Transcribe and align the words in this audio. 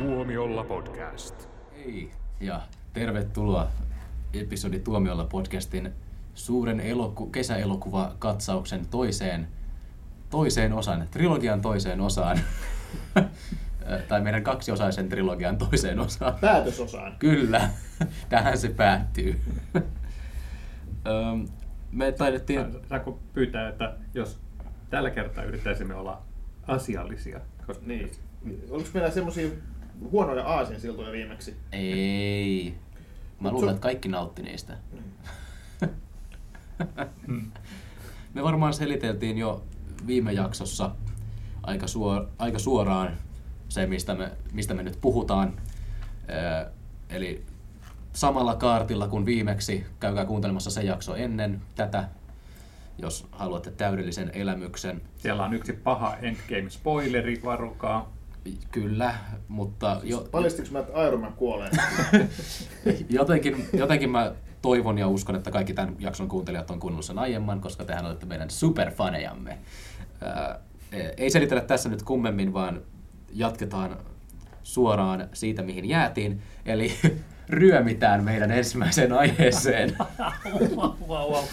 Tuomiolla 0.00 0.64
podcast. 0.64 1.48
Hei 1.76 2.10
ja 2.40 2.60
tervetuloa 2.92 3.68
episodi 4.34 4.78
Tuomiolla 4.78 5.24
podcastin 5.24 5.92
suuren 6.34 6.80
eloku- 6.80 7.30
kesäelokuva-katsauksen 7.32 8.86
toiseen, 8.86 9.48
toiseen 10.30 10.72
osaan, 10.72 11.08
trilogian 11.10 11.60
toiseen 11.60 12.00
osaan. 12.00 12.38
tai 14.08 14.20
meidän 14.20 14.42
kaksiosaisen 14.42 15.08
trilogian 15.08 15.58
toiseen 15.58 16.00
osaan. 16.00 16.34
Päätösosaan. 16.40 17.16
Kyllä, 17.18 17.70
tähän 18.28 18.58
se 18.58 18.68
päättyy. 18.68 19.40
Me 21.92 22.12
taidettiin... 22.12 22.66
Saanko 22.88 23.18
pyytää, 23.32 23.68
että 23.68 23.96
jos 24.14 24.38
tällä 24.90 25.10
kertaa 25.10 25.44
yrittäisimme 25.44 25.94
olla 25.94 26.22
asiallisia? 26.66 27.40
Koska 27.66 27.86
Niin. 27.86 28.10
Oliko 28.70 28.88
meillä 28.94 29.10
semmosia 29.10 29.48
huonoja 30.10 30.46
aasinsiltoja 30.46 31.12
viimeksi? 31.12 31.56
Ei. 31.72 32.74
Mä 33.40 33.50
luulen, 33.50 33.70
että 33.70 33.82
kaikki 33.82 34.08
nautti 34.08 34.42
niistä. 34.42 34.76
Me 38.34 38.42
varmaan 38.42 38.74
seliteltiin 38.74 39.38
jo 39.38 39.64
viime 40.06 40.32
jaksossa 40.32 40.90
aika, 41.62 41.86
suor, 41.86 42.26
aika 42.38 42.58
suoraan 42.58 43.16
se, 43.68 43.86
mistä 43.86 44.14
me, 44.14 44.32
mistä 44.52 44.74
me 44.74 44.82
nyt 44.82 44.98
puhutaan. 45.00 45.60
Ö, 46.28 46.70
eli 47.10 47.44
samalla 48.12 48.54
kaartilla 48.54 49.08
kuin 49.08 49.26
viimeksi, 49.26 49.86
käykää 50.00 50.24
kuuntelemassa 50.24 50.70
se 50.70 50.82
jakso 50.82 51.14
ennen 51.14 51.62
tätä, 51.74 52.08
jos 52.98 53.26
haluatte 53.32 53.70
täydellisen 53.70 54.30
elämyksen. 54.34 55.02
Siellä 55.16 55.44
on 55.44 55.54
yksi 55.54 55.72
paha 55.72 56.16
Endgame-spoileri, 56.16 57.44
varukaa. 57.44 58.12
Kyllä, 58.72 59.14
mutta 59.48 60.00
jo, 60.04 60.28
Paljastiko 60.30 60.68
mä, 60.70 60.78
että 60.78 61.06
Iron 61.06 61.20
Man 61.20 61.32
kuolee? 61.32 61.70
jotenkin, 63.08 63.68
jotenkin 63.72 64.10
mä 64.10 64.32
toivon 64.62 64.98
ja 64.98 65.08
uskon, 65.08 65.36
että 65.36 65.50
kaikki 65.50 65.74
tämän 65.74 65.96
jakson 65.98 66.28
kuuntelijat 66.28 66.70
on 66.70 66.80
kuunnellut 66.80 67.04
sen 67.04 67.18
aiemman, 67.18 67.60
koska 67.60 67.84
tehän 67.84 68.06
olette 68.06 68.26
meidän 68.26 68.50
superfanejamme. 68.50 69.58
Ää, 70.22 70.60
ei 71.16 71.30
selitellä 71.30 71.62
tässä 71.62 71.88
nyt 71.88 72.02
kummemmin, 72.02 72.52
vaan 72.52 72.82
jatketaan 73.32 73.96
suoraan 74.62 75.28
siitä, 75.32 75.62
mihin 75.62 75.88
jäätiin. 75.88 76.42
Eli 76.66 76.92
ryömitään 77.48 78.24
meidän 78.24 78.50
ensimmäiseen 78.50 79.12
aiheeseen. 79.12 79.96
wow, 80.76 80.92
wow, 81.08 81.32
wow. 81.32 81.44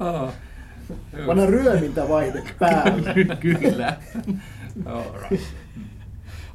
Oh. 0.00 0.32
Vanha 1.26 1.46
ryömintävaihde 1.46 2.42
päälle. 2.58 3.14
Kyllä. 3.40 3.96
Alright. 4.86 5.42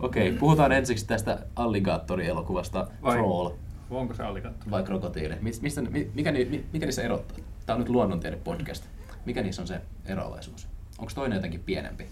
Okei, 0.03 0.31
puhutaan 0.31 0.71
ensiksi 0.71 1.07
tästä 1.07 1.39
alligaattorielokuvasta 1.55 2.87
Vai- 3.03 3.15
Troll 3.17 3.49
Onko 3.89 4.13
se 4.13 4.23
alligaattori? 4.23 4.71
vai 4.71 4.83
krokotiili. 4.83 5.35
Mis- 5.41 5.61
Mistä, 5.61 5.81
mi- 5.81 6.11
mikä, 6.13 6.31
ni- 6.31 6.45
mi- 6.45 6.65
mikä 6.73 6.85
niissä 6.85 7.01
erottaa? 7.01 7.37
Tämä 7.65 7.75
on 7.75 7.79
nyt 7.81 7.89
luonnontiede 7.89 8.35
podcast. 8.37 8.83
Mikä 9.25 9.41
niissä 9.41 9.61
on 9.61 9.67
se 9.67 9.81
eroavaisuus? 10.05 10.67
Onko 10.99 11.11
toinen 11.15 11.35
jotenkin 11.35 11.59
pienempi 11.59 12.05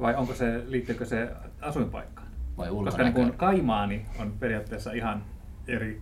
Vai 0.00 0.14
onko 0.14 0.34
se, 0.34 0.62
liittyykö 0.66 1.04
se 1.06 1.28
asuinpaikkaan? 1.60 2.28
vai 2.56 2.68
Koska 2.84 3.02
niin 3.02 3.14
kuin 3.14 3.32
Kaimaani 3.32 4.06
on 4.18 4.32
periaatteessa 4.40 4.92
ihan 4.92 5.24
eri 5.68 6.00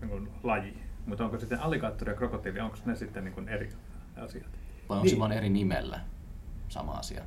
niin 0.00 0.10
kuin, 0.10 0.28
laji. 0.42 0.74
Mutta 1.06 1.24
onko 1.24 1.38
sitten 1.38 1.60
alligaattori 1.60 2.12
ja 2.12 2.16
krokotiili, 2.16 2.60
onko 2.60 2.76
ne 2.84 2.96
sitten 2.96 3.24
niin 3.24 3.34
kuin 3.34 3.48
eri 3.48 3.68
asiat? 4.16 4.46
Vai 4.88 4.96
onko 4.98 5.08
se 5.08 5.12
Niin. 5.14 5.20
vaan 5.20 5.32
eri 5.32 5.48
nimellä 5.50 6.00
sama 6.68 6.92
asia? 6.92 7.22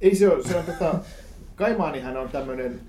Ei 0.00 0.14
se 0.14 0.28
ole, 0.28 0.42
se 0.42 0.56
on 0.56 0.64
tota, 0.64 0.94
Kaimaanihan 1.60 2.16
on 2.16 2.28
tämmönen, 2.28 2.80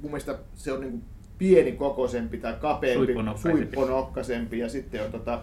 mun 0.00 0.10
mielestä 0.10 0.38
se 0.54 0.72
on 0.72 0.80
niinku 0.80 1.00
pieni 1.38 1.72
kokoisempi 1.72 2.38
tai 2.38 2.54
kapeampi, 2.60 3.12
Suipponokkaisempi. 3.42 4.58
ja 4.58 4.68
sitten 4.68 5.04
on 5.04 5.12
tota, 5.12 5.40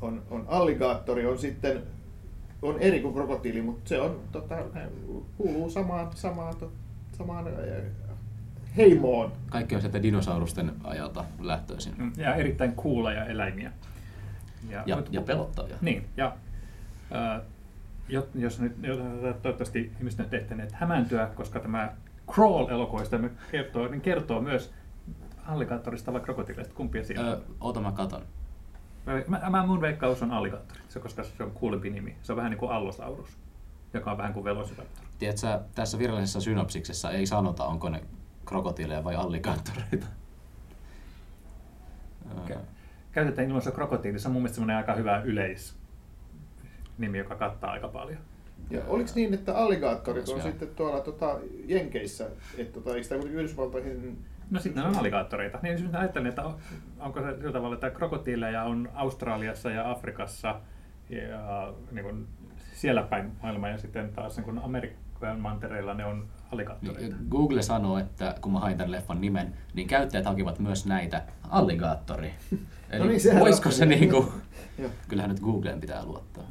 on, 0.00 0.22
on 0.30 0.44
alligaattori, 0.48 1.26
on 1.26 1.38
sitten 1.38 1.82
on 2.62 2.78
eri 2.78 3.00
kuin 3.00 3.14
krokotiili, 3.14 3.62
mutta 3.62 3.88
se 3.88 4.00
on 4.00 4.20
tota, 4.32 4.56
kuuluu 5.36 5.70
samaan, 5.70 6.10
samaan, 6.14 6.56
to, 6.56 6.72
samaan 7.18 7.46
äh, 7.48 7.54
heimoon. 8.76 9.32
Kaikki 9.50 9.74
on 9.74 9.80
sieltä 9.80 10.02
dinosaurusten 10.02 10.72
ajalta 10.84 11.24
lähtöisin. 11.40 11.94
Mm, 11.98 12.12
Ja 12.16 12.34
erittäin 12.34 12.72
kuuleja 12.72 13.24
eläimiä. 13.24 13.72
Ja, 14.86 14.96
mut- 14.96 15.08
ja 15.10 15.20
pelottavia. 15.20 15.76
Niin, 15.80 16.06
ja 16.16 16.36
äh, 17.12 17.40
jos 18.34 18.60
nyt 18.60 18.76
toivottavasti 19.42 19.92
ihmiset 19.98 20.18
nyt 20.18 20.34
ehtineet 20.34 20.72
hämääntyä, 20.72 21.30
koska 21.34 21.60
tämä 21.60 21.92
Crawl-elokuista 22.30 23.30
kertoo, 23.50 23.88
niin 23.88 24.00
kertoo 24.00 24.40
myös 24.40 24.72
alligaattorista 25.46 26.12
vai 26.12 26.20
krokotiilista, 26.20 26.74
kumpia 26.74 27.04
siellä 27.04 27.28
Öö, 27.30 27.36
on. 27.36 27.42
oota 27.60 27.80
mä 27.80 27.92
katon. 27.92 28.22
Mä, 29.28 29.50
mä, 29.50 29.66
mun 29.66 29.80
veikkaus 29.80 30.22
on 30.22 30.30
alligaattori, 30.30 30.80
se, 30.88 31.00
koska 31.00 31.24
se 31.24 31.42
on 31.42 31.50
kuulempi 31.50 31.90
nimi. 31.90 32.16
Se 32.22 32.32
on 32.32 32.36
vähän 32.36 32.50
niin 32.50 32.58
kuin 32.58 32.72
Allosaurus, 32.72 33.38
joka 33.94 34.10
on 34.10 34.18
vähän 34.18 34.32
kuin 34.32 34.44
Velociraptor. 34.44 35.04
Tiedätkö, 35.18 35.60
tässä 35.74 35.98
virallisessa 35.98 36.40
synopsiksessa 36.40 37.10
ei 37.10 37.26
sanota, 37.26 37.64
onko 37.64 37.88
ne 37.88 38.02
krokotiileja 38.44 39.04
vai 39.04 39.14
alligaattoreita. 39.14 40.06
Okay. 42.44 42.56
Käytetään 43.12 43.48
ilmaisua 43.48 43.72
krokotiili, 43.72 44.18
se 44.18 44.28
on 44.28 44.32
mun 44.32 44.42
mielestä 44.42 44.76
aika 44.76 44.94
hyvä 44.94 45.22
yleis 45.24 45.76
nimi, 46.98 47.18
joka 47.18 47.34
kattaa 47.36 47.70
aika 47.70 47.88
paljon. 47.88 48.18
Ja 48.70 48.80
oliko 48.86 49.10
niin, 49.14 49.34
että 49.34 49.56
alligaattorit 49.58 50.28
on 50.28 50.42
sitten 50.42 50.68
tuolla 50.76 51.00
tota, 51.00 51.38
Jenkeissä, 51.66 52.26
että 52.58 52.80
tota, 52.80 52.96
eikö 52.96 53.08
kuitenkin 53.08 53.34
Yhdysvaltoihin 53.38 54.18
No 54.50 54.60
sitten 54.60 54.84
on 54.84 54.96
alligaattoreita. 54.96 55.58
Niin 55.62 55.78
siis 55.78 55.94
ajattelin, 55.94 56.26
että 56.26 56.44
on- 56.44 56.56
onko 57.00 57.20
se 57.20 57.36
sillä 57.38 57.52
tavalla, 57.52 57.74
että 57.74 57.90
krokotiileja 57.90 58.64
on 58.64 58.88
Australiassa 58.94 59.70
ja 59.70 59.90
Afrikassa 59.90 60.60
ja 61.10 61.74
niin 61.92 62.04
kuin 62.04 62.26
siellä 62.74 63.02
päin 63.02 63.32
maailmaa 63.42 63.70
ja 63.70 63.78
sitten 63.78 64.12
taas 64.12 64.36
niin 64.36 64.44
kuin 64.44 64.58
Amerikan 64.58 65.40
mantereilla 65.40 65.94
ne 65.94 66.04
on 66.04 66.26
alligaattoreita. 66.52 67.16
Niin, 67.16 67.28
Google 67.30 67.62
sanoo, 67.62 67.98
että 67.98 68.34
kun 68.40 68.52
mä 68.52 68.58
hain 68.60 68.76
tämän 68.76 68.90
leffan 68.92 69.20
nimen, 69.20 69.54
niin 69.74 69.88
käyttäjät 69.88 70.24
hakivat 70.26 70.58
myös 70.58 70.86
näitä 70.86 71.22
alligaattori. 71.50 72.32
Eli 72.90 72.98
No 73.04 73.04
niin, 73.10 73.40
voisiko 73.40 73.70
se 73.70 73.86
niinku... 73.86 74.32
Joo. 74.78 74.90
Kyllähän 75.08 75.30
nyt 75.30 75.40
Googleen 75.40 75.80
pitää 75.80 76.04
luottaa. 76.04 76.44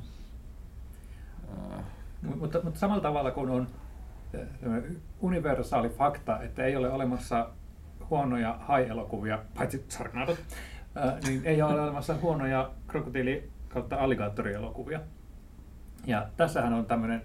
Mut- 2.28 2.36
Mutta, 2.40 2.60
mutta 2.64 2.80
samalla 2.80 3.02
tavalla 3.02 3.32
kuin 3.32 3.50
on 3.50 3.68
eh, 4.34 4.48
universaali 5.22 5.90
fakta, 5.90 6.42
että 6.42 6.64
ei 6.64 6.76
ole 6.76 6.90
olemassa 6.92 7.50
huonoja 8.10 8.58
hai-elokuvia, 8.62 9.40
paitsi 9.58 9.86
Sharknadot, 9.90 10.38
ää, 10.96 11.18
niin 11.28 11.42
ei 11.46 11.62
ole 11.62 11.82
olemassa 11.82 12.16
huonoja 12.22 12.72
krokotiili- 12.88 13.50
kautta 13.70 13.96
alligaattorielokuvia. 13.96 15.00
Ja 16.06 16.28
tässähän 16.38 16.74
on 16.74 16.86
tämmöinen 16.86 17.22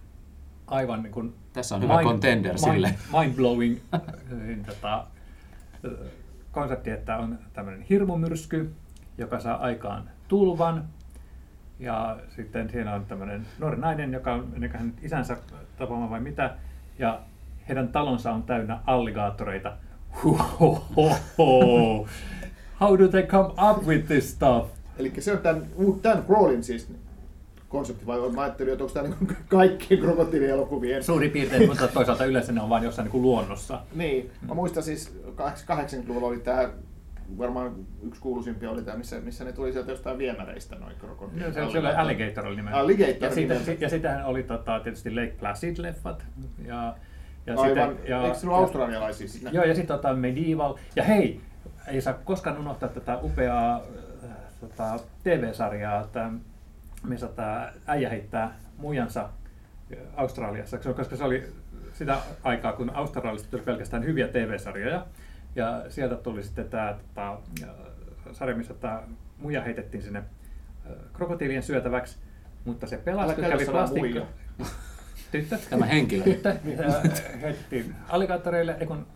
aivan 0.67 1.03
niin 1.03 1.13
kuin 1.13 1.35
Tässä 1.53 1.75
on 1.75 1.83
hyvä 1.83 2.03
contender 2.03 2.59
sille. 2.59 2.95
Mind-blowing 3.13 3.99
niin, 4.47 4.65
tota, 4.65 5.07
konsepti, 6.53 6.91
että 6.91 7.17
on 7.17 7.39
tämmöinen 7.53 7.83
hirmumyrsky, 7.83 8.73
joka 9.19 9.41
saa 9.41 9.57
aikaan 9.57 10.11
tulvan. 10.29 10.85
Ja 11.79 12.19
sitten 12.37 12.71
siinä 12.71 12.95
on 12.95 13.07
tämmöinen 13.07 13.47
nuori 13.59 13.77
nainen, 13.77 14.13
joka 14.13 14.33
on 14.33 14.53
hän 14.73 14.93
isänsä 15.03 15.37
tapaamaan 15.79 16.11
vai 16.11 16.21
mitä. 16.21 16.55
Ja 16.99 17.21
heidän 17.69 17.89
talonsa 17.89 18.33
on 18.33 18.43
täynnä 18.43 18.79
alligaattoreita. 18.87 19.73
How 22.81 22.99
do 22.99 23.09
they 23.09 23.23
come 23.23 23.49
up 23.71 23.87
with 23.87 24.07
this 24.07 24.31
stuff? 24.31 24.71
Eli 24.99 25.13
se 25.19 25.33
on 25.33 25.39
tämän, 25.39 25.67
tämän 26.03 26.25
Crawlin 26.25 26.65
siis 26.65 26.95
konsepti, 27.69 28.07
vai 28.07 28.31
mä 28.31 28.41
ajattelin, 28.41 28.73
että 28.73 28.85
onko 28.85 28.95
tämä 28.95 29.09
niin 29.09 29.37
kaikkien 29.49 30.01
krokotiilielokuvien? 30.01 31.05
Suurin 31.05 31.31
piirtein, 31.31 31.69
mutta 31.69 31.89
toisaalta 31.89 32.25
yleensä 32.25 32.53
ne 32.53 32.61
on 32.61 32.69
vain 32.69 32.85
jossain 32.85 33.05
niin 33.05 33.13
kuin 33.13 33.23
luonnossa. 33.23 33.81
Niin, 33.95 34.31
mä 34.49 34.55
muistan 34.55 34.83
siis 34.83 35.17
80-luvulla 35.37 36.27
oli 36.27 36.39
tämä, 36.39 36.71
varmaan 37.39 37.75
yksi 38.03 38.21
kuuluisimpia 38.21 38.71
oli 38.71 38.83
tämä, 38.83 38.97
missä, 38.97 39.21
missä 39.21 39.45
ne 39.45 39.53
tuli 39.53 39.73
sieltä 39.73 39.91
jostain 39.91 40.19
viemäreistä 40.19 40.77
noin 40.77 40.97
krokotiilit. 40.97 41.47
No, 41.47 41.53
se, 41.53 41.73
se 41.73 41.79
oli 41.79 41.89
Alligator 41.89 42.47
oli 42.47 42.57
nimeltä. 42.57 42.79
Alligator 42.79 43.25
ja, 43.25 43.31
siitä, 43.31 43.55
ja 43.81 43.89
sitähän 43.89 44.27
oli 44.27 44.43
tota, 44.43 44.81
tietysti 44.81 45.15
Lake 45.15 45.35
Placid-leffat. 45.41 46.23
Ja, 46.65 46.95
ja 47.47 47.55
Aivan, 47.61 47.89
sitten- 47.89 48.11
ja, 48.11 48.23
eikö 48.25 48.39
ollut 48.43 48.59
australialaisia 48.59 49.29
siinä? 49.29 49.51
Joo, 49.51 49.65
ja 49.65 49.75
sitten 49.75 49.97
tota 49.97 50.15
Medieval. 50.15 50.75
Ja 50.97 51.05
hei, 51.05 51.41
ei 51.87 52.01
saa 52.01 52.15
koskaan 52.15 52.59
unohtaa 52.59 52.89
tätä 52.89 53.19
upeaa 53.23 53.77
äh, 54.25 54.31
tota, 54.61 55.01
TV-sarjaa, 55.25 56.01
että 56.01 56.31
missä 57.05 57.29
tämä 57.29 57.73
äijä 57.87 58.09
heittää 58.09 58.59
muijansa 58.77 59.21
äh, 59.21 59.99
Australiassa, 60.17 60.79
koska 60.79 61.17
se 61.17 61.25
oli 61.25 61.43
sitä 61.93 62.19
aikaa, 62.43 62.73
kun 62.73 62.91
Australiasta 62.95 63.51
tuli 63.51 63.63
pelkästään 63.63 64.05
hyviä 64.05 64.29
TV-sarjoja. 64.29 65.07
Ja 65.57 65.85
sieltä 65.89 66.17
tuli 66.17 66.43
sitten 66.43 66.69
tämä 66.69 66.95
tota, 66.99 67.39
sarja, 68.33 68.57
missä 68.57 68.75
tämä 68.75 69.03
muija 69.39 69.63
heitettiin 69.63 70.03
sinne 70.03 70.23
krokotiilien 71.13 71.63
syötäväksi, 71.63 72.19
mutta 72.65 72.87
se 72.87 72.97
Älä 72.97 73.05
pelastui, 73.05 73.45
kävi 73.49 73.67
plastikko... 73.67 74.27
tyttö. 75.33 75.59
Tämä 75.71 75.87
henkilö. 75.87 76.25
Tyttö 76.25 76.57
heitettiin 77.43 77.95
alligaattoreille, 78.09 78.77
ei 78.81 78.87
kun 78.87 79.07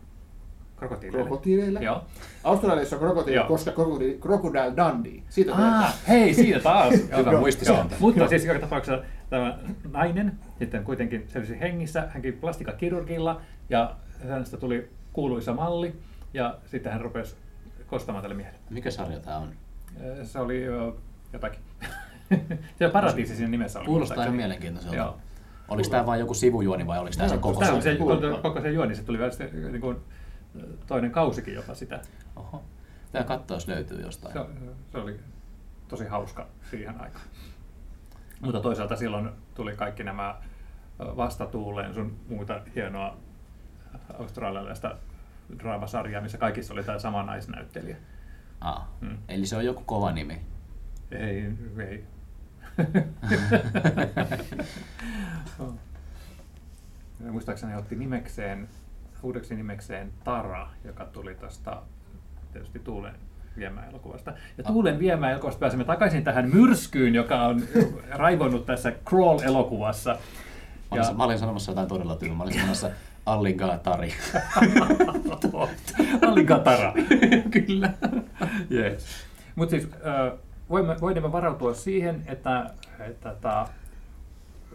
krokotiileille. 0.76 1.28
Krokotiileille? 1.28 1.80
Joo. 1.80 2.04
Australiassa 2.44 2.96
on 2.96 3.00
krokotiili, 3.00 3.36
Joo. 3.36 3.48
koska 3.48 3.70
krokotiili, 3.72 4.18
Crocodile 4.18 4.72
Dundee. 4.76 5.22
Siitä 5.28 5.52
Ah, 5.54 5.94
hei, 6.08 6.34
siitä 6.34 6.60
taas. 6.60 6.94
Hyvä 7.18 7.30
Joo, 7.30 7.40
muistisääntö. 7.40 7.94
Mutta 7.98 8.28
siis 8.28 8.44
joka 8.44 8.60
tapauksessa 8.60 9.04
tämä 9.30 9.58
nainen 9.92 10.38
sitten 10.58 10.84
kuitenkin 10.84 11.24
selvisi 11.28 11.60
hengissä, 11.60 12.08
hänkin 12.08 12.32
plastikakirurgilla 12.32 13.40
ja 13.70 13.96
hänestä 14.28 14.56
tuli 14.56 14.90
kuuluisa 15.12 15.52
malli 15.54 15.94
ja 16.36 16.58
sitten 16.66 16.92
hän 16.92 17.00
rupesi 17.00 17.36
kostamaan 17.86 18.22
tälle 18.22 18.36
miehelle. 18.36 18.58
Mikä 18.70 18.90
sarja 18.90 19.20
tää 19.20 19.38
on? 19.38 19.52
Se 20.22 20.38
oli 20.38 20.64
jotakin. 21.32 21.60
se 22.78 22.88
paratiisi 22.88 23.36
siinä 23.36 23.50
nimessä 23.50 23.78
oli. 23.78 23.86
Kuulostaa 23.86 24.24
ihan 24.24 24.36
mielenkiintoiselta. 24.36 24.96
Joo. 24.96 25.18
Oliko 25.68 25.88
tämä 25.88 26.06
vain 26.06 26.20
joku 26.20 26.34
sivujuoni 26.34 26.86
vai 26.86 26.98
oliko 26.98 27.16
tämä 27.16 27.28
se 27.28 27.38
koko 27.38 27.60
Tämä 27.60 27.72
on 27.72 27.82
se? 27.82 27.96
Kuulostaa. 27.96 28.40
koko 28.42 28.60
se 28.60 28.70
juoni, 28.70 28.94
se 28.94 29.02
tuli 29.02 29.18
vielä 29.18 29.30
sitten, 29.30 29.72
niin 29.72 29.80
kuin, 29.80 29.96
toinen 30.86 31.10
kausikin 31.10 31.54
jopa 31.54 31.74
sitä. 31.74 32.00
Oho. 32.36 32.62
Tää 33.12 33.24
katto, 33.24 33.54
jos 33.54 33.68
löytyy 33.68 34.00
jostain. 34.00 34.32
Se, 34.32 34.46
se 34.92 34.98
oli 34.98 35.20
tosi 35.88 36.06
hauska 36.06 36.46
siihen 36.70 37.00
aikaan. 37.00 37.24
Mutta 38.40 38.60
toisaalta 38.60 38.96
silloin 38.96 39.30
tuli 39.54 39.76
kaikki 39.76 40.04
nämä 40.04 40.40
vastatuuleen 40.98 41.94
sun 41.94 42.16
muuta 42.28 42.60
hienoa 42.74 43.16
australialaista 44.18 44.96
draamasarjaa, 45.58 46.22
missä 46.22 46.38
kaikissa 46.38 46.74
oli 46.74 46.84
tämä 46.84 46.98
sama 46.98 47.22
naisnäyttelijä. 47.22 47.96
Ah. 48.60 48.88
Mm. 49.00 49.18
Eli 49.28 49.46
se 49.46 49.56
on 49.56 49.64
joku 49.64 49.82
kova 49.86 50.12
nimi. 50.12 50.40
Ei, 51.10 51.52
ei. 51.78 52.04
Ja 57.24 57.32
Muistaakseni 57.32 57.74
otti 57.74 57.96
nimekseen, 57.96 58.68
uudeksi 59.22 59.54
nimekseen 59.54 60.12
Tara, 60.24 60.70
joka 60.84 61.04
tuli 61.04 61.34
tuosta 61.34 61.82
tietysti 62.52 62.78
Tuulen 62.78 63.14
viemään 63.56 63.88
elokuvasta. 63.88 64.32
Ja 64.58 64.64
Tuulen 64.64 64.98
viemään 64.98 65.32
elokuvasta 65.32 65.60
pääsemme 65.60 65.84
takaisin 65.84 66.24
tähän 66.24 66.50
myrskyyn, 66.50 67.14
joka 67.14 67.42
on 67.42 67.62
raivonnut 68.10 68.66
tässä 68.66 68.90
Crawl-elokuvassa. 68.90 70.16
Mä 70.90 71.02
olin, 71.02 71.16
mä 71.16 71.24
olin 71.24 71.38
sanomassa 71.38 71.72
jotain 71.72 71.88
todella 71.88 72.16
tyhmää. 72.16 72.36
Mä 72.36 72.42
olin 72.42 72.54
sanomassa 72.54 72.90
Alligatari. 73.26 74.08
Alligatara. 76.26 76.92
Kyllä. 77.66 77.92
Yes. 78.70 79.06
Mutta 79.54 79.70
siis 79.70 79.88
voimme, 80.70 80.96
voimme 81.00 81.32
varautua 81.32 81.74
siihen, 81.74 82.22
että, 82.26 82.70
että 83.00 83.34
ta, 83.40 83.68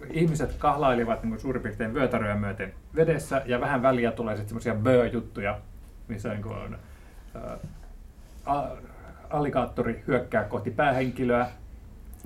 ihmiset 0.09 0.55
kahlailivat 0.57 1.23
niin 1.23 1.29
kuin 1.29 1.41
suurin 1.41 1.61
piirtein 1.61 1.93
vyötäröä 1.93 2.35
myöten 2.35 2.73
vedessä 2.95 3.41
ja 3.45 3.61
vähän 3.61 3.81
väliä 3.81 4.11
tulee 4.11 4.35
sitten 4.35 4.49
semmoisia 4.49 4.83
böö-juttuja, 4.83 5.59
missä 6.07 6.29
niin 6.29 6.41
kuin 6.41 6.55
on, 6.55 6.77
a, 8.45 8.63
alligaattori 9.29 10.03
hyökkää 10.07 10.43
kohti 10.43 10.71
päähenkilöä, 10.71 11.47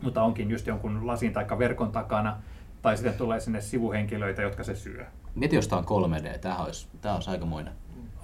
mutta 0.01 0.23
onkin 0.23 0.49
just 0.49 0.67
jonkun 0.67 1.07
lasin 1.07 1.33
tai 1.33 1.45
verkon 1.59 1.91
takana, 1.91 2.37
tai 2.81 2.97
sitten 2.97 3.13
tulee 3.13 3.39
sinne 3.39 3.61
sivuhenkilöitä, 3.61 4.41
jotka 4.41 4.63
se 4.63 4.75
syö. 4.75 5.05
Mieti, 5.35 5.55
jos 5.55 5.67
tää 5.67 5.77
on 5.77 5.85
3D. 5.85 6.39
Tää 6.39 6.57
olisi, 6.57 6.87
tää 7.01 7.13
olisi 7.15 7.29
aikamoinen. 7.29 7.73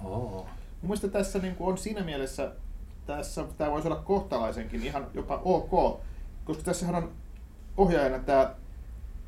Oh. 0.04 0.32
Mun 0.32 0.46
mielestä 0.82 1.08
tässä 1.08 1.38
niin 1.38 1.54
kuin 1.56 1.68
on 1.72 1.78
siinä 1.78 2.04
mielessä, 2.04 2.52
tässä 3.06 3.44
tämä 3.58 3.70
voisi 3.70 3.88
olla 3.88 4.02
kohtalaisenkin 4.04 4.82
ihan 4.82 5.06
jopa 5.14 5.40
ok, 5.44 6.00
koska 6.44 6.62
tässähän 6.62 6.94
on 6.94 7.10
ohjaajana 7.76 8.18
tämä, 8.18 8.54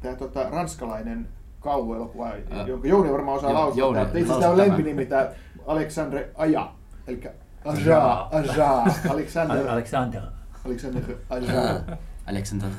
tämä 0.02 0.16
tota, 0.16 0.50
ranskalainen 0.50 1.28
kauhuelokuva, 1.60 2.26
Ää. 2.26 2.66
jonka 2.66 2.88
Jouni 2.88 3.12
varmaan 3.12 3.38
osaa 3.38 3.54
lausua. 3.54 3.78
Jouni 3.78 3.98
Tämä- 3.98 4.06
Itse 4.08 4.20
asiassa 4.20 4.40
tämä 4.40 4.52
on 4.52 4.58
lempinimi, 4.58 5.06
tämä 5.06 5.28
Alexandre 5.66 6.30
Aja. 6.34 6.72
Eli 7.06 7.20
Aja, 7.64 8.28
Aja. 8.32 8.52
Aja, 8.52 8.82
Alexander, 9.10 9.68
Alexander. 9.68 10.22
Alexander 10.64 11.02
Aja. 11.30 11.80
Alexander. 12.30 12.70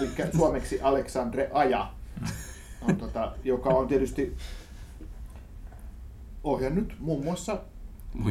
Eli 0.00 0.10
suomeksi 0.36 0.80
Alexandre 0.82 1.50
Aja, 1.52 1.90
on, 2.88 2.96
tota, 2.96 3.32
joka 3.44 3.70
on 3.70 3.88
tietysti 3.88 4.36
ohjannut 6.44 6.92
muun 6.98 7.24
muassa 7.24 7.58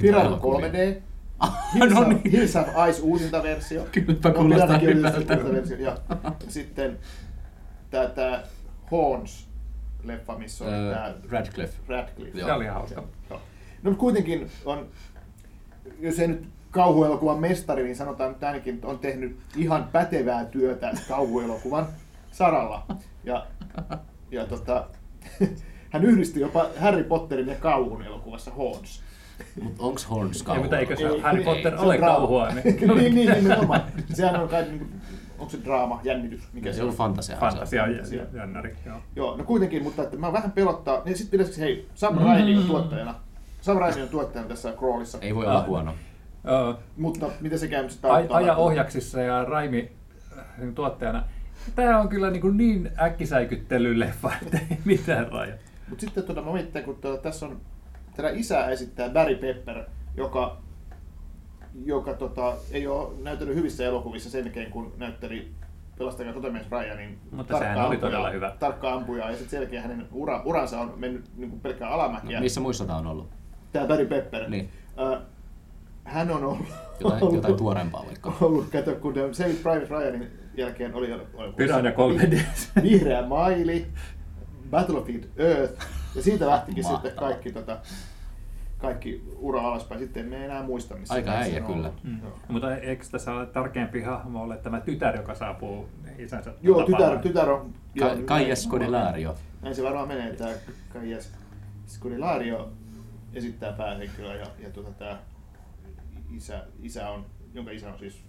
Piranha 0.01 0.27
elokuvia. 0.27 0.67
3D, 0.69 1.01
no 1.41 1.51
Hills, 1.73 2.07
niin. 2.07 2.31
Hills 2.31 2.55
of 2.55 2.67
Ice 2.89 3.01
uusintaversio. 3.01 3.87
Kylläpä 3.91 4.29
No, 4.29 4.35
kuulostaa 4.35 4.77
oli 4.77 4.95
hyvältä. 4.95 5.33
Ja 5.83 5.97
sitten 6.47 6.99
tämä, 7.89 8.05
tämä 8.07 8.43
Horns-leffa, 8.91 10.37
missä 10.37 10.65
on 10.65 10.73
Öö, 10.73 10.93
tämä 10.93 11.13
Radcliffe. 11.29 11.77
Radcliffe. 11.87 12.39
Se 12.39 12.53
oli 12.53 12.65
hauska. 12.65 13.03
Joo. 13.29 13.41
No 13.83 13.91
mutta 13.91 13.99
kuitenkin 13.99 14.49
on, 14.65 14.87
jos 15.99 16.19
ei 16.19 16.27
nyt 16.27 16.47
kauhuelokuvan 16.71 17.39
mestari, 17.39 17.83
niin 17.83 17.95
sanotaan 17.95 18.31
että 18.31 18.47
ainakin 18.47 18.79
on 18.83 18.99
tehnyt 18.99 19.39
ihan 19.55 19.89
pätevää 19.91 20.45
työtä 20.45 20.91
kauhuelokuvan 21.07 21.87
saralla. 22.31 22.85
Ja, 23.23 23.47
ja 24.31 24.45
tota, 24.45 24.87
hän 25.89 26.03
yhdisti 26.05 26.39
jopa 26.39 26.65
Harry 26.79 27.03
Potterin 27.03 27.47
ja 27.47 27.55
kauhun 27.55 28.03
elokuvassa 28.03 28.51
Horns. 28.51 29.01
Mut 29.61 29.73
onks 29.79 30.09
Horns 30.09 30.37
Ei, 30.41 30.45
kauhu? 30.45 30.61
mutta 30.61 30.77
eikö 30.79 30.95
se 30.95 31.07
Ei, 31.07 31.19
Harry 31.19 31.39
ei, 31.39 31.45
Potter 31.45 31.71
se 31.71 31.77
on 31.79 31.85
ole 31.85 31.97
draama. 31.97 32.15
kauhua? 32.17 32.47
Niin 32.63 32.87
niin, 32.97 33.15
niin, 33.15 33.31
nimenomaan. 33.43 33.81
Sehän 34.13 34.41
on 34.41 34.49
kai, 34.49 34.63
niin 34.63 34.79
kuin, 34.79 34.91
onko 35.39 35.51
se 35.51 35.57
draama, 35.65 36.01
jännitys, 36.03 36.41
mikä 36.53 36.73
Se 36.73 36.83
on 36.83 36.93
fantasia. 36.93 37.37
Fantasia 37.37 37.83
Fantasia. 37.85 38.21
ja 38.33 38.39
jännäri. 38.39 38.75
Joo. 38.85 38.97
Joo, 39.15 39.37
no 39.37 39.43
kuitenkin, 39.43 39.83
mutta 39.83 40.03
että 40.03 40.17
mä 40.17 40.33
vähän 40.33 40.51
pelottaa. 40.51 41.01
Niin 41.05 41.17
sitten 41.17 41.39
pitäisi, 41.39 41.61
hei, 41.61 41.87
Sam 41.95 42.17
Raimi 42.17 42.53
Mm. 42.55 42.59
on 42.61 42.67
tuottajana. 42.67 43.15
Sam 43.61 43.77
Raimi 43.77 44.01
on 44.01 44.09
tuottajana 44.09 44.49
tässä 44.49 44.71
Crawlissa. 44.71 45.17
Ei 45.21 45.35
voi 45.35 45.45
olla 45.45 45.63
huono. 45.67 45.93
Ö, 46.71 46.73
Mutta 46.97 47.25
miten 47.41 47.59
se 47.59 47.67
käy 47.67 47.89
sitten 47.89 48.11
Aja 48.29 48.55
ohjaksissa 48.55 49.21
ja 49.21 49.45
Raimi 49.45 49.91
äh, 50.37 50.45
niin 50.57 50.75
tuottajana. 50.75 51.23
Tämä 51.75 51.99
on 51.99 52.09
kyllä 52.09 52.29
niin, 52.31 52.41
kuin 52.41 52.57
niin 52.57 52.91
äkkisäikyttelyleffa, 53.01 54.31
että 54.41 54.59
ei 54.71 54.77
mitään 54.85 55.31
raja. 55.31 55.53
Mutta 55.89 56.01
sitten 56.05 56.23
tuota, 56.23 56.41
mä 56.41 56.51
mietin, 56.51 56.83
kun 56.83 56.95
tuota, 56.95 57.21
tässä 57.21 57.45
on, 57.45 57.61
tätä 58.15 58.29
isää 58.29 58.69
esittää 58.69 59.09
Barry 59.09 59.35
Pepper, 59.35 59.83
joka, 60.17 60.57
joka 61.85 62.13
tota, 62.13 62.53
ei 62.71 62.87
ole 62.87 63.09
näytellyt 63.23 63.55
hyvissä 63.55 63.85
elokuvissa 63.85 64.29
sen 64.29 64.45
jälkeen, 64.45 64.71
kun 64.71 64.93
näytteli 64.97 65.51
Pelastakaa 65.97 66.33
sotamies 66.33 66.71
Ryanin 66.71 67.17
Mutta 67.31 67.59
sehän 67.59 67.87
oli 67.87 67.97
todella 67.97 68.29
hyvä. 68.29 68.55
Tarkka 68.59 68.93
ampuja, 68.93 69.25
ja 69.25 69.31
sitten 69.31 69.49
sen 69.49 69.61
jälkeen 69.61 69.81
hänen 69.81 70.07
ura, 70.11 70.41
uransa 70.45 70.79
on 70.79 70.93
mennyt 70.97 71.25
niin 71.37 71.49
kuin 71.49 71.61
pelkkää 71.61 71.89
alamäkiä. 71.89 72.39
No, 72.39 72.43
missä 72.43 72.61
muissa 72.61 72.85
tää 72.85 72.95
on 72.95 73.07
ollut? 73.07 73.29
Tämä 73.71 73.87
Barry 73.87 74.05
Pepper. 74.05 74.49
Niin. 74.49 74.69
Äh, 75.13 75.21
hän 76.03 76.31
on 76.31 76.43
ollut, 76.43 76.67
Jotain, 76.99 77.23
ollut, 77.23 77.35
jotain 77.35 77.55
tuorempaa 77.55 78.05
vaikka. 78.05 78.33
ollut, 78.41 78.69
kato, 78.69 78.95
kun 78.95 79.13
Saving 79.31 79.61
Private 79.61 79.87
Ryanin 79.89 80.27
jälkeen 80.57 80.93
oli, 80.93 81.13
oli, 81.13 81.23
oli 81.33 81.53
Piranha 81.53 81.89
3D. 81.89 82.39
Vihreä 82.83 83.27
maili, 83.27 83.87
Battlefield 84.69 85.23
Earth, 85.37 85.85
ja 86.15 86.21
siitä 86.23 86.47
lähtikin 86.47 86.83
Mahtavaa. 86.83 87.01
sitten 87.01 87.19
kaikki, 87.19 87.51
tota, 87.51 87.77
kaikki 88.77 89.23
ura 89.37 89.61
alaspäin. 89.61 90.01
Sitten 90.01 90.25
me 90.25 90.37
ei 90.37 90.43
enää 90.43 90.63
muista, 90.63 90.95
missä 90.95 91.13
Aika 91.13 91.31
äijä 91.31 91.65
on 91.65 91.73
kyllä. 91.73 91.91
Mm. 92.03 92.19
Joo. 92.23 92.39
Mutta 92.47 92.75
eikö 92.75 93.05
tässä 93.11 93.33
ole 93.33 93.45
tärkeämpi 93.45 94.01
hahmo 94.01 94.43
ole 94.43 94.57
tämä 94.57 94.81
tytär, 94.81 95.15
joka 95.15 95.35
saapuu 95.35 95.89
isänsä 96.17 96.53
Joo, 96.61 96.83
tytär, 96.83 97.17
tytär 97.19 97.49
on... 97.49 97.73
Ka- 97.99 98.15
Kaies 98.25 98.63
Scodelario. 98.63 99.35
Näin 99.61 99.75
se 99.75 99.83
varmaan 99.83 100.07
menee, 100.07 100.35
tämä 100.35 100.51
Kaies 100.93 101.31
Scodelario 101.87 102.71
esittää 103.33 103.71
päähenkilöä 103.71 104.35
ja, 104.35 104.45
ja 104.59 104.69
tuota, 104.69 104.91
tämä 104.91 105.19
isä, 106.35 106.63
isä 106.83 107.09
on, 107.09 107.25
jonka 107.53 107.71
isä 107.71 107.93
on 107.93 107.99
siis 107.99 108.28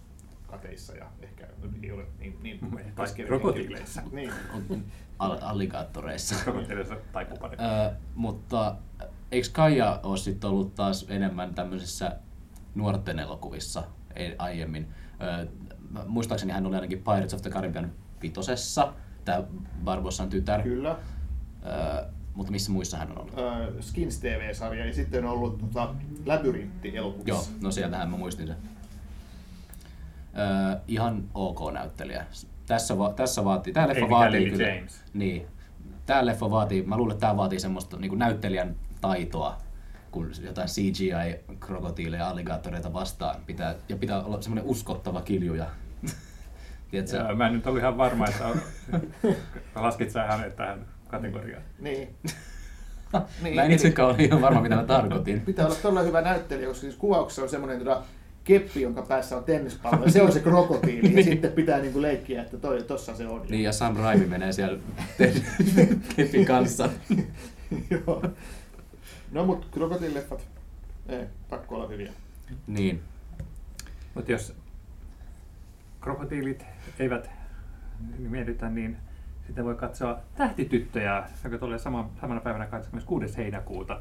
kateissa 0.50 0.94
ja 0.96 1.06
ehkä 1.22 1.46
ei 1.82 1.92
ole 1.92 2.06
niin, 2.18 2.38
niin 2.42 2.60
henkilö. 2.98 3.28
Niin. 4.12 4.32
Al- 5.18 5.38
alligaattoreissa. 5.40 6.34
Tai 7.12 7.24
kuparissa. 7.24 7.86
Ö, 7.86 7.92
mutta 8.14 8.76
eikö 9.32 9.48
Kaija 9.52 10.00
ole 10.02 10.16
sitten 10.16 10.50
ollut 10.50 10.74
taas 10.74 11.06
enemmän 11.08 11.54
tämmöisissä 11.54 12.16
nuorten 12.74 13.18
elokuvissa 13.18 13.82
ei- 14.16 14.34
aiemmin? 14.38 14.88
Ö, 15.42 15.46
mä- 15.90 16.04
muistaakseni 16.06 16.52
hän 16.52 16.66
oli 16.66 16.74
ainakin 16.74 16.98
Pirates 16.98 17.34
of 17.34 17.42
the 17.42 17.50
Caribbean 17.50 17.92
vitosessa, 18.22 18.92
tämä 19.24 19.42
Barbossan 19.84 20.28
tytär. 20.28 20.62
Kyllä. 20.62 20.90
Ö, 22.00 22.06
mutta 22.34 22.52
missä 22.52 22.72
muissa 22.72 22.96
hän 22.96 23.10
on 23.10 23.18
ollut? 23.18 23.34
Skins 23.80 24.18
TV-sarja 24.20 24.86
ja 24.86 24.92
sitten 24.94 25.24
on 25.24 25.30
ollut 25.30 25.58
tota, 25.58 25.94
Labyrintti 26.26 26.94
Joo, 27.26 27.44
no 27.62 27.70
sieltähän 27.70 28.10
mä 28.10 28.16
muistin 28.16 28.46
sen. 28.46 28.56
Ö, 30.38 30.78
ihan 30.88 31.24
ok 31.34 31.72
näyttelijä. 31.72 32.26
Tässä, 32.66 32.98
va- 32.98 33.12
tässä 33.12 33.44
vaatii, 33.44 33.72
tää 33.72 33.88
leffa 33.88 34.10
vaatii 34.10 34.50
kyllä. 34.50 34.68
James. 34.68 35.04
Niin. 35.14 35.46
Tää 36.06 36.26
leffa 36.26 36.50
vaatii, 36.50 36.82
mä 36.82 36.96
luulen, 36.96 37.12
että 37.14 37.26
tää 37.26 37.36
vaatii 37.36 37.60
semmoista 37.60 37.96
niin 37.96 38.18
näyttelijän 38.18 38.76
taitoa, 39.00 39.58
kun 40.10 40.30
jotain 40.44 40.68
CGI-krokotiileja 40.68 42.22
ja 42.22 42.28
alligaattoreita 42.28 42.92
vastaan 42.92 43.36
pitää, 43.46 43.74
ja 43.88 43.96
pitää 43.96 44.22
olla 44.22 44.42
semmoinen 44.42 44.64
uskottava 44.70 45.20
kiljuja. 45.20 45.66
Tiedätkö? 46.90 47.16
Ja 47.16 47.34
mä 47.34 47.46
en 47.46 47.52
nyt 47.52 47.66
ollut 47.66 47.80
ihan 47.80 47.98
varma, 47.98 48.26
että 48.26 48.44
laskit 49.82 50.10
sä 50.10 50.24
hänet 50.24 50.56
tähän 50.56 50.86
kategoriaan. 51.08 51.62
Niin. 51.78 52.16
Niin, 53.42 53.54
mä 53.56 53.62
en 53.62 53.70
itsekään 53.72 54.08
ole 54.08 54.16
ihan 54.18 54.40
varma, 54.40 54.60
mitä 54.60 54.76
mä 54.76 54.84
tarkoitin. 54.84 55.40
Pitää 55.40 55.66
olla 55.66 55.76
todella 55.76 56.02
hyvä 56.02 56.20
näyttelijä, 56.20 56.68
koska 56.68 56.80
siis 56.80 56.96
kuvauksessa 56.96 57.42
on 57.42 57.48
semmoinen 57.48 57.78
tota, 57.78 58.02
keppi, 58.44 58.80
jonka 58.80 59.02
päässä 59.02 59.36
on 59.36 59.44
tennispallo, 59.44 60.04
ja 60.04 60.10
se 60.10 60.22
on 60.22 60.32
se 60.32 60.40
krokotiili, 60.40 61.16
ja 61.16 61.24
sitten 61.30 61.52
pitää 61.52 61.78
niinku 61.78 62.02
leikkiä, 62.02 62.42
että 62.42 62.56
toi, 62.56 62.82
tossa 62.82 63.16
se 63.16 63.26
on. 63.26 63.46
Niin, 63.48 63.62
ja 63.62 63.72
Sam 63.72 63.96
Raimi 63.96 64.26
menee 64.26 64.52
siellä 64.52 64.78
kepin 66.16 66.44
kanssa. 66.46 66.88
Joo. 67.90 68.24
No 69.32 69.46
mut 69.46 69.66
krokotiilileffat, 69.70 70.48
ei, 71.08 71.24
pakko 71.50 71.74
olla 71.74 71.88
hyviä. 71.88 72.12
Niin. 72.66 73.02
Mutta 74.14 74.32
jos 74.32 74.54
krokotiilit 76.00 76.64
eivät 76.98 77.30
miellytä, 78.18 78.70
niin 78.70 78.96
sitten 79.46 79.64
voi 79.64 79.74
katsoa 79.74 80.18
Tähtityttöjä, 80.36 81.24
joka 81.44 81.58
tulee 81.58 81.78
sama, 81.78 82.10
samana 82.20 82.40
päivänä 82.40 82.66
26. 82.66 83.36
heinäkuuta. 83.36 84.00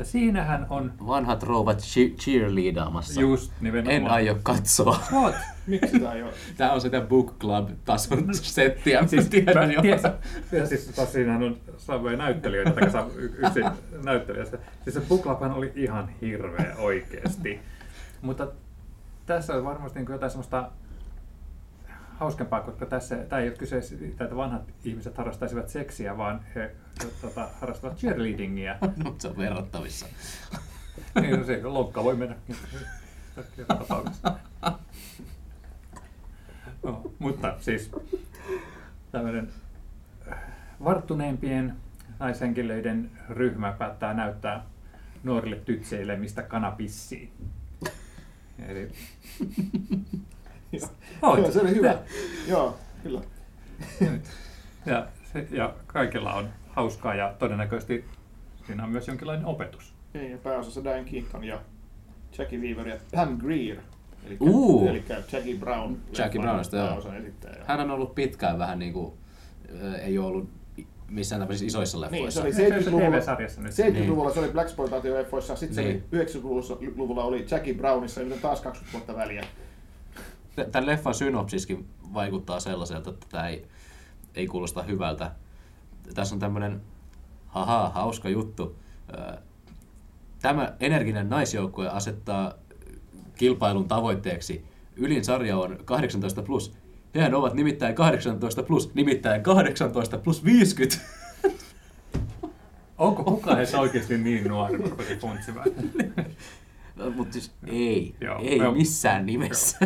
Ja 0.00 0.06
siinähän 0.06 0.66
on 0.70 0.92
Vanhat 1.06 1.42
rouvat 1.42 1.78
cheerleadaamassa. 2.18 3.20
just 3.20 3.52
nimenomaan... 3.60 3.96
En 3.96 4.10
aio 4.10 4.38
katsoa. 4.42 5.00
What? 5.12 5.34
Miksi 5.66 6.00
tää 6.00 6.12
ei 6.12 6.22
ole? 6.22 6.32
Tää 6.56 6.72
on 6.72 6.80
sitä 6.80 7.00
book 7.00 7.38
club 7.38 7.68
tason 7.84 8.34
settiä. 8.34 9.06
Siis 9.06 9.28
tiedän 9.28 9.72
jo. 9.72 9.82
Tiedätkö, 9.82 10.18
ja 10.52 10.66
siis 10.66 10.86
tos 10.86 11.12
siinähän 11.12 11.42
on 11.42 11.56
samoja 11.76 12.16
näyttelijöitä, 12.16 12.70
tai 12.70 12.90
saa 12.90 13.06
yksi 13.16 13.60
näyttelijä. 14.04 14.44
Siis 14.44 14.94
se 14.94 15.00
Book 15.00 15.22
Clubhan 15.22 15.52
oli 15.52 15.72
ihan 15.74 16.08
hirveä 16.20 16.74
oikeesti. 16.78 17.60
Mutta 18.22 18.48
tässä 19.26 19.54
on 19.54 19.64
varmasti 19.64 19.98
niin 19.98 20.12
jotain 20.12 20.30
semmoista 20.30 20.70
hauskempaa, 22.20 22.60
koska 22.60 22.86
tässä 22.86 23.16
tämä 23.16 23.42
ei 23.42 23.48
ole 23.48 23.56
kyse 23.56 23.82
siitä, 23.82 24.24
että 24.24 24.36
vanhat 24.36 24.62
ihmiset 24.84 25.18
harrastaisivat 25.18 25.68
seksiä, 25.68 26.16
vaan 26.16 26.40
he 26.54 26.70
tota, 27.20 27.48
harrastavat 27.60 27.96
cheerleadingia. 27.96 28.76
No, 29.04 29.14
se 29.18 29.28
on 29.28 29.36
verrattavissa. 29.36 30.06
niin, 31.20 31.38
no 31.38 31.44
se 31.44 31.62
lonkka 31.62 32.04
voi 32.04 32.16
mennä. 32.16 32.36
tapauksessa. 33.68 34.36
No, 36.82 37.12
mutta 37.18 37.54
siis 37.60 37.90
tämmöinen 39.12 39.48
varttuneempien 40.84 41.76
naishenkilöiden 42.18 43.10
ryhmä 43.28 43.72
päättää 43.72 44.14
näyttää 44.14 44.66
nuorille 45.22 45.56
tytseille, 45.56 46.16
mistä 46.16 46.42
kana 46.42 46.70
pissii. 46.70 47.32
Eli 48.68 48.90
Joo. 50.72 50.88
Oot. 51.22 51.38
Joo, 51.38 51.50
se 51.50 51.60
oli 51.60 51.74
hyvä. 51.74 51.98
Joo, 52.48 52.76
kyllä. 53.02 53.20
ja, 54.86 55.06
se, 55.32 55.46
ja 55.50 55.74
kaikilla 55.86 56.34
on 56.34 56.48
hauskaa 56.68 57.14
ja 57.14 57.34
todennäköisesti 57.38 58.04
siinä 58.66 58.84
on 58.84 58.90
myös 58.90 59.08
jonkinlainen 59.08 59.46
opetus. 59.46 59.94
Niin, 60.14 60.30
ja 60.30 60.38
pääosassa 60.38 60.84
Dan 60.84 61.04
Keaton 61.04 61.44
ja 61.44 61.60
Jackie 62.38 62.58
Weaver 62.58 62.88
ja 62.88 62.96
Pam 63.14 63.38
Greer. 63.38 63.76
Eli, 64.26 64.36
Uu. 64.40 64.88
eli 64.88 65.04
Jackie 65.32 65.56
Brown. 65.56 65.96
Jackie 66.18 66.40
Brownista, 66.40 66.76
joo. 66.76 67.12
esittäjä. 67.18 67.64
Hän 67.66 67.80
on 67.80 67.90
ollut 67.90 68.14
pitkään 68.14 68.58
vähän 68.58 68.78
niinku, 68.78 69.18
ö, 69.82 69.96
ei 69.98 70.18
ole 70.18 70.26
ollut 70.26 70.50
missään 71.08 71.40
tämmöisissä 71.40 71.66
isoissa 71.66 71.98
Niin, 71.98 72.12
leffoissa. 72.12 72.40
se 72.40 72.46
oli 72.46 72.52
Se 72.52 72.68
se 72.82 72.90
70-luvulla, 72.90 73.10
TV-sarjassa 73.16 73.60
nyt. 73.60 73.72
70-luvulla 73.72 74.30
se 74.34 74.40
oli 74.40 74.48
Black 74.48 74.78
leffoissa 75.12 75.56
sitten 75.56 75.84
Niin. 75.84 76.04
se 76.32 76.38
oli 76.38 76.54
90-luvulla 76.54 77.24
oli 77.24 77.46
Jackie 77.50 77.74
Brownissa, 77.74 78.20
ja 78.20 78.24
nyt 78.26 78.34
on 78.34 78.40
taas 78.40 78.60
20 78.60 78.92
vuotta 78.92 79.16
väliä. 79.16 79.44
Tämän 80.72 80.86
leffan 80.86 81.14
synopsiskin 81.14 81.88
vaikuttaa 82.14 82.60
sellaiselta, 82.60 83.10
että 83.10 83.26
tämä 83.30 83.48
ei, 83.48 83.66
ei 84.34 84.46
kuulosta 84.46 84.82
hyvältä. 84.82 85.32
Tässä 86.14 86.34
on 86.34 86.38
tämmöinen, 86.38 86.80
haha, 87.46 87.88
hauska 87.88 88.28
juttu. 88.28 88.76
Tämä 90.42 90.72
energinen 90.80 91.28
naisjoukkue 91.28 91.88
asettaa 91.88 92.54
kilpailun 93.34 93.88
tavoitteeksi. 93.88 94.64
Ylin 94.96 95.24
sarja 95.24 95.58
on 95.58 95.78
18 95.84 96.42
plus. 96.42 96.72
Hehän 97.14 97.34
ovat 97.34 97.54
nimittäin 97.54 97.94
18 97.94 98.62
plus, 98.62 98.94
nimittäin 98.94 99.42
18 99.42 100.18
plus 100.18 100.44
50. 100.44 100.96
Onko 102.98 103.24
kukaan 103.24 103.56
heistä 103.56 103.80
oikeasti 103.80 104.18
niin 104.18 104.48
nuori 104.48 104.78
kuin 104.78 105.06
se 105.08 105.16
funtsi 105.16 105.54
vai? 105.54 105.64
No, 106.96 107.10
mutta 107.10 107.32
siis 107.32 107.52
ei, 107.66 108.14
Joo. 108.20 108.38
ei 108.42 108.58
Joo. 108.58 108.72
missään 108.72 109.26
nimessä. 109.26 109.78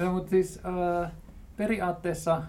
No, 0.00 0.12
mutta 0.12 0.30
siis 0.30 0.60
äh, 1.04 1.10
periaatteessa 1.56 2.42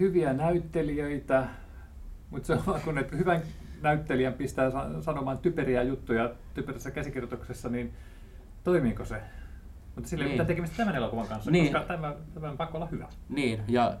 hyviä 0.00 0.32
näyttelijöitä, 0.32 1.46
mutta 2.30 2.46
se 2.46 2.52
on 2.52 2.62
vaan 2.66 2.80
kun 2.80 2.98
että 2.98 3.16
hyvän 3.16 3.42
näyttelijän 3.82 4.32
pistää 4.32 4.70
sa- 4.70 5.02
sanomaan 5.02 5.38
typeriä 5.38 5.82
juttuja 5.82 6.30
typerässä 6.54 6.90
käsikirjoituksessa, 6.90 7.68
niin 7.68 7.92
toimiiko 8.64 9.04
se? 9.04 9.20
Mutta 9.94 10.10
sillä 10.10 10.22
ei 10.22 10.28
Niin. 10.28 10.30
ole 10.30 10.34
mitään 10.34 10.46
tekemistä 10.46 10.76
tämän 10.76 10.96
elokuvan 10.96 11.26
kanssa, 11.28 11.50
Niin. 11.50 11.64
koska 11.72 11.80
tämä, 11.88 12.14
tämä 12.34 12.50
on 12.50 12.56
pakko 12.56 12.78
olla 12.78 12.86
hyvä. 12.86 13.08
Niin, 13.28 13.60
ja 13.68 13.96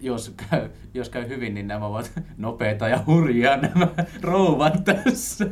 jos 0.00 0.34
käy, 0.50 0.68
jos 0.94 1.08
käy 1.08 1.28
hyvin, 1.28 1.54
niin 1.54 1.68
nämä 1.68 1.86
ovat 1.86 2.12
nopeita 2.36 2.88
ja 2.88 3.00
hurjia 3.06 3.56
nämä 3.56 3.88
rouvat 4.22 4.84
tässä. 4.84 5.46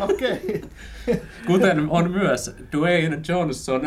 Okei. 0.00 0.62
Kuten 1.46 1.90
on 1.90 2.10
myös 2.10 2.56
Dwayne 2.76 3.20
Johnson 3.28 3.82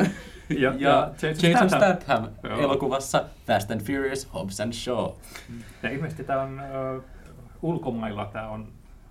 ja, 0.49 0.55
Ja- 0.59 0.73
ja, 0.79 0.89
ja 0.89 1.11
Jason 1.29 1.49
Jason 1.51 1.69
Statham. 1.69 1.97
Statham, 1.97 2.59
elokuvassa 2.59 3.25
Fast 3.47 3.71
and 3.71 3.81
Furious, 3.81 4.33
Hobbs 4.33 4.59
and 4.59 4.73
Shaw. 4.73 5.11
Ja 5.83 5.89
ilmeisesti 5.89 6.23
tämä 6.23 6.41
on 6.41 6.59
ö, 6.59 7.01
ulkomailla 7.61 8.25
tämä 8.25 8.49
on 8.49 8.67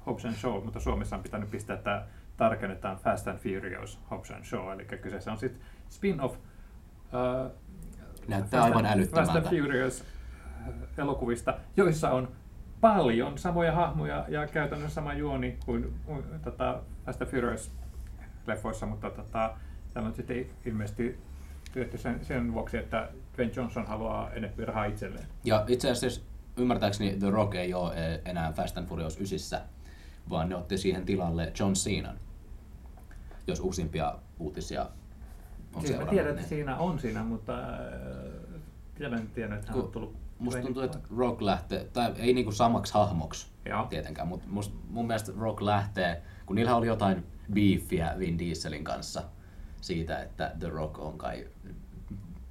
Hobbs 0.06 0.24
and 0.24 0.34
Shaw, 0.34 0.64
mutta 0.64 0.80
Suomessa 0.80 1.16
on 1.16 1.22
pitänyt 1.22 1.50
pistää 1.50 1.76
tämä 1.76 2.02
tarkennetaan 2.36 2.96
Fast 2.96 3.28
and 3.28 3.38
Furious 3.38 3.98
Hobbs 4.10 4.30
and 4.30 4.44
Shaw, 4.44 4.72
eli 4.72 4.84
kyseessä 4.84 5.32
on 5.32 5.38
sitten 5.38 5.60
spin-off 5.88 6.36
ö, 7.14 7.50
Näyttää 8.28 8.60
Fast 8.60 8.64
aivan 8.74 8.86
and- 8.86 8.92
älyttömältä. 8.98 9.32
Fast 9.32 9.46
and 9.46 9.56
Furious 9.62 10.04
elokuvista, 10.98 11.54
joissa 11.76 12.10
on 12.10 12.28
paljon 12.80 13.38
samoja 13.38 13.72
hahmoja 13.72 14.24
ja 14.28 14.46
käytännössä 14.46 14.94
sama 14.94 15.14
juoni 15.14 15.58
kuin 15.66 15.94
kuin, 16.06 16.24
tota, 16.44 16.80
Fast 17.06 17.22
and 17.22 17.30
Furious 17.30 17.72
leffoissa, 18.46 18.86
mutta 18.86 19.10
tota, 19.10 19.54
tämä 19.98 20.08
on 20.08 20.14
sitten 20.14 20.46
ilmeisesti 20.66 21.18
tehty 21.72 21.98
sen, 21.98 22.24
sen 22.24 22.54
vuoksi, 22.54 22.76
että 22.76 23.08
Dwayne 23.36 23.52
Johnson 23.56 23.86
haluaa 23.86 24.30
enemmän 24.30 24.68
rahaa 24.68 24.84
itselleen. 24.84 25.26
Ja 25.44 25.64
itse 25.68 25.90
asiassa 25.90 26.20
ymmärtääkseni 26.56 27.16
The 27.18 27.30
Rock 27.30 27.54
ei 27.54 27.74
ole 27.74 27.94
eh, 27.94 28.20
enää 28.24 28.52
Fast 28.52 28.78
and 28.78 28.86
Furious 28.86 29.16
9, 29.16 29.60
vaan 30.30 30.48
ne 30.48 30.56
otti 30.56 30.78
siihen 30.78 31.04
tilalle 31.06 31.52
John 31.60 31.72
Cenan, 31.72 32.18
jos 33.46 33.60
uusimpia 33.60 34.14
uutisia 34.38 34.82
on 34.82 35.80
Siis 35.80 35.88
seurannut. 35.88 36.10
tiedän, 36.10 36.34
että 36.34 36.48
siinä 36.48 36.76
on 36.76 36.98
siinä, 36.98 37.22
mutta 37.22 37.58
äh, 37.58 37.68
vielä 38.98 39.16
en 39.16 39.26
tiedä, 39.26 39.54
että 39.54 39.72
hän 39.72 39.80
on 39.80 39.88
tullut. 39.88 40.16
Musta 40.38 40.60
tuntuu, 40.60 40.82
että 40.82 40.98
Rock 41.16 41.40
lähtee, 41.40 41.84
tai 41.92 42.12
ei 42.16 42.34
niinku 42.34 42.52
samaksi 42.52 42.94
hahmoksi 42.94 43.46
Joo. 43.64 43.86
tietenkään, 43.86 44.28
mutta 44.28 44.46
must, 44.48 44.72
mun 44.90 45.06
mielestä 45.06 45.32
Rock 45.38 45.60
lähtee, 45.60 46.22
kun 46.46 46.56
niillä 46.56 46.76
oli 46.76 46.86
jotain 46.86 47.26
beefiä 47.52 48.14
Vin 48.18 48.38
Dieselin 48.38 48.84
kanssa 48.84 49.22
siitä, 49.80 50.22
että 50.22 50.52
The 50.58 50.68
Rock 50.68 50.98
on 50.98 51.18
kai 51.18 51.46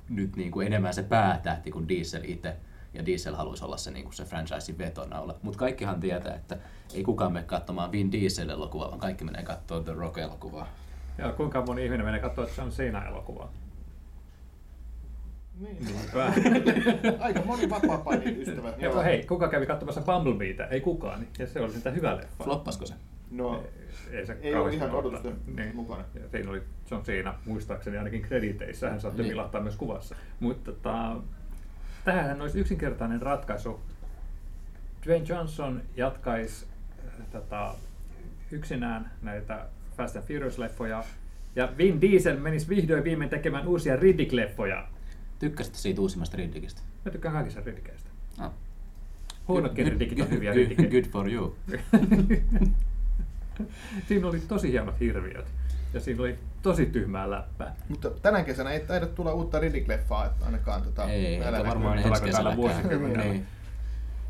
nyt 0.10 0.36
niinku 0.36 0.62
enemmän 0.62 0.94
se 0.94 1.04
päätähti 1.04 1.72
kuin 1.72 1.88
Diesel 1.90 2.24
itse. 2.24 2.56
Ja 2.94 3.06
Diesel 3.06 3.36
haluaisi 3.36 3.66
olla 3.66 3.78
se, 3.78 3.92
niinku 3.92 4.12
se 4.12 4.26
franchisein 4.26 4.78
vetonaula. 4.78 5.36
Mutta 5.42 5.60
kaikkihan 5.60 6.00
tietää, 6.00 6.36
että 6.36 6.58
ei 6.94 7.04
kukaan 7.04 7.34
mene 7.34 7.46
katsomaan 7.46 7.92
Vin 7.92 8.12
Diesel-elokuvaa, 8.12 8.88
vaan 8.90 9.00
kaikki 9.00 9.24
menee 9.24 9.44
katsomaan 9.44 9.86
The 9.86 9.94
Rock-elokuvaa. 9.94 10.68
Joo, 11.18 11.34
kuinka 11.34 11.62
moni 11.62 11.86
ihminen 11.86 12.06
menee 12.06 12.20
katsoa, 12.20 12.44
että 12.44 12.56
se 12.56 12.62
on 12.62 12.72
siinä 12.72 13.08
elokuvaa? 13.08 13.52
Niin. 15.60 15.78
Aika 17.20 17.42
moni 17.46 17.70
vapaa-painin 17.70 18.42
ystävät. 18.42 18.82
Joo, 18.82 19.04
hei, 19.04 19.26
kuka 19.26 19.48
kävi 19.48 19.66
katsomassa 19.66 20.02
Bumblebeetä? 20.02 20.66
Ei 20.66 20.82
kukaan. 20.82 21.28
Ja 21.40 21.48
se 21.48 21.62
oli 21.62 21.74
sitä 21.74 21.92
hyvä 21.92 22.18
leffa. 22.18 22.44
Floppasko 22.44 22.86
se? 22.86 22.94
No, 23.32 23.64
Ei, 24.12 24.26
se 24.26 24.38
Ei 24.42 24.56
ollut 24.56 24.74
ihan 24.74 24.90
floppaa. 24.90 25.10
odotusten 25.10 25.72
mukana. 25.76 26.04
Ja 26.14 26.30
siinä 26.32 26.50
oli 26.50 26.62
John 26.92 27.04
Cena, 27.04 27.36
muistaakseni 27.46 27.98
ainakin 27.98 28.22
krediteissä, 28.22 28.90
hän 28.90 29.02
saattoi 29.02 29.24
Niin. 29.24 29.32
vilahtaa 29.32 29.62
myös 29.62 29.76
kuvassa. 29.76 30.16
Mutta 30.40 30.72
tota, 30.72 31.16
tähän 32.06 32.42
olisi 32.42 32.60
yksinkertainen 32.60 33.22
ratkaisu. 33.22 33.80
Dwayne 35.06 35.26
Johnson 35.30 35.82
jatkaisi 35.96 36.66
äh, 37.08 37.26
tota, 37.32 37.74
yksinään 38.52 39.12
näitä 39.22 39.66
Fast 39.98 40.16
and 40.16 40.26
Furious-leffoja, 40.26 41.04
ja 41.56 41.70
Vin 41.78 42.02
Diesel 42.02 42.38
menisi 42.40 42.70
vihdoin 42.70 43.04
viimein 43.04 43.30
tekemään 43.30 43.68
uusia 43.68 43.96
Riddick-leffoja. 43.96 44.84
Tykkäsitte 45.40 45.78
siitä 45.80 46.02
uusimmasta 46.02 46.38
Riddickistä? 46.38 46.82
Mä 47.06 47.12
tykkään 47.12 47.34
kaikista 47.34 47.62
Riddickeistä. 47.66 48.10
Ah. 48.40 48.52
Huonotkin 49.48 49.86
Good- 49.86 49.90
Riddickit 49.92 50.20
on 50.22 50.30
hyviä 50.30 50.52
good, 50.54 50.58
Riddickejä. 50.62 50.90
good 51.02 51.12
for 51.12 51.30
you. 51.32 51.56
Siinä 54.08 54.28
oli 54.28 54.40
tosi 54.40 54.72
hienot 54.72 55.00
hirviöt. 55.00 55.46
Ja 55.94 56.00
siinä 56.00 56.22
oli 56.22 56.40
tosi 56.62 56.86
tyhmää 56.86 57.30
läppää. 57.30 57.76
Mutta 57.90 58.10
tänä 58.10 58.44
kesänä 58.44 58.72
ei 58.72 58.80
taida 58.80 59.06
tulla 59.06 59.34
uutta 59.34 59.60
Riddick-leffaa, 59.60 60.26
että 60.26 60.46
ainakaan 60.46 60.82
tota, 60.82 61.04
Ei, 61.04 61.40
varmaan 61.68 61.98
ensi 61.98 62.56
vuosikymmenellä? 62.56 63.24
Niin. 63.24 63.48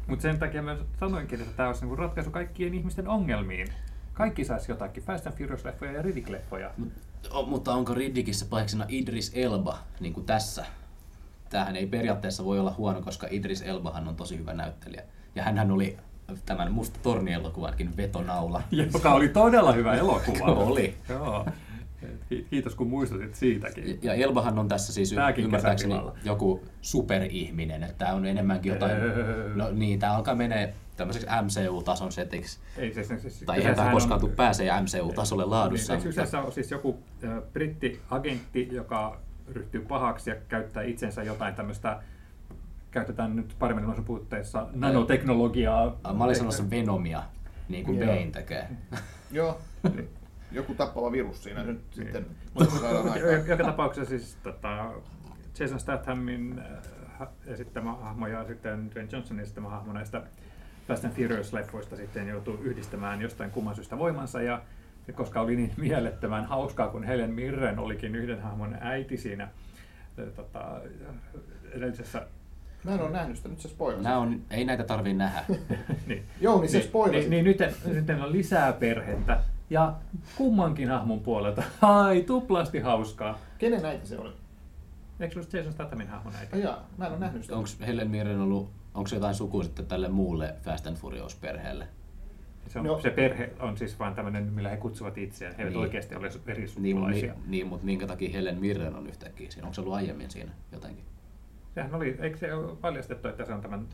Mutta 0.07 0.21
sen 0.21 0.39
takia 0.39 0.61
mä 0.61 0.77
sanoinkin, 0.99 1.41
että 1.41 1.53
tämä 1.57 1.69
olisi 1.69 1.81
niinku 1.81 1.95
ratkaisu 1.95 2.31
kaikkien 2.31 2.73
ihmisten 2.73 3.07
ongelmiin. 3.07 3.67
Kaikki 4.13 4.45
saisi 4.45 4.71
jotakin, 4.71 5.03
Fast 5.03 5.27
and 5.27 5.35
Furious-leffoja 5.35 5.91
ja 5.91 6.01
Riddick-leffoja. 6.01 6.69
O, 7.29 7.45
mutta 7.45 7.73
onko 7.73 7.93
Riddikissä 7.93 8.45
pahiksena 8.49 8.85
Idris 8.87 9.31
Elba, 9.35 9.79
niin 9.99 10.13
kuin 10.13 10.25
tässä? 10.25 10.65
Tämähän 11.49 11.75
ei 11.75 11.87
periaatteessa 11.87 12.45
voi 12.45 12.59
olla 12.59 12.75
huono, 12.77 13.01
koska 13.01 13.27
Idris 13.31 13.61
Elbahan 13.61 14.07
on 14.07 14.15
tosi 14.15 14.37
hyvä 14.37 14.53
näyttelijä. 14.53 15.03
Ja 15.35 15.43
hänhän 15.43 15.71
oli 15.71 15.97
tämän 16.45 16.71
Musta 16.71 16.99
torni-elokuvankin 17.03 17.97
vetonaula. 17.97 18.61
Joka 18.93 19.13
oli 19.13 19.29
todella 19.29 19.71
hyvä 19.71 19.93
elokuva. 19.95 20.45
Oli. 20.45 20.95
Joo. 21.09 21.45
Ki- 22.29 22.47
Kiitos 22.49 22.75
kun 22.75 22.87
muistutit 22.89 23.35
siitäkin. 23.35 23.99
Ja 24.01 24.13
Elbahan 24.13 24.59
on 24.59 24.67
tässä 24.67 24.93
siis 24.93 25.13
Tääkin 25.13 25.45
ymmärtääkseni 25.45 26.01
joku 26.23 26.63
superihminen, 26.81 27.83
että 27.83 27.95
tämä 27.97 28.13
on 28.13 28.25
enemmänkin 28.25 28.73
jotain, 28.73 28.91
Öö. 28.91 29.51
no 29.55 29.71
niin, 29.71 29.99
tämä 29.99 30.13
alkaa 30.15 30.35
menee 30.35 30.73
tämmöiseksi 30.97 31.27
MCU-tason 31.41 32.11
setiksi. 32.11 32.59
Ei, 32.77 32.93
siis, 32.93 33.07
siis, 33.21 33.43
Tai 33.45 33.57
eihän 33.57 33.75
tämä 33.75 33.91
koskaan 33.91 34.15
on- 34.17 34.21
tule 34.21 34.31
pääsee 34.35 34.81
MCU-tasolle 34.81 35.45
laadussa. 35.45 35.93
Niin, 35.93 36.03
kyseessä 36.03 36.39
on 36.39 36.51
siis 36.51 36.71
joku 36.71 36.99
brittiagentti, 37.53 38.67
joka 38.71 39.19
ryhtyy 39.51 39.81
pahaksi 39.81 40.29
ja 40.29 40.35
käyttää 40.47 40.83
itsensä 40.83 41.23
jotain 41.23 41.55
tämmöistä, 41.55 41.99
käytetään 42.91 43.35
nyt 43.35 43.55
paremmin 43.59 43.83
ilmaisun 43.83 44.05
puutteissa, 44.05 44.67
nanoteknologiaa. 44.73 45.97
Mä 46.17 46.23
olin 46.23 46.35
sanomassa 46.35 46.69
Venomia, 46.69 47.23
niin 47.69 47.85
kuin 47.85 47.99
Joo. 47.99 48.07
Bane 48.07 48.31
tekee. 48.31 48.67
Joo, 49.31 49.59
joku 50.51 50.73
tappava 50.73 51.11
virus 51.11 51.43
siinä 51.43 51.63
nyt 51.63 51.81
sitten 51.91 52.25
saadaan 52.79 53.09
aikaan. 53.11 53.47
joka 53.47 53.63
tapauksessa 53.63 54.09
siis 54.09 54.37
tota, 54.43 54.91
Jason 55.59 55.79
Stathamin 55.79 56.59
äh, 57.21 57.27
esittämä 57.45 57.93
hahmo 57.93 58.27
ja 58.27 58.45
sitten 58.45 58.91
Dwayne 58.91 59.09
Johnsonin 59.11 59.43
esittämä 59.43 59.69
hahmo 59.69 59.93
näistä 59.93 60.21
Fast 60.87 61.05
and 61.05 61.13
Furious-leffoista 61.13 61.95
sitten 61.95 62.27
joutuu 62.27 62.57
yhdistämään 62.61 63.21
jostain 63.21 63.51
kumman 63.51 63.75
syystä 63.75 63.97
voimansa 63.97 64.41
ja 64.41 64.61
ja 65.07 65.13
koska 65.13 65.41
oli 65.41 65.55
niin 65.55 65.73
mielettömän 65.77 66.45
hauskaa, 66.45 66.87
kun 66.87 67.03
Helen 67.03 67.33
Mirren 67.33 67.79
olikin 67.79 68.15
yhden 68.15 68.41
hahmon 68.41 68.77
äiti 68.81 69.17
siinä 69.17 69.43
äh, 69.43 70.33
tota, 70.35 70.81
edellisessä 71.71 72.27
Mä 72.87 72.93
en 72.95 73.01
ole 73.01 73.09
nähnyt 73.09 73.37
sitä, 73.37 73.49
nyt 73.49 73.59
se 73.59 73.67
spoilasi. 73.67 74.03
Nämä 74.03 74.17
on, 74.17 74.41
ei 74.51 74.65
näitä 74.65 74.83
tarvii 74.83 75.13
nähdä. 75.13 75.45
niin, 76.07 76.23
Joo, 76.41 76.59
niin 76.61 76.69
se 76.69 76.77
niin, 76.77 76.87
spoilasi. 76.87 77.29
niin, 77.29 77.45
niin 77.45 77.45
nyt, 77.45 78.05
nyt 78.07 78.19
on 78.23 78.31
lisää 78.31 78.73
perhettä 78.73 79.39
ja 79.69 79.93
kummankin 80.37 80.89
hahmon 80.89 81.19
puolelta. 81.19 81.63
Ai, 81.81 82.21
tuplasti 82.21 82.79
hauskaa. 82.79 83.37
Kenen 83.57 83.85
äiti 83.85 84.07
se 84.07 84.17
oli? 84.19 84.33
Eikö 85.19 85.33
se 85.33 85.39
ollut 85.39 85.53
Jason 85.53 85.73
Stathamin 85.73 86.07
hahmon 86.07 86.33
äiti? 86.39 86.55
Ai 86.55 86.61
jaa, 86.61 86.87
mä 86.97 87.05
en 87.05 87.11
ole 87.11 87.19
nähnyt 87.19 87.41
sitä. 87.43 87.55
Onko 87.55 87.69
Helen 87.87 88.09
Mirren 88.09 88.39
ollut, 88.39 88.69
onko 88.93 89.07
se 89.07 89.15
jotain 89.15 89.35
sukua 89.35 89.63
sitten 89.63 89.85
tälle 89.85 90.09
muulle 90.09 90.55
Fast 90.61 90.87
and 90.87 90.97
Furious-perheelle? 90.97 91.87
Se, 92.67 92.79
on, 92.79 92.85
No. 92.85 92.99
se 93.01 93.09
perhe 93.09 93.49
on 93.59 93.77
siis 93.77 93.99
vain 93.99 94.15
tämmöinen, 94.15 94.43
millä 94.53 94.69
he 94.69 94.77
kutsuvat 94.77 95.17
itseään. 95.17 95.55
He 95.55 95.61
eivät 95.63 95.73
Niin. 95.73 95.81
oikeasti 95.81 96.15
ole 96.15 96.27
Niin, 96.29 96.45
verisukulaisia. 96.45 97.33
niin, 97.33 97.43
niin, 97.51 97.67
mutta 97.67 97.85
minkä 97.85 98.07
takia 98.07 98.29
Helen 98.29 98.59
Mirren 98.59 98.95
on 98.95 99.07
yhtäkkiä 99.07 99.51
siinä? 99.51 99.65
Onko 99.65 99.73
se 99.73 99.81
ollut 99.81 99.93
aiemmin 99.93 100.31
siinä 100.31 100.51
jotenkin? 100.71 101.05
Sehän 101.77 101.95
oli, 101.95 102.17
eikö 102.19 102.37
se 102.37 102.53
ole 102.53 102.75
paljastettu, 102.75 103.27
että 103.27 103.45
se 103.45 103.53
on 103.53 103.61
tämän 103.61 103.87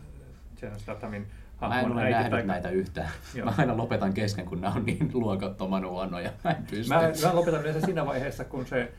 Jason 0.62 0.80
Stathamin 0.80 1.28
Mä 1.62 1.82
en 1.82 1.92
ole 1.92 2.02
äiti? 2.02 2.12
nähnyt 2.12 2.32
tai- 2.32 2.46
näitä 2.46 2.70
yhtään. 2.70 3.10
Joo. 3.34 3.46
Mä 3.46 3.54
aina 3.58 3.78
lopetan 3.78 4.14
kesken, 4.14 4.46
kun 4.46 4.62
nämä 4.62 4.74
on 4.74 4.86
niin 4.86 5.12
luokattoman 5.14 5.88
huonoja. 5.88 6.32
Mä 6.44 6.52
en 6.52 6.64
pysty. 6.70 6.94
Mä, 6.94 7.12
mä 7.28 7.36
lopetan 7.36 7.62
yleensä 7.62 7.86
siinä 7.86 8.06
vaiheessa, 8.06 8.44
kun 8.44 8.66
se 8.68 8.92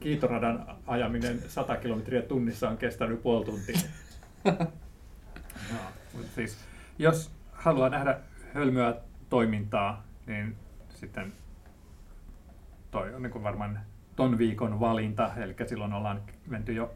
kiitoradan 0.00 0.66
ajaminen 0.86 1.40
100 1.48 1.76
kilometriä 1.76 2.22
tunnissa 2.22 2.68
on 2.68 2.76
kestänyt 2.76 3.22
puoli 3.22 3.44
tuntia. 3.44 3.76
Mutta 6.14 6.34
siis, 6.34 6.56
jos 6.98 7.30
haluaa 7.52 7.88
nähdä 7.88 8.18
hölmöä 8.54 8.94
toimintaa, 9.28 10.04
niin 10.26 10.56
sitten 10.94 11.32
toi 12.90 13.14
on 13.14 13.22
niin 13.22 13.32
kuin 13.32 13.42
varmaan 13.42 13.80
ton 14.16 14.38
viikon 14.38 14.80
valinta, 14.80 15.30
eli 15.36 15.54
silloin 15.66 15.92
ollaan 15.92 16.22
menty 16.46 16.72
jo 16.72 16.94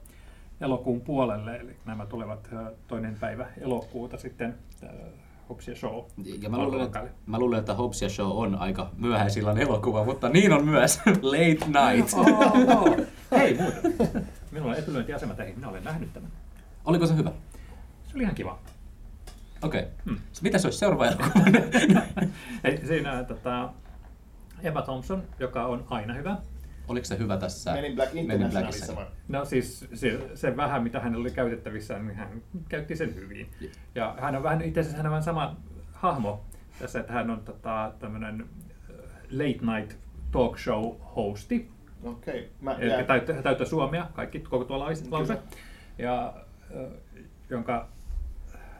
elokuun 0.60 1.00
puolelle, 1.00 1.56
eli 1.56 1.76
nämä 1.84 2.06
tulevat 2.06 2.50
toinen 2.88 3.16
päivä 3.20 3.46
elokuuta 3.60 4.16
sitten 4.16 4.54
Hobbs 5.50 5.68
ja 5.68 5.76
Shaw. 5.76 6.02
Ja 6.42 6.50
mä 6.50 6.58
luulen, 6.58 6.86
että, 6.86 7.04
mä 7.26 7.38
luulen, 7.38 7.58
että 7.58 7.74
Hobbs 7.74 8.02
ja 8.02 8.08
Show 8.08 8.30
on 8.30 8.54
aika 8.54 8.90
myöhäisillan 8.96 9.58
elokuva, 9.58 10.04
mutta 10.04 10.28
niin 10.28 10.52
on 10.52 10.64
myös 10.64 11.00
Late 11.32 11.94
Night. 11.96 12.14
Oh, 12.14 12.96
Hei 13.30 13.54
muuten, 13.54 14.26
minulla 14.50 14.72
on 14.72 14.78
etulyöntiasema 14.78 15.34
teihin, 15.34 15.54
minä 15.56 15.68
olen 15.68 15.84
nähnyt 15.84 16.12
tämän. 16.12 16.30
Oliko 16.84 17.06
se 17.06 17.16
hyvä? 17.16 17.32
Se 18.08 18.14
oli 18.14 18.22
ihan 18.22 18.34
kiva. 18.34 18.58
Okei. 19.62 19.80
Okay. 19.80 19.92
Hmm. 20.04 20.18
Mitä 20.42 20.58
se 20.58 20.66
olisi 20.66 20.78
seuraava 20.78 21.06
elokuva? 21.06 21.44
Siinä 22.88 23.24
tota, 23.24 23.72
Emma 24.62 24.82
Thompson, 24.82 25.22
joka 25.38 25.66
on 25.66 25.84
aina 25.90 26.14
hyvä. 26.14 26.36
Oliko 26.90 27.04
se 27.04 27.18
hyvä 27.18 27.36
tässä 27.36 27.72
Men 27.72 27.84
in 27.84 27.94
Black 27.94 28.14
Men 28.14 28.24
in 28.24 28.30
Internationalissa? 28.30 29.06
No 29.28 29.44
siis 29.44 29.88
se, 29.94 30.30
se 30.34 30.56
vähän, 30.56 30.82
mitä 30.82 31.00
hänellä 31.00 31.22
oli 31.22 31.30
käytettävissä, 31.30 31.98
niin 31.98 32.16
hän 32.16 32.28
käytti 32.68 32.96
sen 32.96 33.14
hyvin. 33.14 33.50
Ja 33.94 34.16
hän 34.20 34.36
on 34.36 34.42
vähän, 34.42 34.62
itse 34.62 34.80
asiassa 34.80 34.96
hän 34.96 35.06
on 35.06 35.10
vähän 35.10 35.22
sama 35.22 35.56
hahmo 35.92 36.44
tässä, 36.78 37.00
että 37.00 37.12
hän 37.12 37.30
on 37.30 37.40
tota, 37.40 37.92
tämmöinen 37.98 38.46
late 39.30 39.78
night 39.78 39.98
talk 40.32 40.58
show 40.58 40.94
hosti, 41.16 41.70
Okei. 42.02 42.50
Mä 42.60 42.74
eli 42.74 42.90
jään- 42.90 43.06
täyttä, 43.06 43.42
täyttä 43.42 43.64
suomea, 43.64 44.06
kaikki, 44.14 44.40
koko 44.40 44.64
tuo 44.64 44.78
lause, 44.78 45.04
Kyllä. 45.04 45.38
ja, 45.98 46.34
ö, 46.74 46.88
jonka 47.50 47.88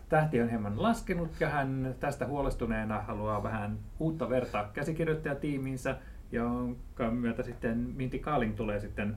tähti 0.09 0.41
on 0.41 0.49
hieman 0.49 0.83
laskenut 0.83 1.31
ja 1.41 1.49
hän 1.49 1.95
tästä 2.01 2.27
huolestuneena 2.27 3.01
haluaa 3.01 3.43
vähän 3.43 3.79
uutta 3.99 4.29
vertaa 4.31 4.71
käsikirjoittajatiimiinsä, 4.73 5.97
jonka 6.33 7.11
myötä 7.11 7.43
sitten 7.43 7.79
Minti 7.79 8.19
Kaaling 8.19 8.57
tulee 8.57 8.81
sitten 8.81 9.17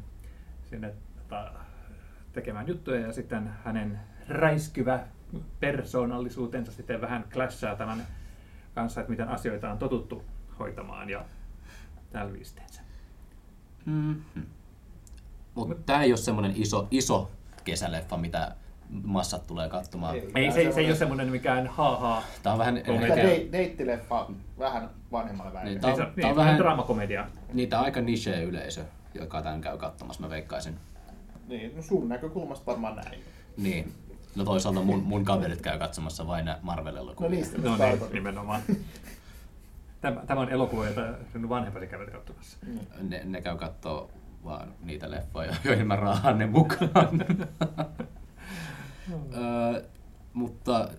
sinne 0.70 0.94
tota, 1.18 1.52
tekemään 2.34 2.68
juttuja 2.68 3.00
ja 3.00 3.14
sitten 3.14 3.50
hänen 3.64 4.00
räiskyvä 4.28 5.08
persoonallisuutensa 5.60 6.72
sitten 6.72 7.02
vähän 7.02 7.24
clashaa 7.30 7.76
tämän 7.76 8.08
kanssa, 8.76 9.02
että 9.02 9.12
miten 9.12 9.30
asioita 9.30 9.72
on 9.72 9.78
totuttu 9.78 10.24
hoitamaan 10.60 11.10
ja 11.10 11.26
tälvisteensä. 12.12 12.82
Mm-hmm. 13.86 14.46
Mutta 15.56 15.76
tämä 15.86 16.04
ei 16.04 16.12
ole 16.12 16.18
semmoinen 16.18 16.54
iso, 16.56 16.88
iso 16.92 17.32
kesäleffa, 17.64 18.18
mitä 18.18 18.56
massat 19.04 19.48
tulee 19.48 19.70
katsomaan. 19.70 20.16
Ei. 20.16 20.32
Ei, 20.36 20.52
se, 20.52 20.72
se 20.72 20.80
ei 20.82 20.88
ole 20.88 20.96
semmoinen 20.96 21.30
mikään 21.30 21.68
haa-haa. 21.68 22.24
Tämä 22.44 22.54
on 22.54 22.60
vähän... 22.60 22.82
Komedia. 22.86 23.16
dei- 23.16 23.50
deittileffa 23.52 24.28
vähän 24.60 24.90
vanhemmalle 25.12 25.54
väelle. 25.54 25.70
Niin, 25.70 25.82
Niin, 25.82 25.96
Tää 25.98 26.06
on- 26.06 26.14
niin, 26.16 26.26
on 26.28 26.36
vähän 26.36 26.46
vähän- 26.48 26.58
draamakomedia. 26.60 27.28
Niitä 27.54 27.80
aika 27.80 28.02
niche 28.02 28.44
yleisö, 28.44 28.84
joka 29.14 29.42
tämän 29.42 29.62
käy 29.62 29.78
katsomassa, 29.78 30.22
mä 30.22 30.30
veikkaisin. 30.30 30.76
Niin, 31.48 31.76
no 31.76 31.82
sun 31.82 32.10
näkökulmasta 32.10 32.66
varmaan 32.66 32.96
näin. 32.96 33.20
Niin. 33.58 33.94
No 34.36 34.44
toisaalta 34.44 34.82
mun, 34.82 35.04
mun 35.04 35.26
kaverit 35.26 35.62
käy 35.62 35.80
katsomassa 35.80 36.28
vain 36.28 36.46
Marvel-elokuvia. 36.62 37.30
No 37.30 37.36
niistä 37.36 37.58
No 37.62 37.78
niin, 37.78 38.00
nimenomaan. 38.14 38.62
Tämä, 40.02 40.22
tämä 40.28 40.42
on 40.42 40.50
elokuva, 40.50 40.86
jota 40.86 41.02
sinun 41.34 41.50
vanhempasi 41.50 41.88
käyvät 41.88 42.10
katsomassa. 42.10 42.58
Ne, 43.02 43.22
ne 43.26 43.42
käy 43.42 43.58
kattoo 43.58 44.10
vaan 44.44 44.68
niitä 44.84 45.12
leffoja, 45.12 45.56
joihin 45.64 45.88
mä 45.88 45.96
raahan 45.96 46.38
ne 46.38 46.46
mukaan. 46.46 46.90
Ö, 49.12 49.84
mutta 50.34 50.90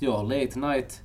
joo, 0.00 0.24
Late 0.24 0.60
Night 0.76 1.02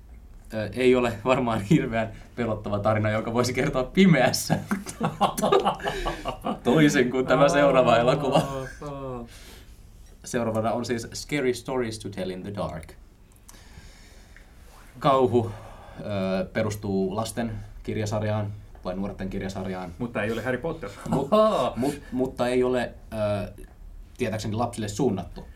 ö, 0.54 0.70
ei 0.74 0.96
ole 0.96 1.13
varmaan 1.26 1.62
hirveän 1.62 2.12
pelottava 2.36 2.80
tarina, 2.80 3.10
joka 3.10 3.34
voisi 3.34 3.54
kertoa 3.54 3.84
pimeässä. 3.84 4.58
Toisin 6.63 7.12
kuin 7.12 7.26
tämä 7.26 7.50
seuraava 7.50 7.98
elokuva. 7.98 8.41
Seuraavana 10.26 10.72
on 10.72 10.86
siis 10.86 11.08
Scary 11.13 11.54
Stories 11.54 12.00
to 12.00 12.10
Tell 12.10 12.30
in 12.30 12.41
the 12.43 12.54
Dark. 12.56 12.93
Kauhu 15.00 15.52
ö, 16.00 16.46
perustuu 16.54 17.15
lasten 17.15 17.52
kirjasarjaan 17.84 18.54
vai 18.86 18.96
nuorten 18.96 19.30
kirjasarjaan, 19.30 19.91
Mutta 19.98 20.24
ei 20.24 20.32
ole 20.32 20.41
Harry 20.41 20.58
Potter. 20.58 20.89
Mut, 21.10 21.30
mut, 21.76 22.02
mutta 22.12 22.48
ei 22.48 22.63
ole 22.63 22.93
ö, 23.13 23.52
tietääkseni 24.17 24.56
lapsille 24.56 24.88
suunnattu. 24.88 25.48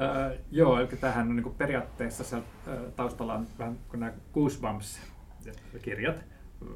Öö, 0.00 0.36
joo, 0.50 0.80
eli 0.80 0.86
tämähän 0.86 1.28
on 1.28 1.36
niin 1.36 1.54
periaatteessa 1.58 2.36
ö, 2.36 2.90
taustalla 2.96 3.34
on 3.34 3.46
vähän 3.58 3.78
kuin 3.88 4.00
nämä 4.00 4.12
Goosebumps-kirjat. 4.34 6.24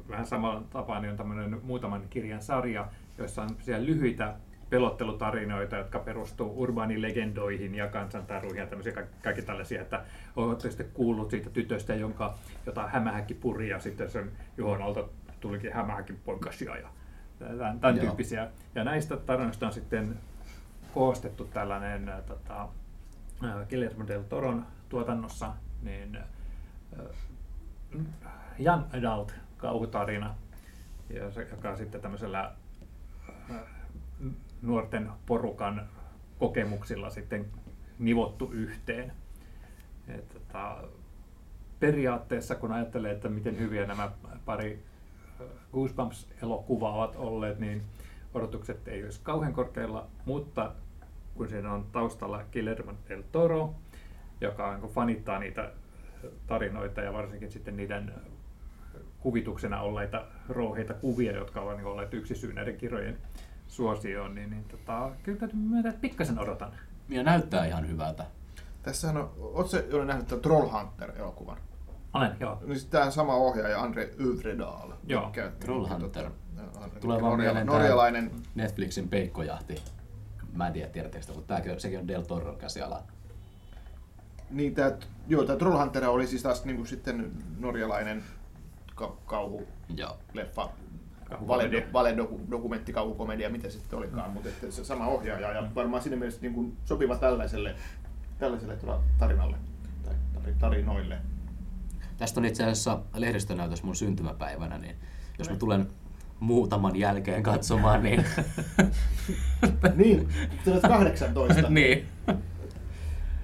Vähän 0.09 0.25
samalla 0.25 0.63
tapaa 0.69 0.99
niin 0.99 1.11
on 1.11 1.17
tämmöinen 1.17 1.61
muutaman 1.63 2.01
kirjan 2.09 2.41
sarja, 2.41 2.87
joissa 3.17 3.41
on 3.41 3.49
siellä 3.59 3.85
lyhyitä 3.85 4.35
pelottelutarinoita, 4.69 5.75
jotka 5.75 5.99
perustuu 5.99 6.53
urbaanilegendoihin 6.61 7.75
ja 7.75 7.87
kansantaruihin 7.87 8.59
ja 8.59 8.67
tämmöisiä 8.67 8.93
ka- 8.93 9.03
kaikki 9.23 9.41
tällaisia, 9.41 9.81
että 9.81 10.03
olette 10.35 10.69
sitten 10.69 10.89
kuullut 10.93 11.29
siitä 11.29 11.49
tytöstä, 11.49 11.95
jonka, 11.95 12.37
jota 12.65 12.87
hämähäkki 12.87 13.33
puri 13.33 13.69
ja 13.69 13.79
sitten 13.79 14.11
sen 14.11 14.31
Juhon 14.57 14.81
alta 14.81 15.03
tulikin 15.39 15.73
hämähäkin 15.73 16.19
poikasia 16.25 16.77
ja 16.77 16.89
tämän, 17.39 17.79
tämän 17.79 17.95
Joo. 17.95 18.05
tyyppisiä. 18.05 18.47
Ja 18.75 18.83
näistä 18.83 19.17
tarinoista 19.17 19.65
on 19.65 19.73
sitten 19.73 20.17
koostettu 20.93 21.45
tällainen 21.45 22.09
äh, 22.09 22.21
tota, 22.21 22.61
äh, 22.61 22.67
Guillermo 23.69 24.07
del 24.07 24.23
Toron 24.23 24.65
tuotannossa 24.89 25.53
niin, 25.81 26.15
äh, 26.15 27.05
young 28.59 28.83
adult 28.93 29.33
kauhutarina, 29.57 30.35
joka 31.51 31.75
sitten 31.75 32.01
tämmöisellä 32.01 32.55
äh, 33.51 33.55
nuorten 34.61 35.11
porukan 35.25 35.89
kokemuksilla 36.39 37.09
sitten 37.09 37.45
nivottu 37.99 38.51
yhteen. 38.51 39.11
Et, 40.07 40.29
tota, 40.29 40.83
periaatteessa 41.79 42.55
kun 42.55 42.71
ajattelee, 42.71 43.11
että 43.11 43.29
miten 43.29 43.59
hyviä 43.59 43.85
nämä 43.85 44.11
pari 44.45 44.83
äh, 45.41 45.47
Goosebumps-elokuvaa 45.71 46.95
ovat 46.95 47.15
olleet, 47.15 47.59
niin 47.59 47.83
odotukset 48.33 48.87
ei 48.87 49.03
olisi 49.03 49.19
kauhean 49.23 49.53
korkealla, 49.53 50.07
mutta 50.25 50.71
kun 51.39 51.49
siinä 51.49 51.73
on 51.73 51.85
taustalla 51.91 52.43
Guillermo 52.51 52.93
del 53.09 53.23
Toro, 53.31 53.75
joka 54.41 54.71
niin 54.71 54.81
kuin 54.81 54.93
fanittaa 54.93 55.39
niitä 55.39 55.71
tarinoita 56.47 57.01
ja 57.01 57.13
varsinkin 57.13 57.51
sitten 57.51 57.77
niiden 57.77 58.13
kuvituksena 59.19 59.81
olleita 59.81 60.25
rouheita 60.49 60.93
kuvia, 60.93 61.31
jotka 61.31 61.61
ovat 61.61 61.77
niin 61.77 61.87
olleet 61.87 62.13
yksi 62.13 62.35
syy 62.35 62.53
näiden 62.53 62.77
kirjojen 62.77 63.17
suosioon, 63.67 64.35
niin, 64.35 64.49
niin 64.49 64.63
tota, 64.63 65.11
kyllä 65.23 65.39
täytyy 65.39 65.59
myöntää, 65.59 65.89
että 65.89 66.01
pikkasen 66.01 66.39
odotan. 66.39 66.71
Ja 67.09 67.23
näyttää 67.23 67.65
ihan 67.65 67.87
hyvältä. 67.87 68.25
Tässähän 68.83 69.17
on, 69.17 69.31
ootko 69.37 69.67
se 69.67 69.87
Joni 69.89 70.05
nähnyt 70.05 70.27
tämän 70.27 70.41
Trollhunter-elokuvan? 70.41 71.57
Olen, 72.13 72.31
joo. 72.39 72.63
Niin 72.65 72.89
tämä 72.89 73.05
on 73.05 73.11
sama 73.11 73.35
ohjaaja 73.35 73.81
Andre 73.81 74.09
Övredal. 74.19 74.91
Joo, 75.07 75.31
Trollhunter. 75.59 76.23
Tota, 76.23 76.79
on 76.83 76.91
Tulee 77.01 77.21
vaan 77.21 77.65
norjalainen. 77.65 78.31
Netflixin 78.55 79.09
peikkojahti. 79.09 79.75
Mä 80.53 80.67
en 80.67 80.73
tiedä, 80.73 80.89
tiedättekö 80.89 81.21
sitä, 81.21 81.33
mutta 81.35 81.53
tääkin, 81.53 81.79
sekin 81.79 81.99
on 81.99 82.07
Del 82.07 82.21
Toron 82.21 82.57
käsiala. 82.57 83.03
Niin, 84.49 84.75
tää, 84.75 84.97
joo, 85.27 85.43
tämä 85.43 85.59
Trollhunter 85.59 86.05
oli 86.05 86.27
siis 86.27 86.43
taas 86.43 86.65
niinku 86.65 86.85
sitten 86.85 87.31
norjalainen 87.59 88.23
ka- 88.95 89.17
kauhu 89.25 89.67
Joo. 89.95 90.17
leffa, 90.33 90.69
Kauhukomedia. 91.29 91.81
vale, 91.93 92.17
doku, 92.17 92.41
kauhukomedia, 92.93 93.49
mitä 93.49 93.69
se 93.69 93.79
sitten 93.79 93.99
olikaan, 93.99 94.31
mutta 94.31 94.49
että 94.49 94.71
se 94.71 94.83
sama 94.83 95.07
ohjaaja 95.07 95.51
ja 95.51 95.67
varmaan 95.75 96.03
siinä 96.03 96.17
mielessä 96.17 96.41
niin 96.41 96.53
kuin 96.53 96.77
sopiva 96.85 97.17
tällaiselle, 97.17 97.75
tällaiselle 98.39 98.75
tuolla 98.75 99.03
tarinalle 99.17 99.57
tai 100.05 100.13
tari- 100.33 100.55
tarinoille. 100.59 101.17
Tästä 102.17 102.39
on 102.39 102.45
itse 102.45 102.63
asiassa 102.63 102.99
lehdistönäytös 103.15 103.83
mun 103.83 103.95
syntymäpäivänä, 103.95 104.77
niin 104.77 104.95
jos 105.39 105.49
mä 105.49 105.55
tulen 105.55 105.89
muutaman 106.39 106.95
jälkeen 106.95 107.43
katsomaan, 107.43 108.03
niin... 108.03 108.25
niin, 109.95 110.29
sä 110.65 110.71
olet 110.71 110.81
18. 110.81 111.69
niin. 111.69 112.07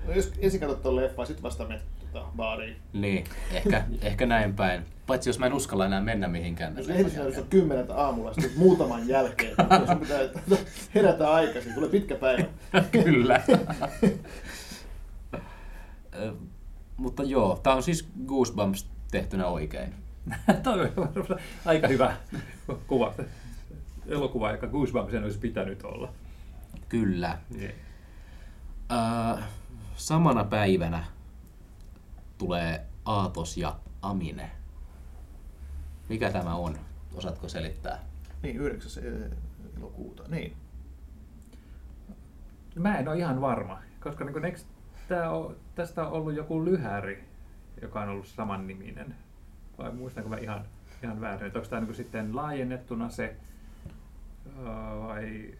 No, 0.07 0.13
jos 0.13 0.33
ensin 0.39 0.59
katsot 0.59 0.81
tuon 0.81 0.95
leffan, 0.95 1.27
sit 1.27 1.43
vasta 1.43 1.67
menet 1.67 1.83
tota, 1.99 2.25
baariin. 2.35 2.75
Niin, 2.93 3.23
ehkä, 3.51 3.83
ehkä 4.01 4.25
näin 4.25 4.53
päin. 4.53 4.85
Paitsi 5.07 5.29
jos 5.29 5.39
mä 5.39 5.45
en 5.45 5.53
uskalla 5.53 5.85
enää 5.85 6.01
mennä 6.01 6.27
mihinkään. 6.27 6.77
Jos 6.77 6.87
lehdistönäytös 6.87 7.39
on 7.39 7.47
kymmeneltä 7.49 7.95
aamulla, 7.95 8.33
sitten 8.33 8.51
muutaman 8.57 9.07
jälkeen, 9.07 9.55
jos 9.79 9.89
sun 9.89 9.99
pitää 9.99 10.19
herätä 10.95 11.33
aikaisin, 11.33 11.73
tulee 11.73 11.89
pitkä 11.89 12.15
päivä. 12.15 12.45
Kyllä. 12.91 13.41
Mutta 16.97 17.23
joo, 17.23 17.59
tää 17.63 17.75
on 17.75 17.83
siis 17.83 18.07
Goosebumps 18.25 18.89
tehtynä 19.11 19.47
oikein. 19.47 20.04
Toi 20.63 20.91
on 20.95 21.39
aika 21.65 21.87
hyvä 21.87 22.17
kuva. 22.87 23.13
Elokuva, 24.07 24.51
joka 24.51 24.67
Goosebumpsen 24.67 25.23
olisi 25.23 25.39
pitänyt 25.39 25.83
olla. 25.83 26.13
Kyllä. 26.89 27.37
Niin. 27.49 27.71
Ö, 28.91 29.41
samana 29.95 30.43
päivänä 30.43 31.03
tulee 32.37 32.85
Aatos 33.05 33.57
ja 33.57 33.75
Amine. 34.01 34.51
Mikä 36.09 36.31
tämä 36.31 36.55
on? 36.55 36.77
Osaatko 37.15 37.49
selittää? 37.49 37.99
Niin, 38.43 38.57
9. 38.57 39.03
elokuuta. 39.77 40.23
Niin. 40.27 40.57
Mä 42.75 42.97
en 42.97 43.07
ole 43.07 43.17
ihan 43.17 43.41
varma, 43.41 43.81
koska 43.99 44.25
niin 44.25 44.45
eikö 44.45 44.59
tää 45.07 45.31
on, 45.31 45.55
tästä 45.75 46.07
on 46.07 46.13
ollut 46.13 46.33
joku 46.35 46.65
lyhäri, 46.65 47.23
joka 47.81 48.01
on 48.01 48.09
ollut 48.09 48.27
saman 48.27 48.67
niminen. 48.67 49.15
Vai 49.77 49.91
muistanko 49.91 50.29
mä 50.29 50.37
ihan, 50.37 50.65
ihan 51.03 51.21
väärin, 51.21 51.47
että 51.47 51.59
onko 51.59 51.69
tämä 51.69 51.81
niin 51.81 51.95
sitten 51.95 52.35
laajennettuna 52.35 53.09
se, 53.09 53.35
vai, 55.07 55.53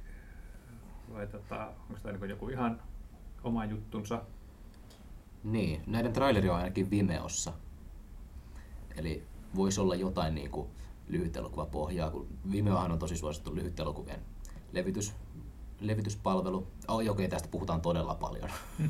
vai 1.14 1.28
tota, 1.28 1.66
onko 1.66 2.02
tämä 2.04 2.18
niin 2.18 2.30
joku 2.30 2.50
ihan 2.50 2.82
oma 3.44 3.66
juttunsa? 3.66 4.22
Niin, 5.44 5.82
näiden 5.88 6.14
traileri 6.14 6.50
on 6.50 6.56
ainakin 6.56 6.90
Vimeossa. 6.90 7.54
Eli 8.98 9.24
voisi 9.56 9.82
olla 9.82 9.96
jotain 9.96 10.36
niin 10.36 10.52
kuin 10.52 10.70
lyhytelokuvapohjaa, 11.08 12.12
kun 12.12 12.28
Vimeohan 12.52 12.92
on 12.92 13.00
tosi 13.00 13.18
suosittu 13.18 13.56
lyhytelokuvien 13.56 14.20
levitys, 14.72 15.14
levityspalvelu. 15.80 16.68
Oh, 16.88 17.10
okei, 17.10 17.28
tästä 17.28 17.48
puhutaan 17.48 17.82
todella 17.82 18.16
paljon. 18.16 18.50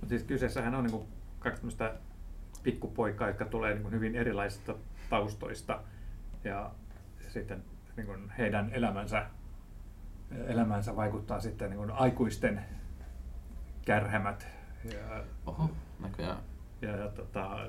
Mutta 0.00 0.08
siis 0.08 0.22
kyseessähän 0.22 0.74
on 0.74 0.84
niin 0.84 1.02
kaksi 1.38 1.60
tämmöistä 1.60 1.94
pikkupoikaa, 2.62 3.28
jotka 3.28 3.44
tulee 3.44 3.74
niin 3.74 3.90
hyvin 3.90 4.14
erilaisista 4.14 4.74
taustoista 5.10 5.82
ja 6.44 6.70
sitten 7.28 7.64
niin 7.96 8.06
kuin 8.06 8.30
heidän 8.30 8.70
elämänsä, 8.72 9.26
elämänsä 10.46 10.96
vaikuttaa 10.96 11.40
sitten 11.40 11.70
niin 11.70 11.78
kuin 11.78 11.90
aikuisten 11.90 12.60
kärhämät 13.84 14.48
ja, 14.84 15.24
Oho, 15.46 15.70
näköjään. 16.00 16.38
ja, 16.82 16.96
ja 16.96 17.08
tota, 17.08 17.68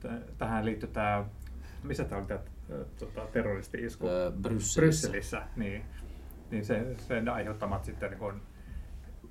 t- 0.00 0.38
tähän 0.38 0.64
liittyy 0.64 0.88
tämä, 0.88 1.24
missä 1.82 2.04
tämä 2.04 2.18
oli 2.18 2.28
tämä 2.28 2.40
tota, 2.98 3.26
terroristi-isku? 3.32 4.06
Öö, 4.06 4.30
Brysselissä. 4.30 4.80
Brysselissä, 4.80 5.42
niin, 5.56 5.84
niin 6.50 6.64
se, 6.64 6.96
sen 6.96 7.28
aiheuttamat 7.28 7.84
sitten 7.84 8.10
niin 8.10 8.18
kuin 8.18 8.42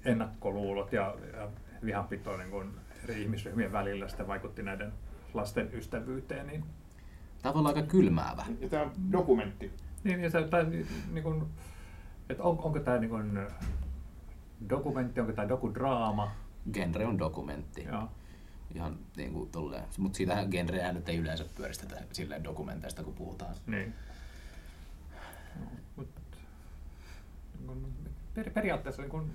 ennakkoluulot 0.06 0.94
ja, 0.94 1.16
ja 1.34 1.50
vihanpito 1.86 2.38
niin 2.38 2.50
kuin 2.52 2.72
eri 3.04 3.22
ihmisryhmien 3.22 3.72
välillä 3.72 4.08
sitten 4.08 4.28
vaikutti 4.28 4.64
näiden 4.64 4.94
lasten 5.34 5.70
ystävyyteen. 5.74 6.48
Niin, 6.48 6.64
Tämä 7.42 7.54
olla 7.54 7.70
aika 7.70 7.82
kylmäävä. 7.82 8.46
Ja 8.60 8.70
tämä 8.70 8.84
on 8.84 8.92
dokumentti. 9.12 9.72
niin, 10.04 10.20
ja 10.20 10.30
se, 10.30 10.48
tai, 10.48 10.66
niin 11.12 11.24
kuin, 11.24 11.44
että 12.30 12.44
on, 12.44 12.60
onko 12.60 12.80
tämä 12.80 12.98
niin 12.98 13.10
kuin 13.10 13.40
dokumentti, 14.70 15.20
onko 15.20 15.34
tämä 15.34 15.50
dokudraama? 15.50 16.32
Genre 16.74 17.06
on 17.06 17.20
dokumentti. 17.20 17.84
Joo. 17.84 18.10
Ihan 18.76 19.00
niin 19.18 19.34
kuin 19.34 19.50
tolleen. 19.50 19.84
Mutta 19.98 20.18
siitähän 20.18 20.48
genreä 20.52 20.94
nyt 20.94 21.10
ei 21.10 21.18
yleensä 21.18 21.46
pyöristetä 21.56 21.96
silleen 22.12 22.44
dokumenteista, 22.44 23.04
kun 23.04 23.14
puhutaan. 23.14 23.56
Niin. 23.68 23.94
No, 25.60 25.66
mut, 25.96 26.08
niin 27.58 27.68
kun, 27.68 27.94
per, 28.34 28.50
periaatteessa 28.50 29.02
niin 29.02 29.12
kun 29.12 29.32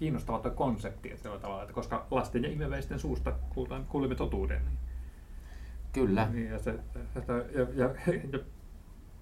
kiinnostava 0.00 0.38
tuo 0.38 0.50
konsepti, 0.50 1.12
että, 1.12 1.28
tavalla, 1.28 1.62
että 1.62 1.74
koska 1.74 2.06
lasten 2.10 2.42
ja 2.42 2.50
imeväisten 2.50 2.98
suusta 2.98 3.32
kuulimme 3.88 4.14
totuuden. 4.14 4.62
Niin, 4.64 4.78
Kyllä. 5.92 6.28
niin 6.32 6.50
ja, 6.50 6.58
se, 6.58 6.74
että, 7.16 7.32
ja, 7.32 7.66
ja, 7.74 7.90
ja, 8.32 8.38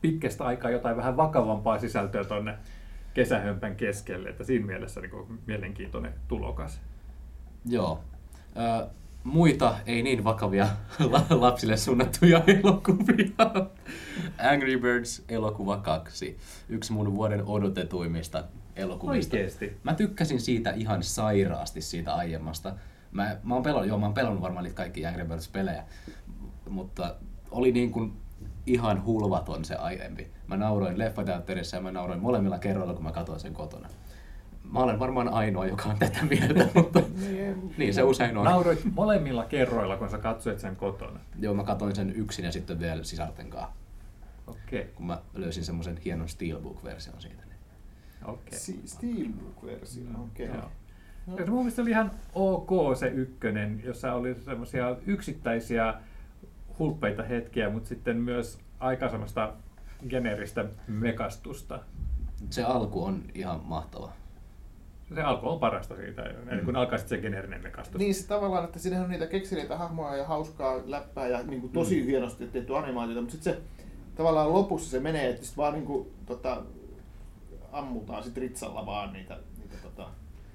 pitkästä 0.00 0.44
aikaa 0.44 0.70
jotain 0.70 0.96
vähän 0.96 1.16
vakavampaa 1.16 1.78
sisältöä 1.78 2.24
tuonne 2.24 2.58
kesähömpän 3.14 3.76
keskelle, 3.76 4.28
että 4.28 4.44
siinä 4.44 4.66
mielessä 4.66 5.00
niin 5.00 5.10
kuin, 5.10 5.38
mielenkiintoinen 5.46 6.14
tulokas. 6.28 6.80
Joo. 7.64 8.00
Ö, 8.56 8.86
muita 9.24 9.76
ei 9.86 10.02
niin 10.02 10.24
vakavia 10.24 10.68
la- 11.12 11.26
lapsille 11.30 11.76
suunnattuja 11.76 12.42
elokuvia. 12.62 13.66
Angry 14.52 14.78
Birds 14.78 15.24
elokuva 15.28 15.76
2. 15.76 16.38
Yksi 16.68 16.92
mun 16.92 17.14
vuoden 17.14 17.44
odotetuimmista 17.46 18.44
elokuvista. 18.78 19.36
Oikeesti? 19.36 19.76
Mä 19.82 19.94
tykkäsin 19.94 20.40
siitä 20.40 20.70
ihan 20.70 21.02
sairaasti 21.02 21.80
siitä 21.80 22.14
aiemmasta. 22.14 22.74
Mä, 23.12 23.36
mä 23.42 23.54
oon 23.54 23.62
pelannut, 23.62 23.88
joo, 23.88 23.98
mä 23.98 24.06
oon 24.06 24.14
pelannut 24.14 24.42
varmaan 24.42 24.64
niitä 24.64 24.76
kaikki 24.76 25.06
Angry 25.06 25.24
Birds-pelejä, 25.24 25.84
mutta 26.68 27.14
oli 27.50 27.72
niin 27.72 27.90
kuin 27.90 28.12
ihan 28.66 29.04
hulvaton 29.04 29.64
se 29.64 29.74
aiempi. 29.74 30.30
Mä 30.46 30.56
nauroin 30.56 30.98
leffateatterissa 30.98 31.76
ja 31.76 31.82
mä 31.82 31.90
nauroin 31.90 32.20
molemmilla 32.20 32.58
kerroilla, 32.58 32.94
kun 32.94 33.04
mä 33.04 33.12
katsoin 33.12 33.40
sen 33.40 33.54
kotona. 33.54 33.88
Mä 34.72 34.78
olen 34.78 34.98
varmaan 34.98 35.28
ainoa, 35.28 35.66
joka 35.66 35.88
on 35.88 35.98
tätä 35.98 36.18
mieltä, 36.24 36.68
mutta 36.74 37.02
niin 37.78 37.94
se 37.94 38.02
usein 38.02 38.36
on. 38.36 38.44
Nauroit 38.44 38.84
molemmilla 38.94 39.44
kerroilla, 39.44 39.96
kun 39.96 40.10
sä 40.10 40.18
katsoit 40.18 40.58
sen 40.58 40.76
kotona. 40.76 41.20
Joo, 41.38 41.54
mä 41.54 41.64
katsoin 41.64 41.96
sen 41.96 42.16
yksin 42.16 42.44
ja 42.44 42.52
sitten 42.52 42.80
vielä 42.80 43.04
sisarten 43.04 43.50
kanssa, 43.50 43.72
Okei, 44.46 44.84
kun 44.94 45.06
mä 45.06 45.20
löysin 45.34 45.64
semmoisen 45.64 45.96
hienon 46.04 46.28
Steelbook-version 46.28 47.20
siitä. 47.20 47.47
Si- 48.52 48.80
Steelbook-versio, 48.84 50.04
okei. 50.24 50.46
Joo. 50.46 51.38
Ja 51.38 51.46
mun 51.46 51.58
mielestä 51.58 51.82
oli 51.82 51.90
ihan 51.90 52.10
ok 52.34 52.70
se 52.98 53.08
ykkönen, 53.08 53.82
jossa 53.84 54.12
oli 54.12 54.34
semmoisia 54.34 54.96
yksittäisiä 55.06 55.94
hulppeita 56.78 57.22
hetkiä, 57.22 57.70
mutta 57.70 57.88
sitten 57.88 58.16
myös 58.16 58.58
aika 58.80 59.08
semmoista 59.08 59.52
geneeristä 60.08 60.64
mekastusta. 60.88 61.80
Se 62.50 62.62
alku 62.62 63.04
on 63.04 63.22
ihan 63.34 63.60
mahtava. 63.64 64.12
Se 65.14 65.22
alku 65.22 65.48
on 65.48 65.58
parasta 65.60 65.96
siitä, 65.96 66.22
eli 66.50 66.62
kun 66.64 66.76
alkaa 66.76 66.98
sitten 66.98 67.18
se 67.18 67.22
geneerinen 67.22 67.62
mekastus. 67.62 67.98
Niin 67.98 68.14
se 68.14 68.26
tavallaan, 68.28 68.64
että 68.64 68.78
siinähän 68.78 69.04
on 69.04 69.10
niitä 69.10 69.26
kekseliäitä 69.26 69.76
hahmoja 69.78 70.16
ja 70.16 70.26
hauskaa 70.26 70.80
läppää 70.84 71.26
ja 71.28 71.42
niin 71.42 71.60
kuin 71.60 71.72
tosi 71.72 72.00
Mm. 72.00 72.06
hienosti 72.06 72.46
tehty 72.46 72.76
animaatiota, 72.76 73.20
mutta 73.20 73.32
sitten 73.32 73.54
se 73.54 73.60
tavallaan 74.16 74.52
lopussa 74.52 74.90
se 74.90 75.00
menee, 75.00 75.30
että 75.30 75.46
sit 75.46 75.56
vaan 75.56 75.72
niin 75.74 75.86
kuin, 75.86 76.08
tota, 76.26 76.62
ammutaan 77.72 78.22
sit 78.22 78.36
ritsalla 78.36 78.86
vaan 78.86 79.12
niitä, 79.12 79.38
niitä 79.58 79.74
tota, 79.82 80.08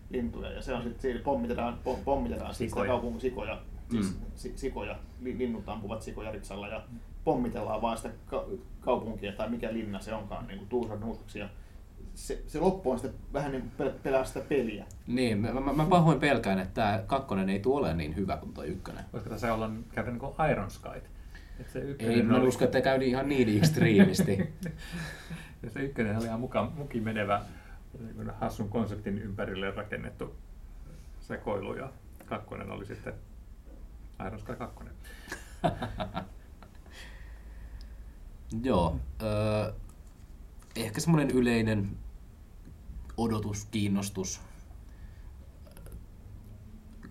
lintuja 0.09 0.51
ja 0.51 0.61
se 0.61 0.73
on 0.73 0.83
sitten 0.83 1.01
siinä 1.01 1.19
pommitetaan, 1.23 1.79
pom, 1.83 1.95
pommitetaan 2.05 2.53
sit 2.53 2.57
sitä 2.57 2.69
Sikoja. 2.69 2.87
kaupungin 2.91 3.21
sikoja, 3.21 3.61
siis 3.91 4.05
Mm. 4.13 4.19
si, 4.35 4.53
sikoja, 4.55 4.95
li, 5.21 5.37
linnut 5.37 5.69
ampuvat 5.69 6.01
sikoja 6.01 6.31
ritsalla 6.31 6.67
ja 6.67 6.81
pommitellaan 7.23 7.81
vaan 7.81 7.97
sitä 7.97 8.09
ka, 8.25 8.45
kaupunkia 8.81 9.31
tai 9.31 9.49
mikä 9.49 9.73
linna 9.73 9.99
se 9.99 10.13
onkaan 10.13 10.47
niin 10.47 10.67
tuusan 10.67 10.99
nuuskaksi 10.99 11.39
ja 11.39 11.49
se, 12.15 12.43
se 12.47 12.59
loppu 12.59 12.91
on 12.91 12.99
sitten 12.99 13.19
vähän 13.33 13.51
niin 13.51 13.61
kuin 13.77 13.87
pel- 13.87 13.99
pelaa 14.03 14.25
sitä 14.25 14.39
peliä. 14.49 14.85
Niin, 15.07 15.37
mä, 15.37 15.51
mä, 15.53 15.73
mä 15.73 15.85
pahoin 15.85 16.19
pelkään, 16.19 16.59
että 16.59 16.73
tämä 16.73 17.03
kakkonen 17.07 17.49
ei 17.49 17.59
tule 17.59 17.79
ole 17.79 17.93
niin 17.93 18.15
hyvä 18.15 18.37
kuin 18.37 18.53
tuo 18.53 18.63
ykkönen. 18.63 19.03
Voisiko 19.13 19.29
tässä 19.29 19.53
olla 19.53 19.69
käydä 19.91 20.09
niin 20.11 20.19
kuin 20.19 20.33
Iron 20.51 20.71
Sky? 20.71 20.89
Että 21.59 21.73
se 21.73 21.79
ykkönen 21.79 22.15
Ei, 22.15 22.23
mä 22.23 22.37
oli- 22.37 22.47
usko, 22.47 22.63
että 22.65 22.81
käy 22.81 23.03
ihan 23.03 23.29
niin 23.29 23.57
ekstriimisti. 23.57 24.37
Ja 25.63 25.69
se 25.69 25.79
ykkönen 25.79 26.17
oli 26.17 26.25
ihan 26.25 26.39
mukaan 26.39 26.71
muki 26.73 27.01
menevä 27.01 27.41
niin 27.99 28.29
hassun 28.39 28.69
konseptin 28.69 29.17
ympärille 29.17 29.71
rakennettu 29.71 30.35
sekoilu 31.21 31.75
ja 31.75 31.89
kakkonen 32.25 32.71
oli 32.71 32.85
sitten 32.85 33.13
Iron 34.27 34.39
Sky 34.39 34.55
2. 34.55 34.83
Joo. 38.63 38.99
Öö, 39.21 39.73
ehkä 40.75 41.01
semmoinen 41.01 41.31
yleinen 41.31 41.97
odotus, 43.17 43.65
kiinnostus. 43.65 44.41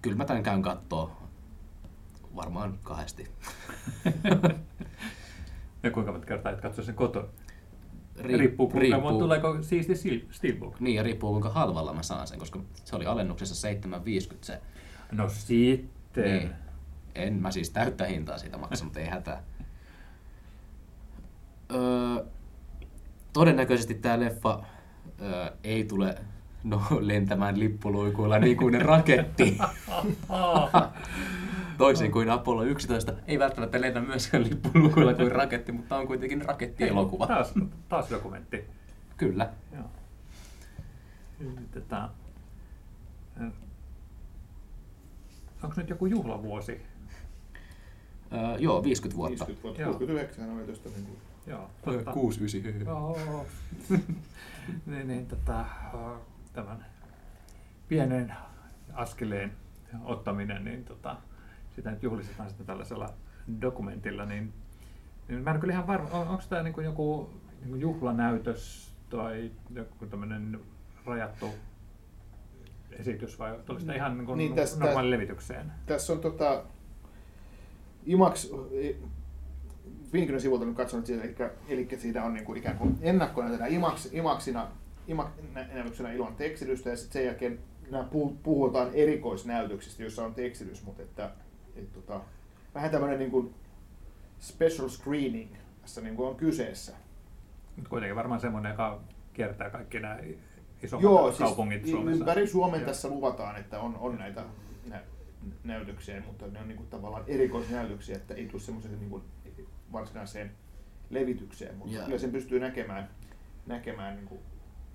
Kyllä 0.03 0.17
mä 0.17 0.25
tän 0.25 0.43
käyn 0.43 0.63
kattoo. 0.63 1.23
Varmaan 2.37 2.79
kahdesti. 2.83 3.31
Ja 5.83 5.91
kuinka 5.91 6.13
monta 6.13 6.27
kertaa 6.27 6.53
et 6.53 6.61
katso 6.61 6.83
sen 6.83 6.95
kotona? 6.95 7.29
Riip- 8.19 8.39
riippuu, 8.39 8.69
kuinka 8.69 8.97
riippuu. 8.97 9.19
tuleeko 9.19 9.59
siisti 9.63 9.95
Steelbook. 10.31 10.81
Niin, 10.81 10.97
ja 10.97 11.03
riippuu 11.03 11.31
kuinka 11.31 11.49
halvalla 11.49 11.93
mä 11.93 12.03
saan 12.03 12.27
sen, 12.27 12.39
koska 12.39 12.61
se 12.85 12.97
oli 12.97 13.07
alennuksessa 13.07 13.69
7,50 13.69 14.37
se. 14.41 14.61
No 15.13 15.29
sitten. 15.29 16.25
Niin. 16.25 16.51
En 17.15 17.35
mä 17.35 17.51
siis 17.51 17.71
täyttä 17.71 18.05
hintaa 18.05 18.39
siitä 18.39 18.59
maksa, 18.59 18.85
mutta 18.85 19.01
ei 19.01 19.07
hätää. 19.07 19.43
Öö, 21.75 22.25
todennäköisesti 23.33 23.95
tämä 23.95 24.21
leffa 24.21 24.63
öö, 25.23 25.51
ei 25.65 25.85
tule 25.85 26.15
no, 26.65 26.83
lentämään 27.01 27.61
lippuluikuilla 27.61 28.39
niin 28.39 28.57
kuin 28.57 28.83
raketti. 28.83 29.59
Toisin 31.83 32.13
kuin 32.13 32.31
Apollo 32.31 32.63
11 32.63 33.13
ei 33.27 33.39
välttämättä 33.39 33.81
lennä 33.81 34.01
myöskään 34.01 34.45
lippuluikuilla 34.45 35.15
kuin 35.15 35.33
raketti, 35.33 35.73
mutta 35.73 35.97
on 35.97 36.07
kuitenkin 36.07 36.43
rakettielokuva. 36.43 37.27
Taas, 37.27 37.55
taas 37.89 38.11
dokumentti. 38.11 38.65
Kyllä. 39.17 39.51
Joo. 39.73 39.85
Tätä, 41.71 42.09
onko 45.63 45.75
nyt 45.77 45.89
joku 45.89 46.07
juhlavuosi? 46.07 46.83
Öö, 48.33 48.59
joo, 48.59 48.83
50 48.85 49.17
vuotta. 49.17 49.47
50 49.47 49.63
vuotta, 49.63 49.83
Joo. 49.83 49.93
69 49.93 50.51
oli 50.51 50.65
tuosta 50.65 50.89
niin 50.89 51.07
kuin 51.07 51.19
Joo. 51.47 51.71
Totta. 51.85 52.13
69. 52.13 52.87
Joo. 52.87 53.47
niin, 54.87 55.09
niin, 55.09 55.27
tätä, 55.27 55.65
tämän 56.53 56.87
pienen 57.89 58.35
askeleen 58.95 59.53
ottaminen, 60.05 60.65
niin 60.65 60.85
tota, 60.85 61.17
sitä 61.77 61.91
nyt 61.91 62.03
juhlistetaan 62.03 62.49
sitten 62.49 62.67
tällaisella 62.67 63.09
dokumentilla, 63.63 64.25
niin, 64.25 64.53
niin 65.29 65.43
mä 65.43 65.51
en 65.51 65.61
kyllä 65.61 65.73
ihan 65.73 65.87
varma, 65.87 66.09
on, 66.13 66.29
onko 66.29 66.43
tämä 66.49 66.63
niin 66.63 66.85
joku 66.85 67.31
niin 67.65 67.81
juhlanäytös 67.81 68.93
tai 69.11 69.51
joku 69.75 70.07
tämmöinen 70.07 70.61
rajattu 71.07 71.47
esitys 72.93 73.39
vai 73.39 73.59
olisi 73.69 73.87
tämä 73.87 73.97
ihan 73.97 74.19
niin 74.19 74.27
kuin 74.27 74.39
Niin, 74.39 74.49
niin 74.49 74.57
tästä- 74.57 74.85
normaali 74.85 75.11
levitykseen? 75.11 75.73
Tässä 75.87 76.13
on 76.13 76.21
tota, 76.21 76.65
IMAX, 78.07 78.53
Vinkinen 80.13 80.41
sivulta 80.41 80.65
nyt 80.65 80.77
katsonut 80.77 81.07
siitä, 81.07 81.25
eli, 81.25 81.35
eli 81.69 81.89
siitä 81.99 82.25
on 82.25 82.35
niin 82.35 82.45
kuin 82.45 82.59
ikään 82.59 82.79
kuin 82.79 82.99
ennakkona 83.01 83.51
tätä 83.51 83.67
IMAX, 83.67 84.09
IMAXina, 84.13 84.69
IMAX-näytöksenä 85.09 86.13
ilman 86.13 86.35
tekstitystä, 86.35 86.91
ja 86.91 86.97
sitten 86.97 87.13
sen 87.13 87.25
jälkeen 87.25 87.59
puhutaan 88.43 88.91
erikoisnäytöksistä, 88.95 90.03
joissa 90.03 90.25
on 90.25 90.35
tekstitys, 90.35 90.85
mutta 90.85 91.03
että, 91.03 91.31
et, 91.77 91.93
tota, 91.93 92.21
vähän 92.75 92.91
tämmöinen 92.91 93.19
niin 93.19 93.31
kuin 93.31 93.55
special 94.41 94.89
screening 94.89 95.51
tässä 95.83 96.01
niin 96.01 96.17
kuin 96.17 96.29
on 96.29 96.37
kyseessä. 96.37 96.93
Mutta 97.77 97.91
kuitenkin 97.91 98.17
varmaan 98.17 98.41
semmoinen, 98.41 98.71
joka 98.71 99.01
kiertää 99.33 99.71
kaikki 99.71 100.01
nämä 100.01 100.19
isommat 100.83 101.03
Joo, 101.03 101.33
kaupungit 101.39 101.83
siis 101.83 101.91
Suomessa. 101.91 102.19
ympäri 102.19 102.47
Suomen 102.47 102.81
Joo. 102.81 102.89
tässä 102.89 103.09
luvataan, 103.09 103.57
että 103.57 103.81
on, 103.81 103.97
on 103.97 104.19
näitä 104.19 104.45
nä, 104.87 105.03
näytöksiä, 105.65 106.23
mutta 106.27 106.47
ne 106.47 106.61
on 106.61 106.69
niin 106.69 106.77
kuin 106.77 106.89
tavallaan 106.89 107.25
erikoisnäytöksiä, 107.27 108.17
että 108.17 108.35
ei 108.35 108.47
tule 108.47 108.63
semmoiseen 108.63 108.99
niin 108.99 109.11
kuin 109.11 109.23
varsinaiseen 109.93 110.51
levitykseen, 111.11 111.77
mutta 111.77 111.95
Joo. 111.95 112.05
kyllä 112.05 112.19
sen 112.19 112.33
pystyy 112.33 112.61
näkemään, 112.61 113.11
näkemään 113.67 114.17
niin 114.17 114.27
kuin 114.27 114.41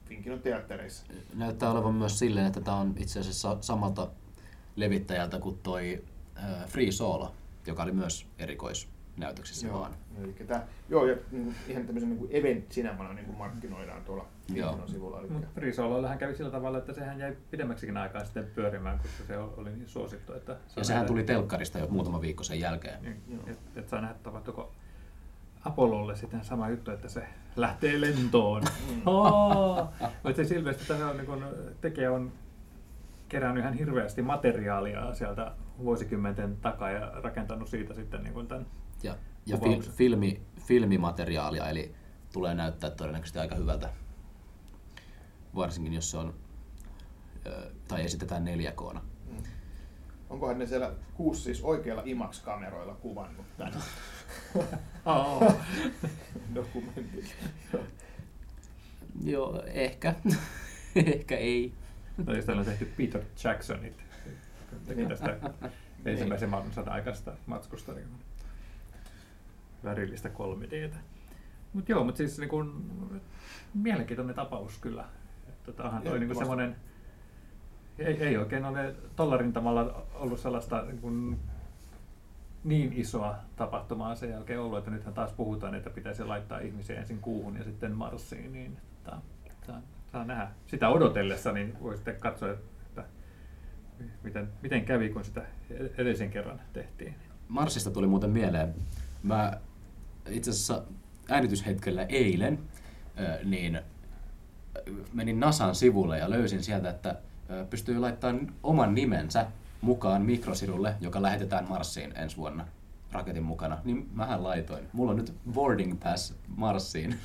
Finkinon 0.05 0.39
teattereissa. 0.39 1.05
Näyttää 1.33 1.71
olevan 1.71 1.95
myös 1.95 2.19
silleen, 2.19 2.47
että 2.47 2.61
tämä 2.61 2.77
on 2.77 2.95
itse 2.97 3.19
asiassa 3.19 3.57
samalta 3.61 4.09
levittäjältä 4.75 5.39
kuin 5.39 5.59
toi 5.63 6.03
Free 6.67 6.91
Solo, 6.91 7.36
joka 7.67 7.84
oli 7.84 7.91
myös 7.91 8.28
erikoisnäytöksissä 8.39 9.67
Joo, 9.67 9.80
vaan. 9.80 9.93
eli 10.23 10.34
tää, 10.47 10.67
joo, 10.89 11.06
ja 11.06 11.15
niin 11.32 11.56
ihan 11.67 11.86
tämmöisen 11.86 12.10
niin 12.10 12.19
kuin 12.19 12.32
event 12.32 12.69
cinemana 12.69 13.13
niin 13.13 13.26
kuin 13.26 13.38
markkinoidaan 13.38 14.04
tuolla 14.04 14.26
Joo. 14.54 14.80
Sivulla. 14.88 15.19
Eli, 15.19 15.30
Mutta 15.30 15.47
Friisolollahan 15.56 16.17
kävi 16.17 16.36
sillä 16.36 16.52
tavalla, 16.52 16.78
että 16.78 16.93
sehän 16.93 17.19
jäi 17.19 17.38
pidemmäksikin 17.52 17.97
aikaa 17.97 18.23
sitten 18.23 18.47
pyörimään, 18.56 19.00
koska 19.00 19.23
se 19.28 19.38
oli 19.38 19.69
niin 19.69 19.89
suosittu. 19.89 20.34
Että 20.34 20.58
Ja 20.76 20.84
sehän 20.84 21.06
tuli 21.06 21.23
telkkarista 21.23 21.80
jo 21.80 21.88
muutama 21.88 22.21
viikko 22.21 22.43
sen 22.43 22.60
jälkeen. 22.60 23.04
Niin, 23.04 23.21
Joo. 23.28 23.58
et, 23.76 23.89
saa 23.89 24.02
nähdä, 24.02 24.15
tapahtuuko 24.23 24.71
Apollolle 25.65 26.15
sitten 26.15 26.45
sama 26.45 26.69
juttu, 26.69 26.91
että 26.91 27.10
se 27.10 27.28
lähtee 27.56 28.02
lentoon. 28.02 28.63
Oh! 29.06 29.88
Mutta 30.23 30.45
se 30.45 30.56
ilmeisesti 30.56 30.88
tässä 30.88 31.08
on, 31.08 31.17
niin 31.17 31.26
kun, 31.26 31.45
tekijä 31.82 32.12
on 32.12 32.32
kerännyt 33.30 33.62
ihan 33.62 33.73
hirveästi 33.73 34.21
materiaalia 34.21 35.15
sieltä 35.15 35.52
vuosikymmenten 35.79 36.57
takaa 36.57 36.91
ja 36.91 37.11
rakentanut 37.21 37.69
siitä 37.69 37.93
sitten 37.93 38.23
niin 38.23 38.33
kuin 38.33 38.47
tämän 38.47 38.65
Ja, 39.03 39.17
ja 39.45 39.57
Kuvauksen. 39.57 39.93
fi, 39.93 39.97
filmi, 39.97 40.41
filmimateriaalia, 40.59 41.69
eli 41.69 41.95
tulee 42.33 42.53
näyttää 42.55 42.89
todennäköisesti 42.89 43.39
aika 43.39 43.55
hyvältä. 43.55 43.89
Varsinkin 45.55 45.93
jos 45.93 46.11
se 46.11 46.17
on, 46.17 46.33
tai 47.87 48.05
esitetään 48.05 48.45
4K. 48.47 48.93
Mm. 49.31 49.37
Onkohan 50.29 50.59
ne 50.59 50.65
siellä 50.65 50.91
kuusi 51.13 51.41
siis 51.41 51.61
oikeilla 51.63 52.01
IMAX-kameroilla 52.05 52.95
kuvannut 52.95 53.45
tämän 53.57 53.73
Oh. 55.05 55.53
dokumentin? 56.55 57.29
Joo, 59.23 59.63
ehkä. 59.65 60.15
ehkä 60.95 61.37
ei. 61.37 61.73
Tai 62.25 62.35
jos 62.35 62.45
täällä 62.45 62.59
on 62.59 62.65
tehty 62.65 62.85
Peter 62.97 63.21
Jacksonit, 63.43 64.03
teki 64.87 65.05
tästä 65.05 65.37
ensimmäisen 66.05 66.49
maailmansodan 66.49 66.93
aikaista 66.93 67.33
matskusta 67.45 67.93
niin 67.93 68.07
värillistä 69.83 70.29
3Dtä. 70.29 70.97
Mutta 71.73 71.91
joo, 71.91 72.03
mutta 72.03 72.17
siis 72.17 72.39
niin 72.39 72.49
kun, 72.49 73.21
mielenkiintoinen 73.73 74.35
tapaus 74.35 74.77
kyllä. 74.77 75.05
Että 75.49 75.71
Tämähän 75.71 76.01
toi 76.01 76.19
niin 76.19 76.35
semmoinen, 76.35 76.75
ei, 77.99 78.23
ei 78.23 78.37
oikein 78.37 78.65
ole 78.65 78.95
tolla 79.15 79.37
rintamalla 79.37 80.05
ollut 80.13 80.39
sellaista 80.39 80.81
niin, 80.81 81.01
kun, 81.01 81.39
niin 82.63 82.93
isoa 82.93 83.35
tapahtumaa 83.55 84.15
sen 84.15 84.29
jälkeen 84.29 84.59
ollut, 84.59 84.77
että 84.77 84.91
nythän 84.91 85.13
taas 85.13 85.31
puhutaan, 85.31 85.75
että 85.75 85.89
pitäisi 85.89 86.23
laittaa 86.23 86.59
ihmisiä 86.59 86.99
ensin 86.99 87.19
kuuhun 87.19 87.57
ja 87.57 87.63
sitten 87.63 87.91
Marsiin, 87.91 88.53
niin 88.53 88.77
saa, 89.05 89.21
saa, 89.67 89.81
saa 90.11 90.25
nähdä. 90.25 90.47
Sitä 90.67 90.89
odotellessa 90.89 91.51
niin 91.51 91.77
voi 91.81 91.95
sitten 91.95 92.19
katsoa, 92.19 92.49
että 92.49 92.76
miten, 94.23 94.49
miten 94.62 94.86
kävi, 94.86 95.10
kun 95.10 95.25
sitä 95.25 95.41
edellisen 95.97 96.29
kerran 96.29 96.62
tehtiin. 96.73 97.15
Marsista 97.47 97.91
tuli 97.91 98.07
muuten 98.07 98.29
mieleen. 98.29 98.75
Mä 99.23 99.57
itse 100.29 100.51
asiassa 100.51 100.83
äänityshetkellä 101.29 102.03
eilen 102.03 102.60
niin 103.43 103.79
menin 105.13 105.39
Nasan 105.39 105.75
sivulle 105.75 106.17
ja 106.17 106.29
löysin 106.29 106.63
sieltä, 106.63 106.89
että 106.89 107.15
pystyy 107.69 107.99
laittamaan 107.99 108.53
oman 108.63 108.95
nimensä 108.95 109.47
mukaan 109.81 110.21
mikrosirulle, 110.21 110.95
joka 111.01 111.21
lähetetään 111.21 111.69
Marsiin 111.69 112.17
ensi 112.17 112.38
vuonna. 112.38 112.67
raketin 113.12 113.43
mukana, 113.43 113.77
niin 113.83 114.10
mähän 114.13 114.43
laitoin. 114.43 114.88
Mulla 114.93 115.12
on 115.12 115.17
nyt 115.17 115.33
boarding 115.53 115.99
pass 116.03 116.36
Marsiin. 116.55 117.15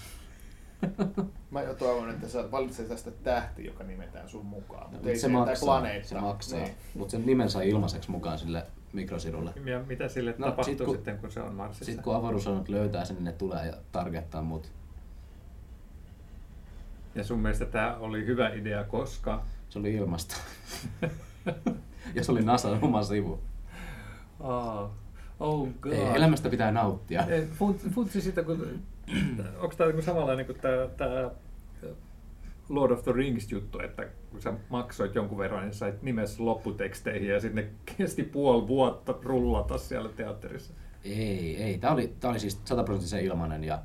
Mä 1.51 1.63
jo 1.63 1.75
toivon, 1.75 2.11
että 2.11 2.29
sä 2.29 2.51
valitset 2.51 2.89
tästä 2.89 3.11
tähti, 3.11 3.65
joka 3.67 3.85
nimetään 3.85 4.29
sun 4.29 4.47
mukaan. 4.47 4.83
Mutta 4.83 4.97
Mut 4.99 5.07
ei 5.07 5.19
se, 5.19 5.29
maksaa, 5.29 5.55
tai 5.55 5.65
planeetta. 5.65 6.09
se 6.09 6.21
maksaa. 6.21 6.59
Niin. 6.59 6.75
Mutta 6.95 7.11
sen 7.13 7.27
nimen 7.27 7.51
sai 7.51 7.69
ilmaiseksi 7.69 8.11
mukaan 8.11 8.39
sille 8.39 8.67
mikrosirulle. 8.93 9.53
Ja 9.65 9.81
mitä 9.87 10.09
sille 10.09 10.35
No, 10.39 10.47
tapahtuu 10.47 10.75
sit 10.75 10.85
kun- 10.87 10.95
sitten, 10.95 11.19
kun 11.19 11.31
se 11.33 11.41
on 11.41 11.55
Marsissa? 11.55 11.85
Sitten 11.85 12.05
kun 12.05 12.17
avaruusalueet 12.17 12.69
löytää 12.69 13.05
sen, 13.05 13.17
niin 13.17 13.25
ne 13.25 13.33
tulee 13.33 13.67
ja 13.67 13.73
targettaa 13.93 14.43
mut. 14.43 14.73
Ja 17.15 17.25
sun 17.25 17.39
mielestä 17.39 17.65
tämä 17.65 17.97
oli 18.01 18.27
hyvä 18.27 18.49
idea, 18.49 18.85
koska... 18.85 19.43
Se 19.69 19.79
oli 19.79 19.95
ilmasta. 19.95 20.37
ja 22.15 22.25
se 22.25 22.33
oli 22.33 22.43
NASAn 22.43 22.79
oma 22.83 23.03
sivu. 23.03 23.41
Oh, 24.41 24.91
oh 25.41 25.69
god. 25.81 25.93
Ei, 25.93 26.01
elämästä 26.17 26.51
pitää 26.51 26.73
nauttia. 26.73 27.27
Ei, 27.27 27.47
Funtsi, 27.47 27.91
funtsi 27.91 28.21
sitä, 28.21 28.43
kun... 28.43 28.83
Onko 29.59 29.75
tämä 29.77 29.89
niinku 29.89 30.03
samanlainen 30.03 30.47
kuin 30.47 30.59
tämä, 30.61 30.87
tämä 30.97 31.31
Lord 32.69 32.91
of 32.93 33.03
the 33.05 33.13
Rings 33.13 33.53
juttu, 33.53 33.79
että 33.81 34.07
kun 34.31 34.43
sä 34.43 34.53
maksoit 34.69 35.15
jonkun 35.15 35.39
verran, 35.39 35.63
niin 35.63 35.75
sait 35.75 36.03
nimessä 36.03 36.45
lopputeksteihin 36.45 37.29
ja 37.29 37.41
sitten 37.41 37.65
ne 37.65 37.71
kesti 37.97 38.23
puoli 38.23 38.69
vuotta 38.69 39.15
rullata 39.23 39.79
siellä 39.79 40.09
teatterissa. 40.09 40.73
Ei, 41.05 41.57
ei. 41.63 41.79
Tämä 41.79 41.93
oli, 41.93 42.15
tää 42.21 42.31
oli 42.31 42.41
siis 42.41 42.61
sataprosenttisen 42.65 43.25
ilmanen 43.25 43.65
ja... 43.65 43.79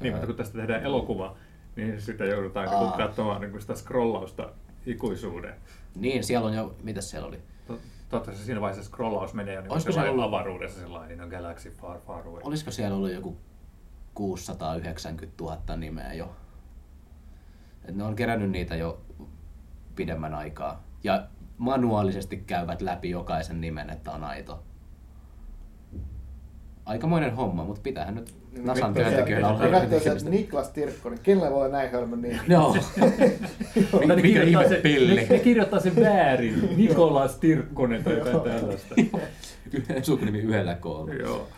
Niin, 0.00 0.12
ää, 0.12 0.20
mutta 0.20 0.26
kun 0.26 0.36
tästä 0.36 0.58
tehdään 0.58 0.82
elokuva, 0.82 1.36
niin 1.76 2.00
sitä 2.00 2.24
joudutaan 2.24 2.68
niinku 2.68 2.84
Aa. 2.84 2.96
katsomaan 2.96 3.40
niinku 3.40 3.60
sitä 3.60 3.74
scrollausta 3.74 4.52
ikuisuuden. 4.86 5.54
Niin, 5.96 6.24
siellä 6.24 6.46
on 6.48 6.54
jo... 6.54 6.76
Mitäs 6.82 7.10
siellä 7.10 7.28
oli? 7.28 7.38
To- 7.66 7.78
Toivottavasti 8.08 8.44
siinä 8.46 8.60
vaiheessa 8.60 8.90
scrollaus 8.90 9.34
menee 9.34 9.54
jo 9.54 9.60
niin 9.60 9.72
Olisiko 9.72 9.92
se 9.92 9.94
sellainen 9.94 10.12
ollut- 10.24 10.34
avaruudessa 10.34 10.80
sellainen 10.80 11.20
on 11.20 11.28
galaxy 11.28 11.70
far 11.70 11.98
far 12.00 12.26
away. 12.28 12.40
Olisiko 12.44 12.70
siellä 12.70 12.96
ollut 12.96 13.12
joku 13.12 13.36
690 14.14 15.44
000 15.44 15.76
nimeä 15.76 16.12
jo? 16.12 16.36
Et 17.84 17.94
ne 17.96 18.04
on 18.04 18.16
kerännyt 18.16 18.50
niitä 18.50 18.76
jo 18.76 19.00
pidemmän 19.96 20.34
aikaa. 20.34 20.84
Ja 21.04 21.26
manuaalisesti 21.58 22.36
käyvät 22.36 22.80
läpi 22.82 23.10
jokaisen 23.10 23.60
nimen, 23.60 23.90
että 23.90 24.10
on 24.12 24.24
aito. 24.24 24.62
Aikamoinen 26.86 27.36
homma, 27.36 27.64
mutta 27.64 27.82
pitäähän 27.82 28.14
nyt 28.14 28.34
Nasan 28.52 28.64
Nyt 28.64 28.76
tosiaan- 28.76 28.94
työntekijöillä 28.94 29.48
olla 29.48 30.00
semmoista- 30.00 30.30
Niklas 30.30 30.68
Tirkkonen. 30.68 31.18
Kenellä 31.22 31.50
voi 31.50 31.56
olla 31.58 31.68
näin 31.68 31.90
hölmön 31.90 32.22
nimi? 32.22 32.34
Tai 33.90 34.06
ne 34.06 34.16
Mikä 34.16 34.22
kirjoittaa 34.22 34.62
ihme 34.62 34.76
pilli? 34.76 35.14
Ne, 35.16 35.26
ne 35.30 35.38
kirjoittaa 35.38 35.80
sen 35.80 35.96
väärin. 35.96 36.68
Nikolas 36.76 37.36
Tirkkonen 37.38 38.04
tai 38.04 38.18
jotain 38.18 38.40
tällaista. 38.40 38.94
Sukunimi 40.02 40.38
yhdellä 40.38 40.74
koolla. 40.74 41.14
Joo. 41.14 41.48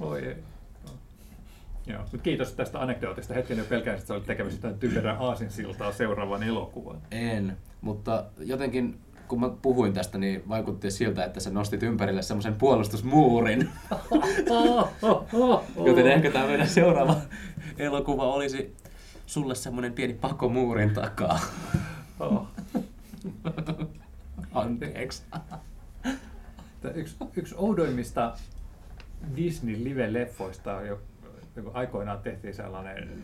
Oi 0.00 0.26
ei. 0.26 0.36
Joo, 1.86 2.00
mutta 2.00 2.18
kiitos 2.18 2.52
tästä 2.52 2.80
anekdootista. 2.80 3.34
Hetken 3.34 3.58
jo 3.58 3.64
pelkään, 3.64 3.96
että 3.96 4.06
sä 4.06 4.14
olit 4.14 4.26
tekemässä 4.26 4.58
jotain 4.58 4.78
typerää 4.78 5.16
aasinsiltaa 5.18 5.92
seuraavan 5.92 6.42
elokuvan. 6.42 7.02
En, 7.10 7.56
mutta 7.80 8.24
jotenkin 8.38 9.00
kun 9.28 9.40
mä 9.40 9.50
puhuin 9.62 9.92
tästä, 9.92 10.18
niin 10.18 10.48
vaikutti 10.48 10.90
siltä, 10.90 11.24
että 11.24 11.40
sä 11.40 11.50
nostit 11.50 11.82
ympärille 11.82 12.22
semmoisen 12.22 12.54
puolustusmuurin. 12.54 13.68
Joten 15.86 16.06
ehkä 16.06 16.30
tämä 16.30 16.46
meidän 16.46 16.68
seuraava 16.68 17.16
elokuva 17.78 18.34
olisi 18.34 18.76
sulle 19.26 19.54
semmoinen 19.54 19.92
pieni 19.92 20.14
pako 20.14 20.48
muurin 20.48 20.94
takaa. 20.94 21.40
Anteeksi. 24.52 25.22
Yksi, 26.94 27.16
yksi 27.36 27.54
oudoimmista 27.58 28.32
Disney 29.36 29.84
live-leffoista, 29.84 30.86
jo, 30.86 31.00
jo 31.56 31.70
aikoinaan 31.74 32.18
tehtiin 32.18 32.54
sellainen, 32.54 33.22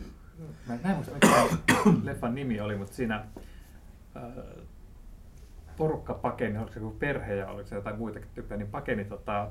mä 0.67 0.73
en 0.73 0.95
muista 0.95 1.13
mikä 1.13 1.45
leffan 2.03 2.35
nimi 2.35 2.61
oli, 2.61 2.75
mutta 2.75 2.95
siinä 2.95 3.25
äh, 4.15 4.23
porukka 5.77 6.13
pakeni, 6.13 6.57
oliko 6.57 6.73
se 6.73 6.79
joku 6.79 6.95
perhe 6.99 7.35
ja 7.35 7.47
oliko 7.47 7.69
se 7.69 7.75
jotain 7.75 7.97
muitakin 7.97 8.29
tyyppejä, 8.33 8.57
niin 8.57 8.71
pakeni 8.71 9.05
tota, 9.05 9.49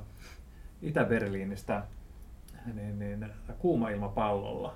Itä-Berliinistä 0.81 1.83
niin, 2.73 2.99
niin, 2.99 3.31
kuumailmapallolla. 3.59 4.75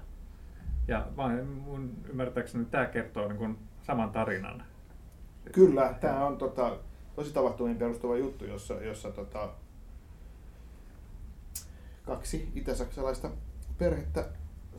Ja 0.87 1.07
mun 1.65 1.93
ymmärtääkseni 2.09 2.65
tämä 2.65 2.85
kertoo 2.85 3.27
niin 3.27 3.37
kuin 3.37 3.57
saman 3.83 4.11
tarinan. 4.11 4.63
Kyllä, 5.51 5.95
tämä 6.01 6.25
on 6.25 6.37
tota, 6.37 6.77
tosi 7.15 7.33
tapahtumiin 7.33 7.77
perustuva 7.77 8.17
juttu, 8.17 8.45
jossa, 8.45 8.73
jossa 8.73 9.11
tota, 9.11 9.49
kaksi 12.05 12.51
itä-saksalaista 12.55 13.29
perhettä 13.77 14.25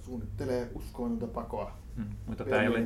suunnittelee 0.03 0.71
uskomatonta 0.75 1.27
pakoa. 1.27 1.73
Mm, 1.97 2.05
mutta 2.27 2.45
tämä 2.45 2.63
ei, 2.63 2.69
ole, 2.69 2.83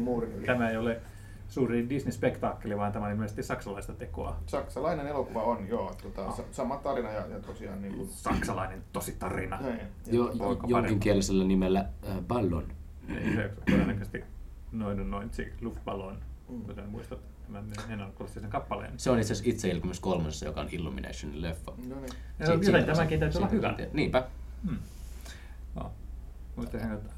tämä 0.46 0.70
ei 0.70 0.76
ole 0.76 1.00
suuri 1.48 1.88
Disney-spektaakkeli, 1.88 2.76
vaan 2.76 2.92
tämä 2.92 3.04
on 3.06 3.12
ilmeisesti 3.12 3.42
saksalaista 3.42 3.92
tekoa. 3.92 4.36
Saksalainen 4.46 5.06
elokuva 5.06 5.42
on, 5.42 5.68
joo, 5.68 5.94
tota, 6.02 6.26
Ah. 6.26 6.36
sa- 6.36 6.42
sama 6.52 6.76
tarina 6.76 7.10
ja, 7.10 7.26
ja 7.26 7.40
tosiaan 7.40 7.82
niin 7.82 7.94
kuin, 7.94 8.08
Saksalainen 8.08 8.82
tosi 8.92 9.12
tarina. 9.18 9.58
Jo, 10.06 10.24
tota, 10.24 10.38
Poika 10.38 10.60
jonkin 10.62 10.70
parempi. 10.76 11.00
kielisellä 11.00 11.44
nimellä 11.44 11.80
äh, 12.08 12.16
Ballon. 12.28 12.64
Todennäköisesti 13.70 14.24
noin 14.72 15.10
noin 15.10 15.30
Luftballon, 15.60 16.18
Mm. 16.48 16.62
kuten 16.62 16.88
muistat 16.88 17.18
tämän 17.46 17.64
nenankulistisen 17.88 18.50
kappaleen. 18.50 18.92
Se 18.96 19.10
on 19.10 19.18
itse 19.20 19.32
asiassa 19.32 19.50
itse 19.50 19.68
ilmestys 19.68 20.00
kolmosessa, 20.00 20.46
joka 20.46 20.60
on 20.60 20.68
Illuminationin 20.72 21.42
leffa. 21.42 21.72
No 21.88 21.96
niin. 22.00 22.12
Joten 22.40 22.64
siitä 22.64 22.82
tämäkin 22.82 23.20
täytyy 23.20 23.38
olla 23.38 23.48
hyvä. 23.48 23.74
Niinpä. 23.92 24.24
Hmm. 24.68 24.78
Mutta 26.60 26.78
sehän, 26.78 26.92
että 26.92 27.10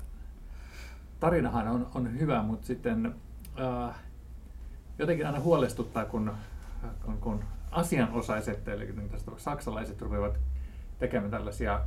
tarinahan 1.21 1.69
on, 1.69 1.91
on 1.95 2.21
hyvä, 2.21 2.43
mutta 2.43 2.67
sitten 2.67 3.15
äh, 3.61 3.95
jotenkin 4.99 5.27
aina 5.27 5.41
huolestuttaa, 5.41 6.05
kun, 6.05 6.33
kun, 7.05 7.19
kun 7.21 7.45
asianosaiset, 7.71 8.69
eli 8.69 8.95
tästä 9.11 9.31
saksalaiset 9.37 10.03
rupeavat 10.03 10.39
tekemään 10.99 11.31
tällaisia 11.31 11.81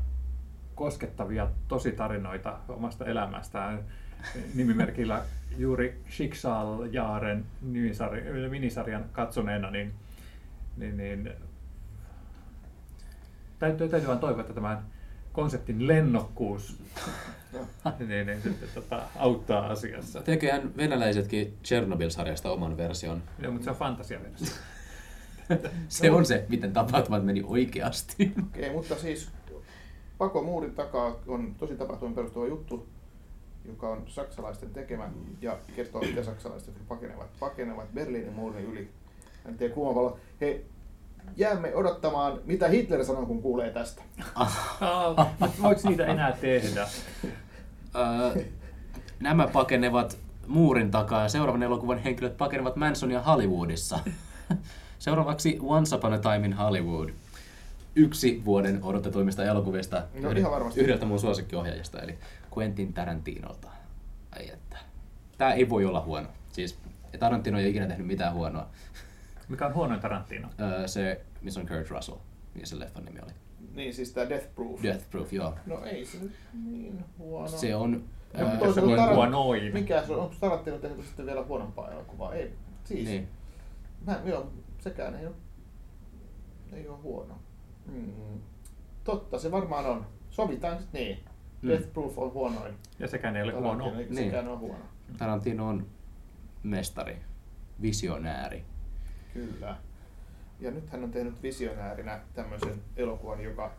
koskettavia 0.76 1.48
tositarinoita 1.68 2.58
omasta 2.68 3.06
elämästään. 3.06 3.80
Nimimerkillä 4.56 5.22
juuri 5.58 6.02
Schicksaljaaren 6.10 7.46
minisarjan 8.50 9.06
katsoneena, 9.12 9.72
niin, 9.72 9.94
niin, 10.78 10.98
niin 10.98 11.32
täytyy, 13.60 13.89
täytyy 13.89 14.08
vain 14.08 14.20
toivoa, 14.20 14.41
että 14.41 14.54
tämän 14.54 14.80
konseptin 15.34 15.88
lennokkuus 15.88 16.84
niin, 18.00 18.28
niin, 18.28 18.41
sitten, 18.41 18.70
tota, 18.74 19.02
auttaa 19.15 19.68
asiassa. 19.68 20.22
Tekehän 20.22 20.78
venäläisetkin 20.78 21.58
Chernobyl-sarjasta 21.63 22.52
oman 22.52 22.78
version. 22.78 23.24
Joo, 23.39 23.52
mutta 23.52 23.63
se 23.63 23.70
on 23.70 23.76
fantasiaversio. 23.76 24.48
Se 25.89 26.12
on 26.12 26.26
se, 26.26 26.46
miten 26.50 26.74
tapahtumat 26.74 27.26
meni 27.26 27.44
oikeasti. 27.48 28.34
Okei, 28.44 28.74
mutta 28.74 28.96
siis 28.96 29.30
Pako 30.18 30.44
muurin 30.44 30.76
takaa 30.76 31.15
on 31.28 31.56
tosi 31.58 31.76
tapahtumiin 31.76 32.15
perustuva 32.15 32.48
juttu, 32.48 32.88
joka 33.65 33.89
on 33.89 34.04
saksalaisten 34.08 34.70
tekemä 34.70 35.10
ja 35.41 35.58
kertoo, 35.76 36.02
miten 36.02 36.26
saksalaiset 36.26 36.68
jotka 36.68 36.84
pakenevat, 36.88 37.28
pakenevat 37.39 37.94
Berliinin 37.94 38.34
muurin 38.34 38.65
yli. 38.65 38.89
En 39.46 39.58
tiedä, 39.58 39.74
kuumavalo. 39.74 40.20
Hei, 40.41 40.65
jäämme 41.38 41.76
odottamaan, 41.76 42.41
mitä 42.46 42.68
Hitler 42.68 43.06
sanoo, 43.06 43.26
kun 43.26 43.41
kuulee 43.41 43.70
tästä. 43.72 44.02
Voiko 45.62 45.89
niitä 45.89 46.06
enää 46.06 46.32
tehdä? 46.32 46.88
Öö, 47.96 48.44
Nämä 49.20 49.48
pakenevat 49.48 50.18
muurin 50.48 50.92
takaa 50.92 51.24
ja 51.24 51.30
seuraavan 51.30 51.64
elokuvan 51.64 51.98
henkilöt 51.98 52.38
pakenevat 52.38 52.76
Mansonia 52.76 53.22
Hollywoodissa. 53.22 54.00
Seuraavaksi 55.00 55.60
Once 55.62 55.96
Upon 55.96 56.14
a 56.14 56.18
Time 56.18 56.46
in 56.48 56.54
Hollywood. 56.54 57.10
Yksi 57.96 58.42
vuoden 58.46 58.84
odotetuimmista 58.84 59.44
elokuvista 59.44 60.04
No, 60.22 60.52
varmasti. 60.52 60.80
yhdeltä 60.82 61.06
mun 61.06 61.20
suosikkiohjaajista, 61.20 62.00
eli 62.02 62.18
Quentin 62.58 62.94
Tarantinolta. 62.94 63.68
Ai 64.32 64.50
että. 64.50 64.78
Tää 65.38 65.54
ei 65.54 65.70
voi 65.70 65.86
olla 65.86 66.02
huono. 66.02 66.28
Siis 66.52 66.78
Tarantino 67.20 67.58
ei 67.58 67.64
ole 67.64 67.70
ikinä 67.70 67.88
tehnyt 67.88 68.08
mitään 68.08 68.34
huonoa. 68.34 68.68
Mikä 69.50 69.66
on 69.68 69.74
huonoin 69.74 70.00
Tarantino? 70.00 70.48
Öö, 70.62 70.88
se, 70.88 71.22
missä 71.41 71.60
on 71.60 71.68
Kurt 71.68 71.89
Russell, 71.89 72.18
mikä 72.54 72.66
se 72.68 72.80
leffan 72.80 73.06
nimi 73.06 73.20
oli. 73.24 73.32
Niin, 73.74 73.93
siis 73.93 74.11
tämä 74.11 74.30
Death 74.30 74.47
Proof. 74.55 74.84
Death 74.84 75.09
Proof, 75.09 75.34
joo. 75.34 75.53
No 75.66 75.84
ei 75.86 76.05
se 76.05 76.18
nyt 76.20 76.32
niin 76.66 77.05
huono. 77.18 77.47
Se 77.47 77.76
on... 77.76 77.91
No, 78.38 78.39
toisaalta 78.49 78.74
se 78.74 78.82
on 78.82 78.89
Tarant- 79.09 79.13
huonoin. 79.16 79.74
Mikä 79.74 80.03
se 80.05 80.13
on? 80.13 80.20
Onko 80.20 80.36
Tarantino 80.39 80.78
tehnyt 80.78 81.05
sitten 81.05 81.26
vielä 81.26 81.43
huonompaa 81.43 81.91
elokuvaa? 81.91 82.34
Ei. 82.34 82.53
Siis. 82.84 83.05
niin. 83.09 83.28
Mä, 84.05 84.20
joo, 84.26 84.51
sekään 84.80 85.16
ei 85.16 85.26
ole, 85.26 85.36
ei 86.74 86.88
ole 86.88 86.97
huono. 86.97 87.36
Mm. 87.86 88.11
Totta, 89.03 89.39
se 89.39 89.51
varmaan 89.51 89.86
on. 89.86 90.05
Sovitaan 90.30 90.80
sitten 90.80 91.01
niin. 91.01 91.20
Mm. 91.61 91.70
Death 91.70 91.93
Proof 91.93 92.18
on 92.18 92.34
huonoin. 92.34 92.74
Ja 92.99 93.07
sekään 93.07 93.36
ei 93.36 93.43
ole 93.43 93.51
huono. 93.53 93.68
Tarantino, 93.70 93.99
eikä 93.99 94.13
Niin. 94.13 94.26
sekään 94.26 94.47
ole 94.47 94.57
huono. 94.57 94.84
Tarantino 95.18 95.68
on 95.68 95.86
mestari, 96.63 97.18
visionääri. 97.82 98.63
Kyllä. 99.34 99.78
Ja 100.60 100.72
nyt 100.72 100.89
hän 100.89 101.03
on 101.03 101.12
tehnyt 101.12 101.43
visionäärinä 101.43 102.20
tämmöisen 102.34 102.82
elokuvan, 102.97 103.41
joka 103.41 103.72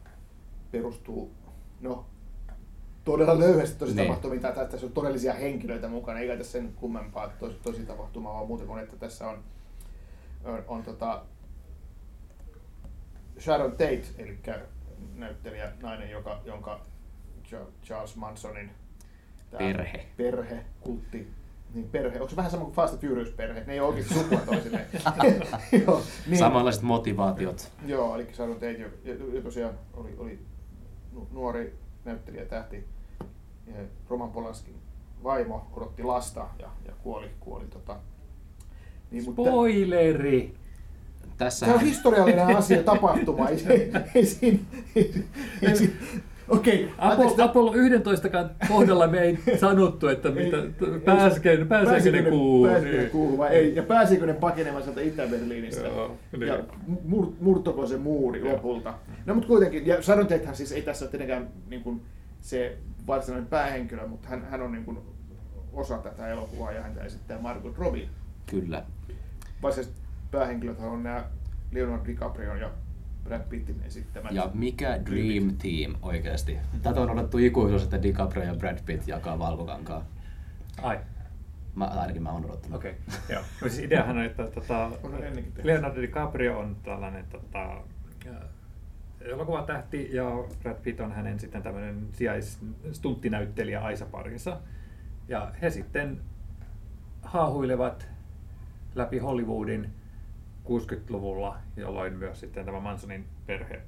perustuu, 0.71 1.31
no, 1.81 2.07
todella 3.05 3.39
löyhästi 3.39 3.79
tosi 3.79 3.95
Niin. 3.95 4.07
tapahtumiin, 4.07 4.43
tai 4.43 4.53
tässä 4.53 4.87
on 4.87 4.93
todellisia 4.93 5.33
henkilöitä 5.33 5.89
mukana, 5.89 6.19
eikä 6.19 6.37
tässä 6.37 6.53
sen 6.53 6.73
kummempaa 6.77 7.29
tosi, 7.29 7.57
tosi 7.63 7.87
tapahtumaa, 7.87 8.35
vaan 8.35 8.47
muuta 8.47 8.65
kuin, 8.65 8.83
että 8.83 8.97
tässä 8.97 9.29
on, 9.29 9.45
on, 10.45 10.65
on 10.69 10.83
tota 10.83 11.25
Sharon 13.39 13.71
Tate, 13.71 14.03
eli 14.19 14.39
näyttelijä 15.15 15.73
nainen, 15.83 16.11
joka, 16.11 16.41
jonka 16.45 16.81
Cha- 17.45 17.71
Charles 17.85 18.17
Mansonin 18.17 18.71
Perhe. 19.59 20.07
perhe, 20.17 20.65
kultti, 20.81 21.31
niin 21.77 21.89
perhe, 21.89 22.21
onko 22.21 22.29
se 22.29 22.37
vähän 22.37 22.51
sama 22.51 22.65
kuin 22.65 22.75
Fast 22.75 22.95
and 22.95 23.03
Furious 23.03 23.31
perhe, 23.31 23.65
ne 23.67 23.73
ei 23.73 23.81
ole 23.81 23.89
oikeasti 23.89 24.15
sukua 24.15 24.39
toisilleen. 24.39 24.87
Joo, 25.87 26.03
niin. 26.27 26.39
Samanlaiset 26.39 26.83
motivaatiot. 26.83 27.73
Joo, 27.87 28.15
eli 28.15 28.27
Sharon 28.35 28.55
Tate, 28.55 28.73
joka, 28.73 28.97
joka 29.05 29.41
tosiaan 29.45 29.75
oli, 29.95 30.15
oli 30.19 30.39
nu- 31.13 31.29
nuori 31.33 31.75
näyttelijä 32.05 32.45
tähti. 32.45 32.85
Ja 33.67 33.75
Roman 34.09 34.31
Polanskin 34.31 34.75
vaimo 35.25 35.67
odotti 35.73 36.03
lasta 36.03 36.49
ja, 36.59 36.69
ja 36.87 36.93
kuoli, 37.03 37.31
kuoli 37.41 37.65
tota. 37.65 37.97
Niin, 39.11 39.25
mutta 39.25 39.43
Spoileri! 39.43 40.55
Tässä 41.39 41.67
tämä 41.67 41.79
on 41.79 41.85
historiallinen 41.85 42.57
asia, 42.57 42.83
tapahtuma. 42.83 43.49
Ei, 43.49 43.65
ei, 43.69 43.93
ei 44.15 44.27
siinä, 44.27 44.59
ei, 44.97 45.25
ei, 45.63 45.77
siinä. 45.77 45.93
Okei, 46.49 46.91
Apollo, 46.99 47.13
anteeksi, 47.13 47.43
Apollo 47.43 47.75
11 47.75 48.29
kohdalla 48.69 49.07
me 49.07 49.19
ei 49.21 49.39
sanottu, 49.61 50.09
että 50.09 50.31
mitä, 50.31 50.57
pääsikö, 51.05 52.13
ne 52.13 52.31
kuuhun. 52.31 52.69
Pääsikö 52.69 53.03
ne 53.03 53.09
kuuhun 53.09 53.39
vai 53.39 53.51
ei? 53.51 53.77
Ja 53.77 53.83
pääsikö 53.83 54.27
ne 54.27 54.35
pakenemaan 54.35 54.85
sieltä 54.85 55.01
Itä-Berliinistä? 55.01 55.87
Joo, 55.89 56.17
niin. 56.33 56.47
ja 56.47 56.59
mur, 57.05 57.33
murtuko 57.41 57.87
se 57.87 57.97
muuri 57.97 58.45
lopulta? 58.53 58.95
No 59.27 59.35
mutta 59.35 59.49
kuitenkin, 59.49 59.87
ja 59.87 60.03
Sharon 60.03 60.27
Tatehän 60.27 60.57
siis 60.57 60.73
ei 60.73 60.83
tässä 60.83 61.05
ole 61.05 61.11
tietenkään 61.11 61.49
niin 61.71 61.83
kuin 61.83 62.03
se 62.41 62.77
varsinainen 63.07 63.49
päähenkilö, 63.49 64.07
mutta 64.07 64.29
hän, 64.29 64.47
hän 64.51 64.63
on 64.63 64.73
niin 64.73 64.85
kuin 64.85 64.99
osa 65.73 65.99
tätä 65.99 66.29
elokuvaa 66.29 66.73
ja 66.73 66.83
häntä 66.83 67.05
esittää 67.05 67.39
Margot 67.39 67.79
Robbie. 67.79 68.09
kyllä. 68.47 68.83
Varsinaiset 69.63 69.95
päähenkilöt 70.31 70.81
on 70.81 71.03
nämä 71.03 71.25
Leonardo 71.73 72.05
DiCaprio 72.07 72.55
ja 72.55 72.71
Brad 73.27 73.43
Pittin 73.49 73.83
esittämät. 73.87 74.33
Ja 74.33 74.51
mikä 74.55 75.01
Dream 75.07 75.57
Team 75.63 75.95
oikeasti? 76.03 76.59
Tätä 76.83 77.01
on 77.01 77.11
odottu 77.11 77.39
ikuisuus, 77.39 77.83
että 77.83 78.03
DiCaprio 78.03 78.45
ja 78.45 78.55
Brad 78.55 78.79
Pitt 78.87 79.09
jakaa 79.09 79.39
valkokankaa. 79.39 80.05
Ai, 80.83 80.99
Mä, 81.75 81.85
ainakin 81.85 82.23
mä 82.23 82.33
oon 82.33 82.45
odottanut. 82.45 82.77
okei. 82.77 82.91
Okay. 83.09 83.21
Joo. 83.29 83.43
No 83.63 83.69
siis 83.69 83.79
ideahan 83.79 84.19
on, 84.19 84.25
että 84.25 84.47
tota. 84.47 84.91
Leonardo 85.63 86.01
DiCaprio 86.01 86.59
on 86.59 86.77
tällainen 86.83 87.25
tota, 87.27 87.73
äh, 88.27 88.35
elokuvatähti 89.21 90.09
ja 90.13 90.25
Brad 90.63 90.77
Pitt 90.83 91.01
on 91.01 91.13
hänen 91.13 91.41
sitten 91.41 91.63
tämmöinen 91.63 92.09
sijaisstunttinäyttelijä 92.13 93.81
Aisa-parinsa. 93.81 94.61
Ja 95.29 95.53
he 95.63 95.71
sitten 95.71 96.21
haahuilevat 97.23 98.09
läpi 98.95 99.19
Hollywoodin 99.19 99.91
60-luvulla, 100.69 101.57
jolloin 101.77 102.13
myös 102.13 102.41
sitten 102.41 102.65
tämä 102.65 102.81
Mansonin 102.81 103.25
perhe 103.47 103.83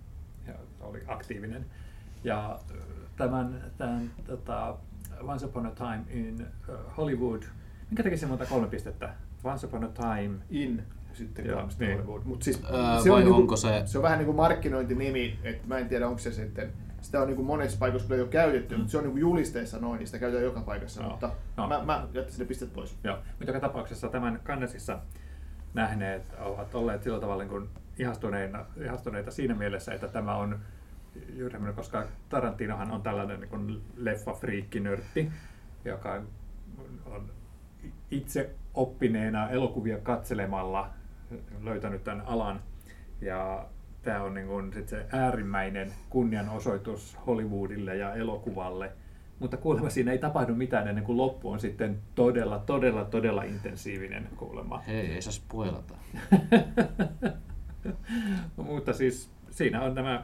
ja 0.46 0.54
oli 0.80 1.02
aktiivinen. 1.06 1.66
Ja 2.24 2.58
tämän, 3.16 3.60
tämän 3.78 4.10
tota, 4.26 4.76
Once 5.22 5.46
Upon 5.46 5.66
a 5.66 5.70
Time 5.70 6.04
in 6.10 6.46
Hollywood, 6.96 7.42
minkä 7.90 8.02
takia 8.02 8.18
se 8.18 8.26
monta 8.26 8.46
kolme 8.46 8.66
pistettä? 8.68 9.14
Once 9.44 9.66
Upon 9.66 9.84
a 9.84 9.88
Time 9.88 10.34
In 10.50 10.82
sitten 11.12 11.46
Joo, 11.46 11.68
niin. 11.78 11.92
Hollywood. 11.92 12.22
Mut 12.24 12.42
siis, 12.42 12.62
Öö, 12.64 13.12
vai 13.12 13.26
onko 13.26 13.56
se- 13.56 13.82
Se 13.86 13.98
on 13.98 14.02
vähän 14.02 14.18
niin 14.18 14.26
kuin 14.26 14.36
markkinointinimi, 14.36 15.38
että 15.44 15.68
mä 15.68 15.78
en 15.78 15.88
tiedä 15.88 16.06
onko 16.08 16.18
se 16.18 16.32
sitten, 16.32 16.72
sitä 17.00 17.20
on 17.20 17.26
niin 17.26 17.36
kuin 17.36 17.46
monessa 17.46 17.78
paikassa 17.78 18.08
kyllä 18.08 18.20
jo 18.22 18.26
käytetty, 18.26 18.76
mutta 18.76 18.90
se 18.90 18.96
on 18.98 19.04
niin 19.04 19.12
kuin 19.12 19.20
julisteessa 19.20 19.78
noin, 19.78 19.98
niin 19.98 20.06
sitä 20.06 20.18
käytetään 20.18 20.44
joka 20.44 20.60
paikassa, 20.60 21.02
Joo. 21.02 21.10
mutta 21.10 21.30
No. 21.56 21.68
mä, 21.68 21.82
mä 21.84 22.06
jättäisin 22.14 22.38
ne 22.40 22.44
pistet 22.46 22.72
pois. 22.72 22.96
Joo, 23.04 23.16
mutta 23.16 23.44
joka 23.44 23.60
tapauksessa 23.60 24.08
tämän 24.08 24.40
Cannesissa 24.44 24.98
nähneet 25.74 26.22
ovat 26.38 26.74
olleet 26.74 27.02
sillä 27.02 27.20
tavalla 27.20 27.44
niin 27.44 27.68
ihastuneita, 27.98 28.64
ihastuneita 28.84 29.30
siinä 29.30 29.54
mielessä, 29.54 29.94
että 29.94 30.08
tämä 30.08 30.36
on 30.36 30.58
juuri 31.36 31.58
koska 31.76 32.06
Tarantinohan 32.28 32.90
on 32.90 33.02
tällainen 33.02 33.40
niin 33.40 33.82
leffa-friikkinörtti, 33.96 35.30
joka 35.84 36.22
on 37.06 37.30
itse 38.10 38.50
oppineena 38.74 39.50
elokuvia 39.50 39.98
katselemalla 39.98 40.90
löytänyt 41.62 42.04
tämän 42.04 42.26
alan. 42.26 42.60
Ja 43.20 43.66
tämä 44.02 44.22
on 44.22 44.34
niin 44.34 44.46
kuin 44.46 44.72
sit 44.72 44.88
se 44.88 45.06
äärimmäinen 45.12 45.92
kunnianosoitus 46.10 47.16
Hollywoodille 47.26 47.96
ja 47.96 48.14
elokuvalle. 48.14 48.92
Mutta 49.38 49.56
kuulemma 49.56 49.90
siinä 49.90 50.12
ei 50.12 50.18
tapahdu 50.18 50.54
mitään 50.54 50.88
ennen 50.88 51.04
kuin 51.04 51.16
loppu 51.16 51.50
on 51.50 51.60
sitten 51.60 51.98
todella, 52.14 52.58
todella, 52.58 53.04
todella 53.04 53.42
intensiivinen 53.42 54.28
kuulemma. 54.36 54.78
Hei, 54.78 55.06
ei 55.06 55.22
saa 55.22 55.32
spoilata. 55.32 55.94
Mutta 58.56 58.92
siis 58.92 59.30
siinä 59.50 59.82
on 59.82 59.94
nämä 59.94 60.14
äh, 60.14 60.22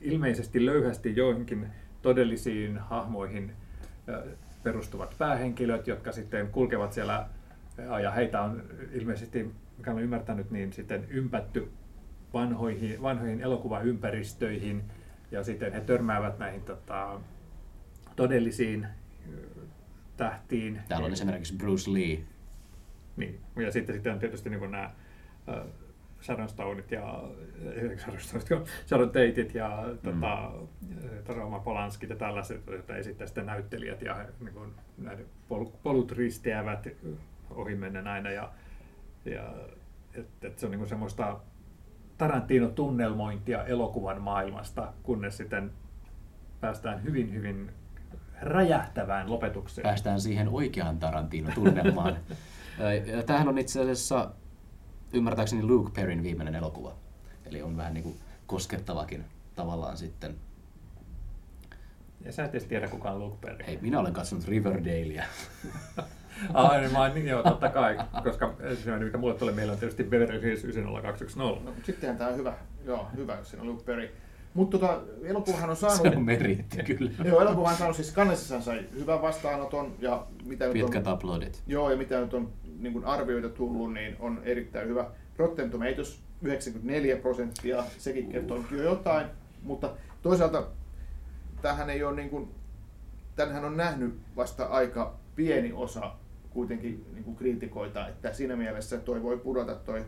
ilmeisesti 0.00 0.66
löyhästi 0.66 1.16
joihinkin 1.16 1.66
todellisiin 2.02 2.78
hahmoihin 2.78 3.52
äh, 4.08 4.22
perustuvat 4.62 5.14
päähenkilöt, 5.18 5.86
jotka 5.86 6.12
sitten 6.12 6.48
kulkevat 6.48 6.92
siellä, 6.92 7.26
äh, 7.78 8.00
ja 8.02 8.10
heitä 8.10 8.42
on 8.42 8.62
ilmeisesti, 8.92 9.50
mikä 9.78 9.92
olen 9.92 10.04
ymmärtänyt, 10.04 10.50
niin 10.50 10.72
sitten 10.72 11.06
ympätty 11.10 11.70
vanhoihin, 12.34 13.02
vanhoihin 13.02 13.40
elokuvaympäristöihin, 13.40 14.84
ja 15.30 15.44
sitten 15.44 15.72
he 15.72 15.80
törmäävät 15.80 16.38
näihin 16.38 16.62
tota, 16.62 17.20
todellisiin 18.20 18.84
äh, 18.84 18.90
tähtiin. 20.16 20.80
Täällä 20.88 21.06
on 21.06 21.12
esimerkiksi 21.12 21.56
Bruce 21.56 21.92
Lee. 21.92 22.18
Niin, 23.16 23.40
ja 23.56 23.72
sitten, 23.72 23.94
sitten 23.94 24.12
on 24.12 24.18
tietysti 24.18 24.50
niin 24.50 24.70
nämä 24.70 24.84
äh, 25.48 25.66
Sharon 26.22 26.48
Stoneit 26.48 26.92
ja 26.92 27.22
Sharon, 28.86 29.08
Tateit 29.08 29.54
ja 29.54 29.84
tota, 30.02 30.44
äh, 30.44 31.36
Roma 31.36 31.60
Polanskit 31.60 32.10
ja 32.10 32.16
tällaiset, 32.16 32.66
joita 32.66 32.96
esittää 32.96 33.26
sitten 33.26 33.46
näyttelijät 33.46 34.02
ja 34.02 34.26
niin 34.40 34.54
kuin, 34.54 34.74
näiden 34.98 35.26
pol- 35.48 35.70
polut 35.82 36.12
risteävät 36.12 36.88
ohimennen 37.50 38.06
aina 38.06 38.30
ja, 38.30 38.52
ja 39.24 39.54
et, 40.14 40.44
et 40.44 40.58
se 40.58 40.66
on 40.66 40.72
niin 40.72 40.88
semmoista 40.88 41.40
Tarantino-tunnelmointia 42.18 43.64
elokuvan 43.64 44.22
maailmasta, 44.22 44.92
kunnes 45.02 45.36
sitten 45.36 45.72
päästään 46.60 47.02
hyvin, 47.02 47.34
hyvin 47.34 47.70
räjähtävään 48.42 49.30
lopetukseen. 49.30 49.82
Päästään 49.82 50.20
siihen 50.20 50.48
oikeaan 50.48 50.98
Tarantino-tunnelmaan. 50.98 52.16
Tämähän 53.26 53.48
on 53.48 53.58
itse 53.58 53.80
asiassa 53.80 54.30
ymmärtääkseni 55.12 55.62
Luke 55.62 55.90
Perryn 55.94 56.22
viimeinen 56.22 56.54
elokuva. 56.54 56.94
Eli 57.46 57.62
on 57.62 57.76
vähän 57.76 57.94
niin 57.94 58.04
kuin 58.04 58.16
koskettavakin 58.46 59.24
tavallaan 59.54 59.96
sitten. 59.96 60.34
Ja 62.24 62.32
sä 62.32 62.44
et 62.44 62.50
edes 62.50 62.64
tiedä, 62.64 62.88
kuka 62.88 63.10
on 63.10 63.18
Luke 63.18 63.36
Perry. 63.40 63.66
Hei, 63.66 63.78
minä 63.80 64.00
olen 64.00 64.12
katsonut 64.12 64.48
Riverdalea. 64.48 65.24
Ai, 66.54 66.80
niin 66.80 66.92
mä, 66.92 67.08
niin, 67.08 67.26
joo, 67.26 67.42
totta 67.42 67.68
kai, 67.68 67.98
koska 68.24 68.54
ensimmäinen, 68.60 69.08
mikä 69.08 69.18
mulle 69.18 69.34
tulee 69.34 69.54
mieleen, 69.54 69.72
on 69.72 69.78
tietysti 69.78 70.04
Beverly 70.04 70.42
Hills 70.42 70.64
90210. 70.64 71.64
No, 71.64 71.70
mutta 71.70 71.86
sittenhän 71.86 72.18
tämä 72.18 72.30
on 72.30 72.36
hyvä, 72.36 72.52
joo, 72.84 73.08
hyvä, 73.16 73.36
jos 73.36 73.50
siinä 73.50 73.62
on 73.62 73.68
Luke 73.68 73.84
Perry. 73.84 74.14
Mutta 74.54 74.78
tota, 74.78 75.00
elokuvahan 75.22 75.70
on 75.70 75.76
saanut... 75.76 76.02
Se 76.02 76.16
on 76.16 76.24
meriitti 76.24 76.82
kyllä. 76.82 77.10
Joo, 77.24 77.40
elokuvahan 77.40 77.76
saanut 77.76 77.96
siis 77.96 78.14
Cannesissa 78.14 78.60
sai 78.60 78.84
hyvän 78.94 79.22
vastaanoton 79.22 79.94
ja 79.98 80.26
mitä 80.44 80.68
Pitkät 80.72 81.06
on, 81.06 81.12
uploadit. 81.14 81.62
joo, 81.66 81.90
ja 81.90 81.96
mitä 81.96 82.20
nyt 82.20 82.34
on 82.34 82.52
niin 82.78 82.92
kuin 82.92 83.04
arvioita 83.04 83.48
tullut, 83.48 83.92
niin 83.92 84.16
on 84.20 84.40
erittäin 84.44 84.88
hyvä. 84.88 85.10
Rotten 85.36 85.70
Tomatoes 85.70 86.20
94 86.42 87.16
prosenttia, 87.16 87.84
sekin 87.98 88.28
kertoo 88.28 88.64
jo 88.70 88.82
jotain, 88.82 89.26
mutta 89.62 89.92
toisaalta 90.22 90.66
tähän 91.62 91.90
ei 91.90 92.02
ole 92.04 92.16
niin 92.16 92.30
kuin, 92.30 92.48
tänhän 93.36 93.64
on 93.64 93.76
nähnyt 93.76 94.14
vasta 94.36 94.64
aika 94.64 95.14
pieni 95.36 95.72
osa 95.72 96.12
kuitenkin 96.50 97.06
niin 97.12 97.24
kuin 97.24 97.36
kriitikoita, 97.36 98.08
että 98.08 98.32
siinä 98.32 98.56
mielessä 98.56 98.98
toi 98.98 99.22
voi 99.22 99.38
pudota 99.38 99.74
toi 99.74 100.04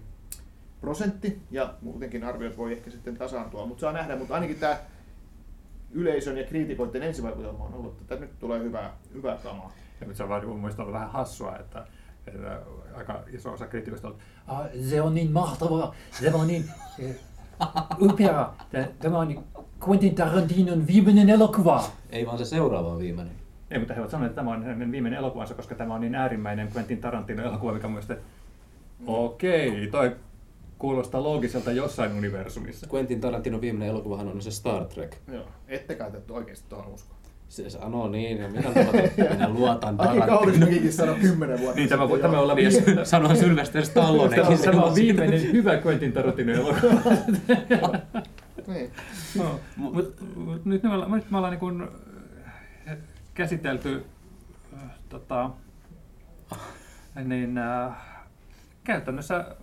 prosentti 0.83 1.43
ja 1.51 1.75
muutenkin 1.83 2.25
arviot 2.25 2.57
voi 2.57 2.73
ehkä 2.73 2.91
sitten 2.91 3.17
tasaantua, 3.17 3.67
mutta 3.67 3.81
saa 3.81 3.93
nähdä, 3.93 4.17
mutta 4.17 4.35
ainakin 4.35 4.59
tämä 4.59 4.77
yleisön 5.91 6.39
ja 6.39 6.45
kriitikoiden 6.45 7.03
ensivaikutelma 7.03 7.65
on 7.65 7.75
ollut, 7.75 8.01
että 8.01 8.17
nyt 8.17 8.39
tulee 8.39 8.61
hyvää, 8.61 8.93
hyvää 9.15 9.37
kamaa. 9.37 9.73
Ja 10.01 10.07
nyt 10.07 10.17
se 10.17 10.23
on 10.23 10.29
vaan 10.29 10.47
mun 10.47 10.61
mielestä 10.61 10.83
ollut 10.83 10.95
vähän 10.95 11.11
hassua, 11.11 11.57
että, 11.57 11.87
että 12.27 12.61
aika 12.95 13.23
iso 13.33 13.53
osa 13.53 13.67
kriitikoista 13.67 14.09
on, 14.09 14.17
ah, 14.47 14.67
se 14.89 15.03
on 15.03 15.15
niin 15.15 15.33
mahtavaa, 15.33 15.95
se 16.11 16.35
on 16.35 16.47
niin 16.47 16.65
eh, 16.99 17.17
upea, 18.01 18.53
Tä- 18.71 18.89
tämä 18.99 19.19
on 19.19 19.29
niin 19.29 19.45
Quentin 19.89 20.15
Tarantinon 20.15 20.87
viimeinen 20.87 21.31
elokuva. 21.31 21.85
Ei 22.11 22.27
vaan 22.27 22.39
se 22.39 22.45
seuraava 22.45 22.89
on 22.89 22.99
viimeinen. 22.99 23.35
Ei, 23.71 23.79
mutta 23.79 23.95
he 23.95 24.01
ovat 24.01 24.11
sanoneet, 24.11 24.31
että 24.31 24.41
tämä 24.41 24.51
on 24.51 24.65
hänen 24.65 24.93
viimeinen 24.93 25.19
elokuvansa, 25.19 25.55
koska 25.55 25.75
tämä 25.75 25.95
on 25.95 26.01
niin 26.01 26.15
äärimmäinen 26.15 26.69
Quentin 26.77 27.01
Tarantino 27.01 27.43
elokuva, 27.43 27.73
mikä 27.73 27.87
mun 27.87 27.93
mielestä, 27.93 28.17
okei, 29.07 29.89
toi 29.91 30.17
kuulostaa 30.83 31.23
loogiselta 31.23 31.73
jossain 31.73 32.13
universumissa. 32.13 32.87
Quentin 32.95 33.21
Tarantinon 33.21 33.61
viimeinen 33.61 33.89
elokuvahan 33.89 34.29
on 34.29 34.43
se 34.43 34.51
Star 34.51 34.85
Trek. 34.85 35.17
Joo, 35.33 35.45
ette 35.69 35.95
kai 35.95 36.11
te 36.11 36.33
oikeasti 36.33 36.69
tuohon 36.69 36.95
usko. 36.95 37.15
Se 37.49 37.71
sanoo 37.71 38.09
niin, 38.09 38.39
ja 38.39 38.49
minä 38.49 38.69
luotan, 38.75 39.11
minä 39.33 39.49
luotan 39.49 39.95
Aki 39.95 39.99
Tarantinoon. 39.99 40.29
Kaurismäkikin 40.29 40.93
sanoi 40.93 41.15
kymmenen 41.15 41.61
vuotta 41.61 41.77
Niin, 41.77 41.89
tämä, 41.89 42.03
tämä 42.21 42.41
olla 42.41 42.55
Niin, 42.55 42.85
viime, 42.87 43.05
sanoo 43.05 43.35
Sylvester 43.35 43.83
tämä, 43.83 43.91
Stallonenkin. 43.91 44.59
tämä 44.59 44.83
on 44.89 44.95
viimeinen 44.95 45.53
hyvä 45.53 45.77
Quentin 45.87 46.13
Tarantino 46.13 46.53
elokuva. 46.53 47.01
Niin. 48.67 48.91
No, 49.39 49.61
mut, 49.77 50.15
mut 50.37 50.65
nyt, 50.65 50.83
me 50.83 50.95
ollaan, 50.95 51.11
nyt 51.11 51.31
me 51.31 51.37
ollaan 51.37 51.59
niin 51.61 51.89
käsitelty 53.35 54.05
äh, 54.75 54.91
tota, 55.09 55.51
niin, 57.25 57.59
äh, 57.59 57.93
käytännössä 58.85 59.57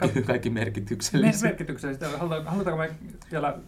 Kaikki, 0.00 0.22
kaikki 0.22 0.50
merkityksellistä. 0.50 1.46
merkityksellistä. 1.46 2.08
Haluta- 2.18 2.50
Halutaanko 2.50 2.82
me 2.82 2.90
vielä 3.30 3.58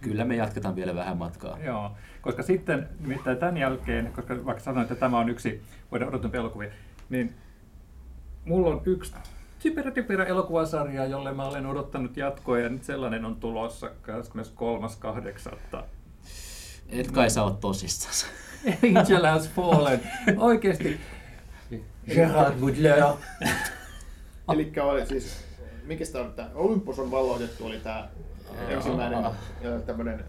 Kyllä 0.00 0.24
me 0.24 0.36
jatketaan 0.36 0.76
vielä 0.76 0.94
vähän 0.94 1.16
matkaa. 1.16 1.58
Joo, 1.58 1.90
koska 2.20 2.42
sitten 2.42 2.88
nimittäin 3.00 3.38
tämän 3.38 3.56
jälkeen, 3.56 4.12
koska 4.12 4.44
vaikka 4.44 4.62
sanoin, 4.64 4.82
että 4.82 4.94
tämä 4.94 5.18
on 5.18 5.28
yksi 5.28 5.62
vuoden 5.90 6.08
odotumpia 6.08 6.40
elokuvia, 6.40 6.70
niin 7.08 7.34
mulla 8.44 8.68
on 8.68 8.82
yksi 8.84 9.14
typerä 9.58 9.90
typerä 9.90 10.24
elokuvasarja, 10.24 11.06
jolle 11.06 11.32
mä 11.32 11.44
olen 11.44 11.66
odottanut 11.66 12.16
jatkoa 12.16 12.58
ja 12.58 12.68
nyt 12.68 12.84
sellainen 12.84 13.24
on 13.24 13.36
tulossa 13.36 13.90
23.8. 15.76 15.82
Et 16.88 17.10
kai 17.10 17.30
sä 17.30 17.42
oot 17.42 17.60
tosissas. 17.60 18.26
Angel 18.98 19.24
has 19.26 19.48
fallen. 19.50 20.00
Oikeesti. 20.36 21.00
Gerard 22.14 22.54
Butler. 22.60 23.02
Eli 24.52 24.72
oli 24.80 25.06
siis, 25.06 25.44
mikä 25.84 26.04
sitä 26.04 26.20
on, 26.20 26.26
että 26.26 26.46
Olympus 26.54 26.98
on 26.98 27.10
valloitettu, 27.10 27.66
oli 27.66 27.80
tämä 27.80 28.08
ensimmäinen 28.68 29.24
tämmöinen 29.86 30.24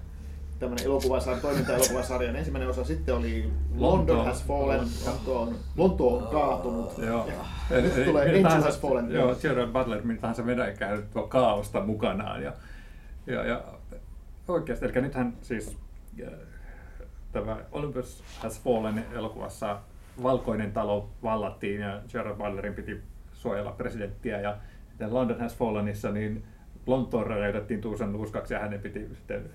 tämmöinen 0.59 0.85
elokuvasarja, 0.85 1.41
toiminta-elokuvasarjan 1.41 2.35
ensimmäinen 2.35 2.69
osa. 2.69 2.83
Sitten 2.83 3.15
oli 3.15 3.49
London 3.75 4.17
Lonto. 4.17 4.23
has 4.23 4.43
fallen, 4.43 4.87
Lonto 5.05 5.41
on, 5.41 5.55
Lonto 5.77 6.17
on 6.17 6.27
kaatunut. 6.27 6.97
Joo. 6.97 7.27
Ja 7.69 8.05
tulee 8.05 8.29
Angel 8.29 8.61
has 8.61 8.79
fallen. 8.79 9.11
Joo, 9.11 9.35
Gerard 9.41 9.71
Butler, 9.71 10.01
mitä 10.03 10.21
tahansa 10.21 10.45
vedäkään 10.45 10.97
nyt 10.97 11.11
tuo 11.11 11.27
kaaosta 11.27 11.81
mukanaan. 11.81 12.43
Ja, 12.43 12.53
ja, 13.27 13.45
ja 13.45 13.63
oikeasti, 14.47 14.85
eli 14.85 15.01
nythän 15.01 15.33
siis 15.41 15.77
tämä 17.31 17.57
Olympus 17.71 18.23
Has 18.39 18.61
Fallen 18.61 19.05
elokuvassa 19.13 19.79
valkoinen 20.23 20.71
talo 20.71 21.09
vallattiin 21.23 21.81
ja 21.81 22.01
Gerard 22.11 22.37
Butlerin 22.37 22.73
piti 22.73 23.01
suojella 23.45 23.71
presidenttiä 23.71 24.41
ja 24.41 24.57
sitten 24.89 25.13
London 25.13 25.39
Has 25.39 25.55
Fallenissa 25.55 26.11
niin 26.11 26.43
Lontoon 26.87 27.27
räjäytettiin 27.27 27.81
Tuusan 27.81 28.13
nuuskaksi 28.13 28.53
ja 28.53 28.59
hänen 28.59 28.81
piti 28.81 29.07
sitten 29.15 29.49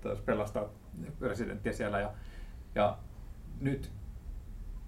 taas 0.00 0.18
pelastaa 0.18 0.64
presidenttiä 1.18 1.72
siellä. 1.72 2.00
Ja, 2.00 2.10
ja 2.74 2.98
nyt 3.60 3.90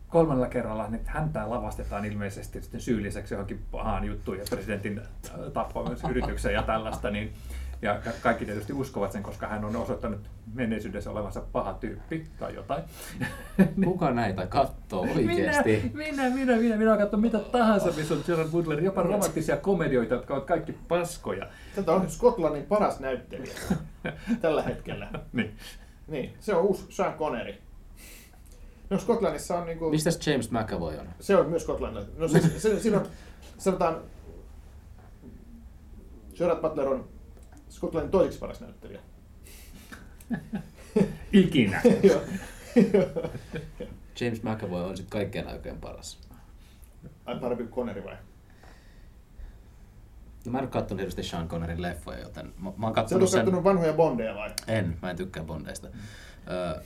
kolmannella 0.09 0.49
kerralla 0.49 0.89
nyt 0.89 1.07
häntä 1.07 1.51
lavastetaan 1.51 2.05
ilmeisesti 2.05 2.62
sitten 2.62 2.80
syylliseksi 2.80 3.34
johonkin 3.34 3.62
pahaan 3.70 4.05
juttuun 4.05 4.39
ja 4.39 4.45
presidentin 4.51 4.99
äh, 4.99 5.53
tappamisyritykseen 5.53 6.55
ja 6.55 6.62
tällaista, 6.62 7.11
niin 7.11 7.32
ja 7.83 8.01
ka- 8.05 8.11
kaikki 8.22 8.45
tietysti 8.45 8.72
uskovat 8.72 9.12
sen, 9.12 9.22
koska 9.22 9.47
hän 9.47 9.64
on 9.64 9.77
osoittanut 9.77 10.20
menneisyydessä 10.55 11.11
olevansa 11.11 11.43
paha 11.53 11.74
tyyppi 11.74 12.27
tai 12.39 12.55
jotain. 12.55 12.83
Kuka 13.85 14.11
näitä 14.11 14.47
kattoo 14.47 15.01
oikeesti? 15.01 15.91
Minä, 15.95 16.22
minä, 16.22 16.35
minä, 16.35 16.57
minä, 16.57 16.77
minä 16.77 16.91
olen 16.91 17.01
katsonut 17.01 17.22
mitä 17.22 17.39
tahansa, 17.39 17.93
missä 17.97 18.14
on 18.14 18.22
Gerard 18.27 18.49
Butler, 18.51 18.81
jopa 18.81 19.03
romanttisia 19.03 19.57
komedioita, 19.57 20.14
jotka 20.14 20.35
ovat 20.35 20.47
kaikki 20.47 20.72
paskoja. 20.89 21.47
Tätä 21.74 21.93
on 21.93 22.11
Skotlannin 22.11 22.64
paras 22.64 23.01
näyttelijä 23.01 23.55
tällä 24.43 24.62
hetkellä. 24.62 25.11
Niin. 25.33 25.57
Niin, 26.09 26.35
se 26.41 26.55
on 26.55 26.62
uusi 26.62 26.87
Sean 26.89 27.14
Connery. 27.14 27.55
No 28.91 28.99
Skotlannissa 28.99 29.59
on 29.59 29.66
niinku... 29.66 29.91
Mistä 29.91 30.11
James 30.27 30.51
McAvoy 30.51 30.99
on? 30.99 31.09
Se 31.20 31.37
on 31.37 31.49
myös 31.49 31.62
Skotlannissa. 31.62 32.12
No 32.18 32.29
se, 32.29 32.41
se, 32.41 32.81
siinä 32.81 33.01
on, 33.01 33.07
sanotaan, 33.59 33.97
Gerard 36.39 36.61
Butler 36.61 36.89
on 36.89 37.09
Skotlannin 37.77 38.11
toiseksi 38.11 38.39
paras 38.39 38.61
näyttelijä. 38.61 39.01
Ikinä. 41.33 41.83
Joo. 42.03 42.22
James 44.20 44.43
McAvoy 44.43 44.85
on 44.85 44.97
sitten 44.97 45.11
kaikkien 45.11 45.49
aikojen 45.49 45.81
paras. 45.81 46.20
Ai 47.24 47.39
parempi 47.41 47.64
kuin 47.64 47.74
Connery 47.74 48.05
vai? 48.05 48.16
No, 50.45 50.53
mä 50.53 50.59
en 50.59 50.64
ole 50.64 50.70
katsonut 50.70 51.01
hirveästi 51.01 51.22
Sean 51.22 51.49
Connerin 51.49 51.83
leffoja, 51.83 52.18
joten 52.18 52.47
mä, 52.47 52.72
mä 52.77 52.87
oon 52.87 52.95
Sä 52.95 52.95
katsonut 52.95 53.22
oot 53.22 53.31
sen... 53.31 53.41
kattonut 53.41 53.64
vanhoja 53.64 53.93
bondeja 53.93 54.35
vai? 54.35 54.51
En, 54.66 54.99
mä 55.03 55.11
en 55.11 55.16
tykkää 55.16 55.45
Bondeista. 55.45 55.89
Öö, 56.51 56.83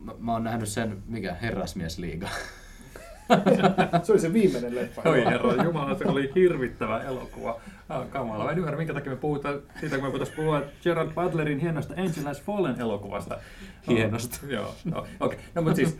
mä, 0.00 0.12
mä 0.18 0.32
oon 0.32 0.44
nähnyt 0.44 0.68
sen, 0.68 1.02
mikä, 1.06 1.34
Herrasmiesliiga. 1.34 2.28
Se 4.02 4.12
oli 4.12 4.20
se 4.20 4.32
viimeinen 4.32 4.74
leffa. 4.74 5.02
Oi 5.04 5.24
herra 5.24 5.64
Jumala, 5.64 5.98
se 5.98 6.04
oli 6.04 6.32
hirvittävä 6.34 7.02
elokuva. 7.02 7.60
Ah, 7.90 8.08
kamala. 8.08 8.44
Mä 8.44 8.50
en 8.50 8.58
ymmärrä, 8.58 8.78
minkä 8.78 8.94
takia 8.94 9.12
me 9.12 9.18
puhutaan 9.18 9.60
siitä, 9.80 9.96
kun 9.96 10.04
me 10.04 10.10
voitaisiin 10.10 10.36
puhua 10.36 10.62
Gerard 10.82 11.10
Butlerin 11.14 11.58
hienosta 11.58 11.94
Angel 11.94 12.24
Has 12.24 12.42
Fallen 12.42 12.80
elokuvasta. 12.80 13.38
Hienosta. 13.88 14.38
Oh, 14.44 14.50
joo, 14.50 14.74
no, 14.84 14.98
okei. 14.98 15.10
Okay. 15.20 15.38
No, 15.54 15.62
mutta 15.62 15.76
siis, 15.76 15.98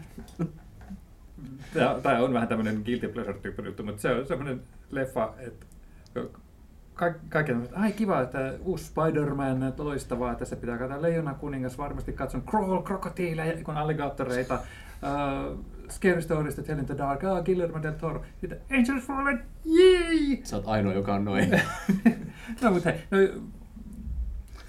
tämä 2.02 2.18
on 2.18 2.32
vähän 2.32 2.48
tämmöinen 2.48 2.82
guilty 2.84 3.08
pleasure-tyyppinen 3.08 3.68
juttu, 3.68 3.82
mutta 3.82 4.02
se 4.02 4.10
on 4.10 4.26
semmoinen 4.26 4.62
leffa, 4.90 5.32
että 5.38 5.66
ka- 6.94 7.14
kaikki 7.28 7.52
on, 7.52 7.64
että 7.64 7.80
ai 7.80 7.92
kiva, 7.92 8.20
että 8.20 8.54
uusi 8.64 8.84
Spider-Man, 8.84 9.74
loistavaa, 9.78 10.34
tässä 10.34 10.56
pitää 10.56 10.78
katsoa 10.78 11.02
Leijona 11.02 11.34
kuningas, 11.34 11.78
varmasti 11.78 12.12
katson 12.12 12.42
Crawl, 12.42 12.82
krokotiileja, 12.82 13.64
kun 13.64 13.76
alligaattoreita, 13.76 14.58
uh, 15.02 15.64
Scary 15.88 16.22
Stories 16.22 16.54
to 16.54 16.62
Tell 16.62 16.78
in 16.78 16.86
the 16.86 16.98
Dark, 16.98 17.24
ah, 17.24 17.42
Guillermo 17.44 17.82
del 17.82 17.92
Toro, 17.92 18.22
sitten 18.40 18.58
Angels 18.78 19.04
Fallen, 19.04 19.42
jee! 19.64 20.38
Sä 20.44 20.56
oot 20.56 20.68
ainoa, 20.68 20.92
joka 20.94 21.14
on 21.14 21.24
noin. 21.24 21.50
no 22.62 22.70
mutta 22.70 22.90
hei, 22.90 23.00
no, 23.10 23.18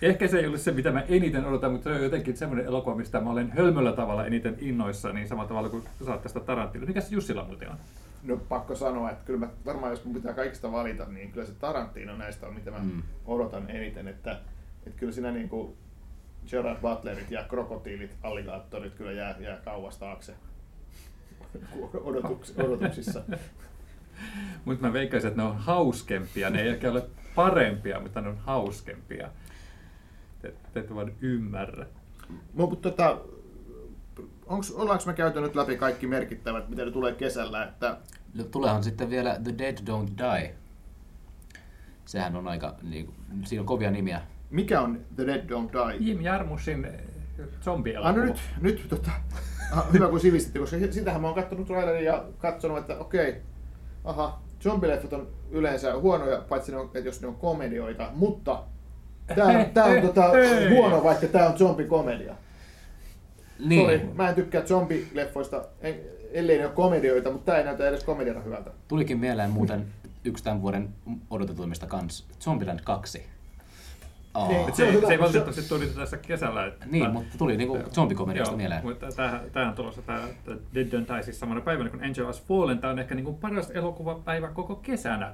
ehkä 0.01 0.27
se 0.27 0.39
ei 0.39 0.47
ole 0.47 0.57
se, 0.57 0.71
mitä 0.71 0.91
mä 0.91 1.01
eniten 1.01 1.45
odotan, 1.45 1.71
mutta 1.71 1.89
se 1.89 1.95
on 1.95 2.03
jotenkin 2.03 2.37
semmoinen 2.37 2.65
elokuva, 2.65 2.95
mistä 2.95 3.19
mä 3.21 3.29
olen 3.31 3.51
hölmöllä 3.51 3.91
tavalla 3.91 4.25
eniten 4.25 4.55
innoissa, 4.59 5.13
niin 5.13 5.27
samalla 5.27 5.47
tavalla 5.47 5.69
kuin 5.69 5.83
sä 6.05 6.11
oot 6.11 6.21
tästä 6.21 6.39
Tarantino. 6.39 6.85
Mikäs 6.85 7.11
Jussilla 7.11 7.43
muuten 7.43 7.69
on? 7.69 7.77
No 8.23 8.37
pakko 8.37 8.75
sanoa, 8.75 9.11
että 9.11 9.25
kyllä 9.25 9.39
mä, 9.39 9.47
varmaan 9.65 9.91
jos 9.91 10.05
mun 10.05 10.13
pitää 10.13 10.33
kaikista 10.33 10.71
valita, 10.71 11.05
niin 11.05 11.31
kyllä 11.31 11.47
se 11.47 11.53
Tarantino 11.53 12.17
näistä 12.17 12.47
on, 12.47 12.53
mitä 12.53 12.71
mä 12.71 12.77
Mm. 12.79 12.91
mm. 12.91 13.01
odotan 13.25 13.69
eniten. 13.69 14.07
Että, 14.07 14.31
että 14.87 14.99
kyllä 14.99 15.11
siinä 15.13 15.31
niin 15.31 15.49
kuin 15.49 15.73
Gerard 16.49 16.81
Butlerit 16.81 17.31
ja 17.31 17.43
krokotiilit, 17.43 18.17
alligaattorit 18.23 18.95
kyllä 18.95 19.11
jää, 19.11 19.35
jää 19.39 19.57
kauas 19.57 19.97
taakse 19.97 20.35
odotuks, 22.03 22.53
odotuksissa. 22.57 23.23
Mutta 24.65 24.87
mä 24.87 24.93
veikkaisin, 24.93 25.27
että 25.27 25.41
ne 25.41 25.47
on 25.47 25.57
hauskempia. 25.57 26.49
Ne 26.49 26.61
ei 26.61 26.69
ehkä 26.69 26.91
ole 26.91 27.05
parempia, 27.35 27.99
mutta 27.99 28.21
ne 28.21 28.29
on 28.29 28.37
hauskempia. 28.37 29.29
Te, 30.41 30.53
te 30.73 30.79
ette 30.79 30.95
vaan 30.95 31.11
ymmärrä. 31.21 31.85
No, 32.53 32.67
mutta 32.67 32.89
tota, 32.89 33.17
onks, 34.45 34.71
ollaanko 34.71 35.03
me 35.05 35.13
käyty 35.13 35.41
nyt 35.41 35.55
läpi 35.55 35.77
kaikki 35.77 36.07
merkittävät, 36.07 36.69
mitä 36.69 36.85
ne 36.85 36.91
tulee 36.91 37.13
kesällä? 37.13 37.63
Että, 37.63 37.97
No, 38.33 38.43
tuleehan 38.43 38.83
sitten 38.83 39.09
vielä 39.09 39.39
The 39.43 39.53
Dead 39.57 39.77
Don't 39.77 40.17
Die. 40.17 40.55
Sehän 42.05 42.35
on 42.35 42.47
aika, 42.47 42.75
niin, 42.81 43.13
siinä 43.45 43.61
on 43.61 43.65
kovia 43.65 43.91
nimiä. 43.91 44.21
Mikä 44.51 44.81
on 44.81 44.99
The 45.15 45.25
Dead 45.27 45.49
Don't 45.49 45.71
Die? 45.71 45.97
Jim 46.07 46.21
Jarmusin 46.21 46.85
eh, 46.85 46.91
Ah, 47.41 47.63
zombielokuva. 47.63 48.11
no 48.11 48.25
nyt, 48.25 48.41
nyt 48.61 48.85
tota, 48.89 49.11
hyvä 49.93 50.07
kun 50.07 50.19
sivistitte, 50.19 50.59
koska 50.59 50.77
sitähän 50.91 51.21
mä 51.21 51.27
oon 51.27 51.35
katsonut 51.35 51.67
trailerin 51.67 52.05
ja 52.05 52.23
katsonut, 52.37 52.77
että 52.77 52.97
okei, 52.97 53.35
aha, 54.03 54.41
zombileffat 54.63 55.13
on 55.13 55.27
yleensä 55.51 55.95
huonoja, 55.99 56.41
paitsi 56.49 56.71
ne 56.71 56.77
on, 56.77 56.85
että 56.85 56.99
jos 56.99 57.21
ne 57.21 57.27
on 57.27 57.35
komedioita, 57.35 58.09
mutta 58.15 58.63
tää 59.35 59.45
on, 59.45 59.65
tää 59.73 59.85
on 59.85 60.01
tota, 60.07 60.31
huono, 60.69 61.03
vaikka 61.03 61.27
tää 61.27 61.49
on 61.49 61.57
zombikomedia. 61.57 62.35
Niin, 63.65 63.81
Sorry, 63.81 64.13
mä 64.15 64.29
en 64.29 64.35
tykkää 64.35 64.61
zombileffoista, 64.61 65.65
en, 65.81 65.95
ellei 66.31 66.57
ne 66.57 66.65
ole 66.65 66.73
komedioita, 66.75 67.31
mutta 67.31 67.51
tää 67.51 67.59
ei 67.59 67.65
näytä 67.65 67.87
edes 67.89 68.03
komediana 68.03 68.41
hyvältä. 68.41 68.71
tulikin 68.87 69.19
mieleen 69.19 69.49
muuten 69.49 69.85
yksi 70.25 70.43
tämän 70.43 70.61
vuoden 70.61 70.89
odotetuimmista 71.29 71.87
kans, 71.87 72.27
Zombieland 72.41 72.79
2. 72.83 73.23
Aa. 74.33 74.47
Niin. 74.47 74.65
Se 74.65 74.75
se, 74.75 74.91
hyvä, 74.91 75.07
se 75.07 75.13
ei 75.13 75.17
se- 75.17 75.23
valitettavasti 75.23 75.69
tuli 75.69 75.87
tässä 75.87 76.17
kesällä. 76.17 76.65
Että, 76.65 76.85
Niin, 76.91 77.11
mutta 77.11 77.37
tuli 77.37 77.57
niinku 77.57 77.77
zombikomediasta 77.91 78.51
Joo, 78.51 78.57
mieleen. 78.57 78.83
Mutta 78.83 79.07
tämähän 79.53 79.69
on 79.69 79.75
tulossa 79.75 80.01
tämä 80.01 80.21
Dead 80.73 80.87
Don't 80.87 81.13
Die 81.13 81.23
siis 81.23 81.39
samana 81.39 81.61
päivänä 81.61 81.89
kuin 81.89 82.03
Angel 82.03 82.25
Has 82.25 82.43
Fallen. 82.43 82.79
Tämä 82.79 82.93
on 82.93 82.99
ehkä 82.99 83.15
niin 83.15 83.25
kuin 83.25 83.37
paras 83.37 83.71
elokuvapäivä 83.71 84.47
koko 84.47 84.75
kesänä, 84.75 85.33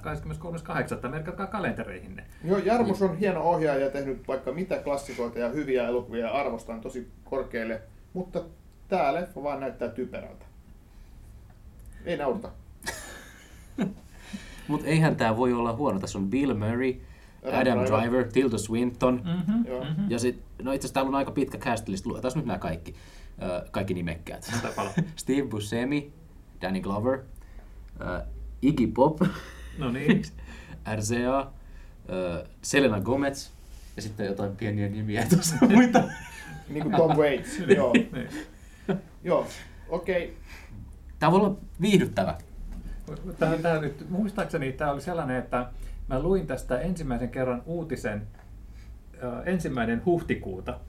23.8. 1.02 1.08
Merkatkaa 1.08 1.46
kalentereihinne. 1.46 2.24
Joo, 2.44 2.58
Jarmus 2.58 3.02
on 3.02 3.16
hieno 3.18 3.42
ohjaaja 3.42 3.84
ja 3.84 3.90
tehnyt 3.90 4.28
vaikka 4.28 4.52
mitä 4.52 4.76
klassikoita 4.76 5.38
ja 5.38 5.48
hyviä 5.48 5.88
elokuvia 5.88 6.26
ja 6.26 6.32
arvostan 6.32 6.80
tosi 6.80 7.08
korkealle, 7.24 7.82
mutta 8.12 8.42
tää 8.88 9.14
leffa 9.14 9.42
vaan 9.42 9.60
näyttää 9.60 9.88
typerältä. 9.88 10.44
Ei 12.04 12.16
naurata. 12.16 12.50
Mutta 14.68 14.86
eihän 14.86 15.16
tämä 15.16 15.36
voi 15.36 15.52
olla 15.52 15.72
huono. 15.72 15.98
Tässä 16.00 16.18
on 16.18 16.30
Bill 16.30 16.54
Murray, 16.54 16.94
Adam 17.44 17.60
Adam, 17.60 17.78
Driver. 17.78 18.00
Driver, 18.00 18.32
Tilda 18.32 18.58
Swinton. 18.58 19.22
Mm-hmm. 19.24 19.66
Joo. 19.66 19.86
Ja 20.08 20.18
sit, 20.18 20.42
no 20.62 20.72
itse 20.72 20.84
asiassa 20.84 20.94
täällä 20.94 21.08
on 21.08 21.14
aika 21.14 21.30
pitkä 21.30 21.58
cast 21.58 21.88
list. 21.88 22.06
Luetaan 22.06 22.32
nyt 22.36 22.46
nämä 22.46 22.58
kaikki. 22.58 22.94
Ö, 23.42 23.68
kaikki 23.70 23.94
nimekkäät. 23.94 24.52
Steve 25.16 25.48
Buscemi, 25.48 26.12
Danny 26.62 26.80
Glover, 26.80 27.18
ö, 28.00 28.20
Iggy 28.62 28.86
Pop, 28.86 29.20
No 29.78 29.90
niin. 29.90 30.22
RZA, 30.96 31.50
ö, 32.10 32.46
Selena 32.62 33.00
Gomez 33.00 33.50
ja 33.96 34.02
sitten 34.02 34.26
jotain 34.26 34.56
pieniä 34.56 34.88
nimiä 34.88 35.26
tuossa 35.30 35.56
muita. 35.74 36.02
Niin 36.68 36.82
kuin 36.82 36.94
Tom 36.96 37.16
Waits. 37.16 37.58
Joo. 37.76 37.92
niin. 37.92 38.28
Joo. 39.24 39.46
Okei. 39.88 40.36
Tämä 41.18 41.32
voi 41.32 41.40
olla 41.40 41.56
viihdyttävä. 41.80 42.38
Tämä, 43.38 43.56
tämä 43.56 43.78
nyt, 43.78 44.10
muistaakseni 44.10 44.72
tämä 44.72 44.92
oli 44.92 45.00
sellainen, 45.00 45.36
että 45.36 45.70
mä 46.08 46.22
luin 46.22 46.46
tästä 46.46 46.80
ensimmäisen 46.80 47.28
kerran 47.28 47.62
uutisen 47.66 48.26
äh, 49.24 49.32
ensimmäinen 49.44 50.04
huhtikuuta. 50.04 50.80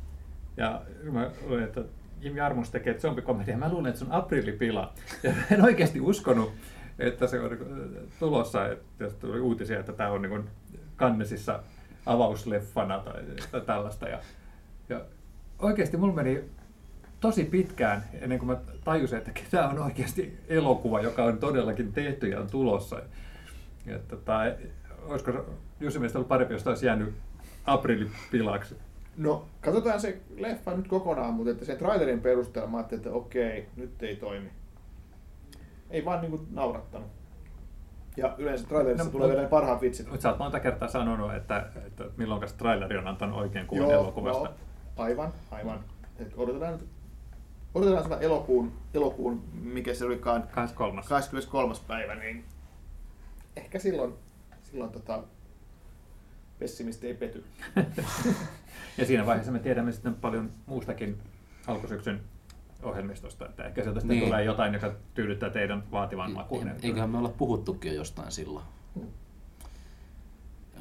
Ja 0.57 0.81
mä 1.11 1.31
luin, 1.47 1.63
että 1.63 1.81
Jimmy 2.21 2.39
Armus 2.39 2.71
tekee 2.71 2.99
zombikomedia. 2.99 3.57
Mä 3.57 3.69
luulen, 3.69 3.89
että 3.89 3.99
se 3.99 4.05
on 4.05 4.11
aprillipila. 4.11 4.93
Ja 5.23 5.33
en 5.51 5.63
oikeasti 5.63 6.01
uskonut, 6.01 6.53
että 6.99 7.27
se 7.27 7.39
on 7.39 7.49
niin 7.49 8.09
tulossa, 8.19 8.67
että 8.67 9.03
jos 9.03 9.13
tuli 9.13 9.39
uutisia, 9.39 9.79
että 9.79 9.93
tämä 9.93 10.09
on 10.09 10.21
niin 10.21 10.49
kannesissa 10.95 11.63
avausleffana 12.05 12.99
tai, 12.99 13.23
tai 13.51 13.61
tällaista. 13.61 14.07
Ja, 14.07 14.19
ja 14.89 15.01
oikeasti 15.59 15.97
mulla 15.97 16.13
meni 16.13 16.43
tosi 17.19 17.43
pitkään 17.43 18.03
ennen 18.21 18.39
kuin 18.39 18.49
mä 18.49 18.57
tajusin, 18.83 19.17
että 19.17 19.31
tämä 19.51 19.69
on 19.69 19.79
oikeasti 19.79 20.37
elokuva, 20.47 21.01
joka 21.01 21.23
on 21.23 21.37
todellakin 21.37 21.93
tehty 21.93 22.27
ja 22.27 22.39
on 22.39 22.47
tulossa. 22.47 23.01
Että, 23.87 24.15
tai, 24.15 24.55
olisiko 25.05 25.31
Jussi 25.79 25.99
mielestä 25.99 26.17
ollut 26.19 26.27
parempi, 26.29 26.53
jos 26.53 26.67
olisi 26.67 26.85
jäänyt 26.85 27.13
aprillipilaksi? 27.65 28.75
No, 29.17 29.45
katsotaan 29.61 29.99
se 30.01 30.21
leffa 30.37 30.71
nyt 30.77 30.87
kokonaan, 30.87 31.33
mutta 31.33 31.51
että 31.51 31.65
sen 31.65 31.77
trailerin 31.77 32.21
perusteella 32.21 32.69
mä 32.69 32.77
ajattelin, 32.77 32.99
että 32.99 33.11
okei, 33.11 33.67
nyt 33.75 34.03
ei 34.03 34.15
toimi. 34.15 34.49
Ei 35.89 36.05
vaan 36.05 36.21
niinku 36.21 36.45
naurattanut. 36.51 37.07
Ja 38.17 38.35
yleensä 38.37 38.67
trailerissa 38.67 39.03
No, 39.05 39.11
tulee 39.11 39.27
mut- 39.27 39.31
vielä 39.31 39.43
ne 39.43 39.49
parhaat 39.49 39.81
vitsit. 39.81 40.07
Mutta 40.07 40.21
sä 40.21 40.29
oot 40.29 40.39
monta 40.39 40.59
kertaa 40.59 40.87
sanonut, 40.87 41.33
että, 41.33 41.65
että 41.87 42.03
milloin 42.17 42.41
traileri 42.57 42.97
on 42.97 43.07
antanut 43.07 43.39
oikein 43.39 43.67
kuvan 43.67 43.89
Joo, 43.89 44.01
elokuvasta. 44.03 44.43
joo, 44.45 44.53
aivan, 44.97 45.33
aivan. 45.51 45.79
Et 46.19 46.33
odotetaan 46.37 46.79
odotetaan 47.75 48.03
sitä 48.03 48.17
elokuun, 48.17 48.71
elokuun, 48.93 49.43
mikä 49.63 49.93
se 49.93 50.05
olikaan, 50.05 50.41
23. 50.43 51.01
23. 51.09 51.73
päivä, 51.87 52.15
niin 52.15 52.45
ehkä 53.55 53.79
silloin, 53.79 54.13
silloin 54.71 54.91
tota, 54.91 55.23
pessimisti 56.59 57.07
ei 57.07 57.13
pety. 57.13 57.43
Ja 58.97 59.05
siinä 59.05 59.25
vaiheessa 59.25 59.51
me 59.51 59.59
tiedämme 59.59 59.91
sitten 59.91 60.15
paljon 60.15 60.51
muustakin 60.65 61.17
alkusyksyn 61.67 62.21
ohjelmistosta, 62.83 63.45
että 63.45 63.63
ehkä 63.63 63.81
sieltä 63.83 63.99
sitten 63.99 64.17
Niin. 64.17 64.25
tulee 64.27 64.43
jotain, 64.43 64.73
joka 64.73 64.93
tyydyttää 65.13 65.49
teidän 65.49 65.83
vaativan 65.91 66.31
makuun. 66.31 66.71
Eiköhän 66.83 67.09
me 67.09 67.17
olla 67.17 67.29
puhuttukin 67.29 67.91
jo 67.91 67.95
jostain 67.97 68.31
silloin. 68.31 68.65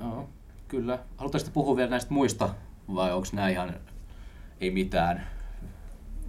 Joo, 0.01 0.29
kyllä. 0.69 0.99
Haluaisitte 1.17 1.55
puhua 1.55 1.77
vielä 1.77 1.91
näistä 1.91 2.15
muista 2.15 2.49
vai 2.95 3.13
onko 3.13 3.29
nämä 3.33 3.49
ihan 3.49 3.75
ei 4.61 4.71
mitään? 4.71 5.27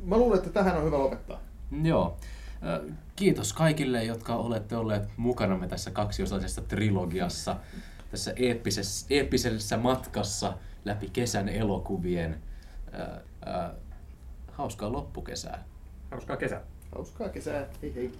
Mä 0.04 0.18
luulen, 0.18 0.38
että 0.38 0.50
tähän 0.50 0.78
on 0.78 0.84
hyvä 0.84 0.98
lopettaa. 1.00 1.40
Joo. 1.84 2.18
Ö, 2.64 2.90
Kiitos 3.16 3.54
kaikille, 3.54 4.04
jotka 4.04 4.36
olette 4.36 4.76
olleet 4.76 5.04
mukanamme 5.18 5.68
tässä 5.68 5.92
kaksiosaisessa 5.92 6.62
trilogiassa, 6.62 7.56
tässä 8.12 8.34
eeppisessä, 8.36 9.06
eeppisessä 9.10 9.78
matkassa 9.78 10.54
läpi 10.86 11.10
kesän 11.14 11.50
elokuvien. 11.50 12.42
Ö, 12.94 12.98
ö, 13.48 13.76
Hauskaa 14.52 14.92
loppukesää. 14.92 15.64
Hauskaa 16.12 16.38
kesää. 16.38 16.62
Hauskaa 16.96 17.30
kesää. 17.30 17.66
Hei 17.82 17.96
hei. 17.96 18.12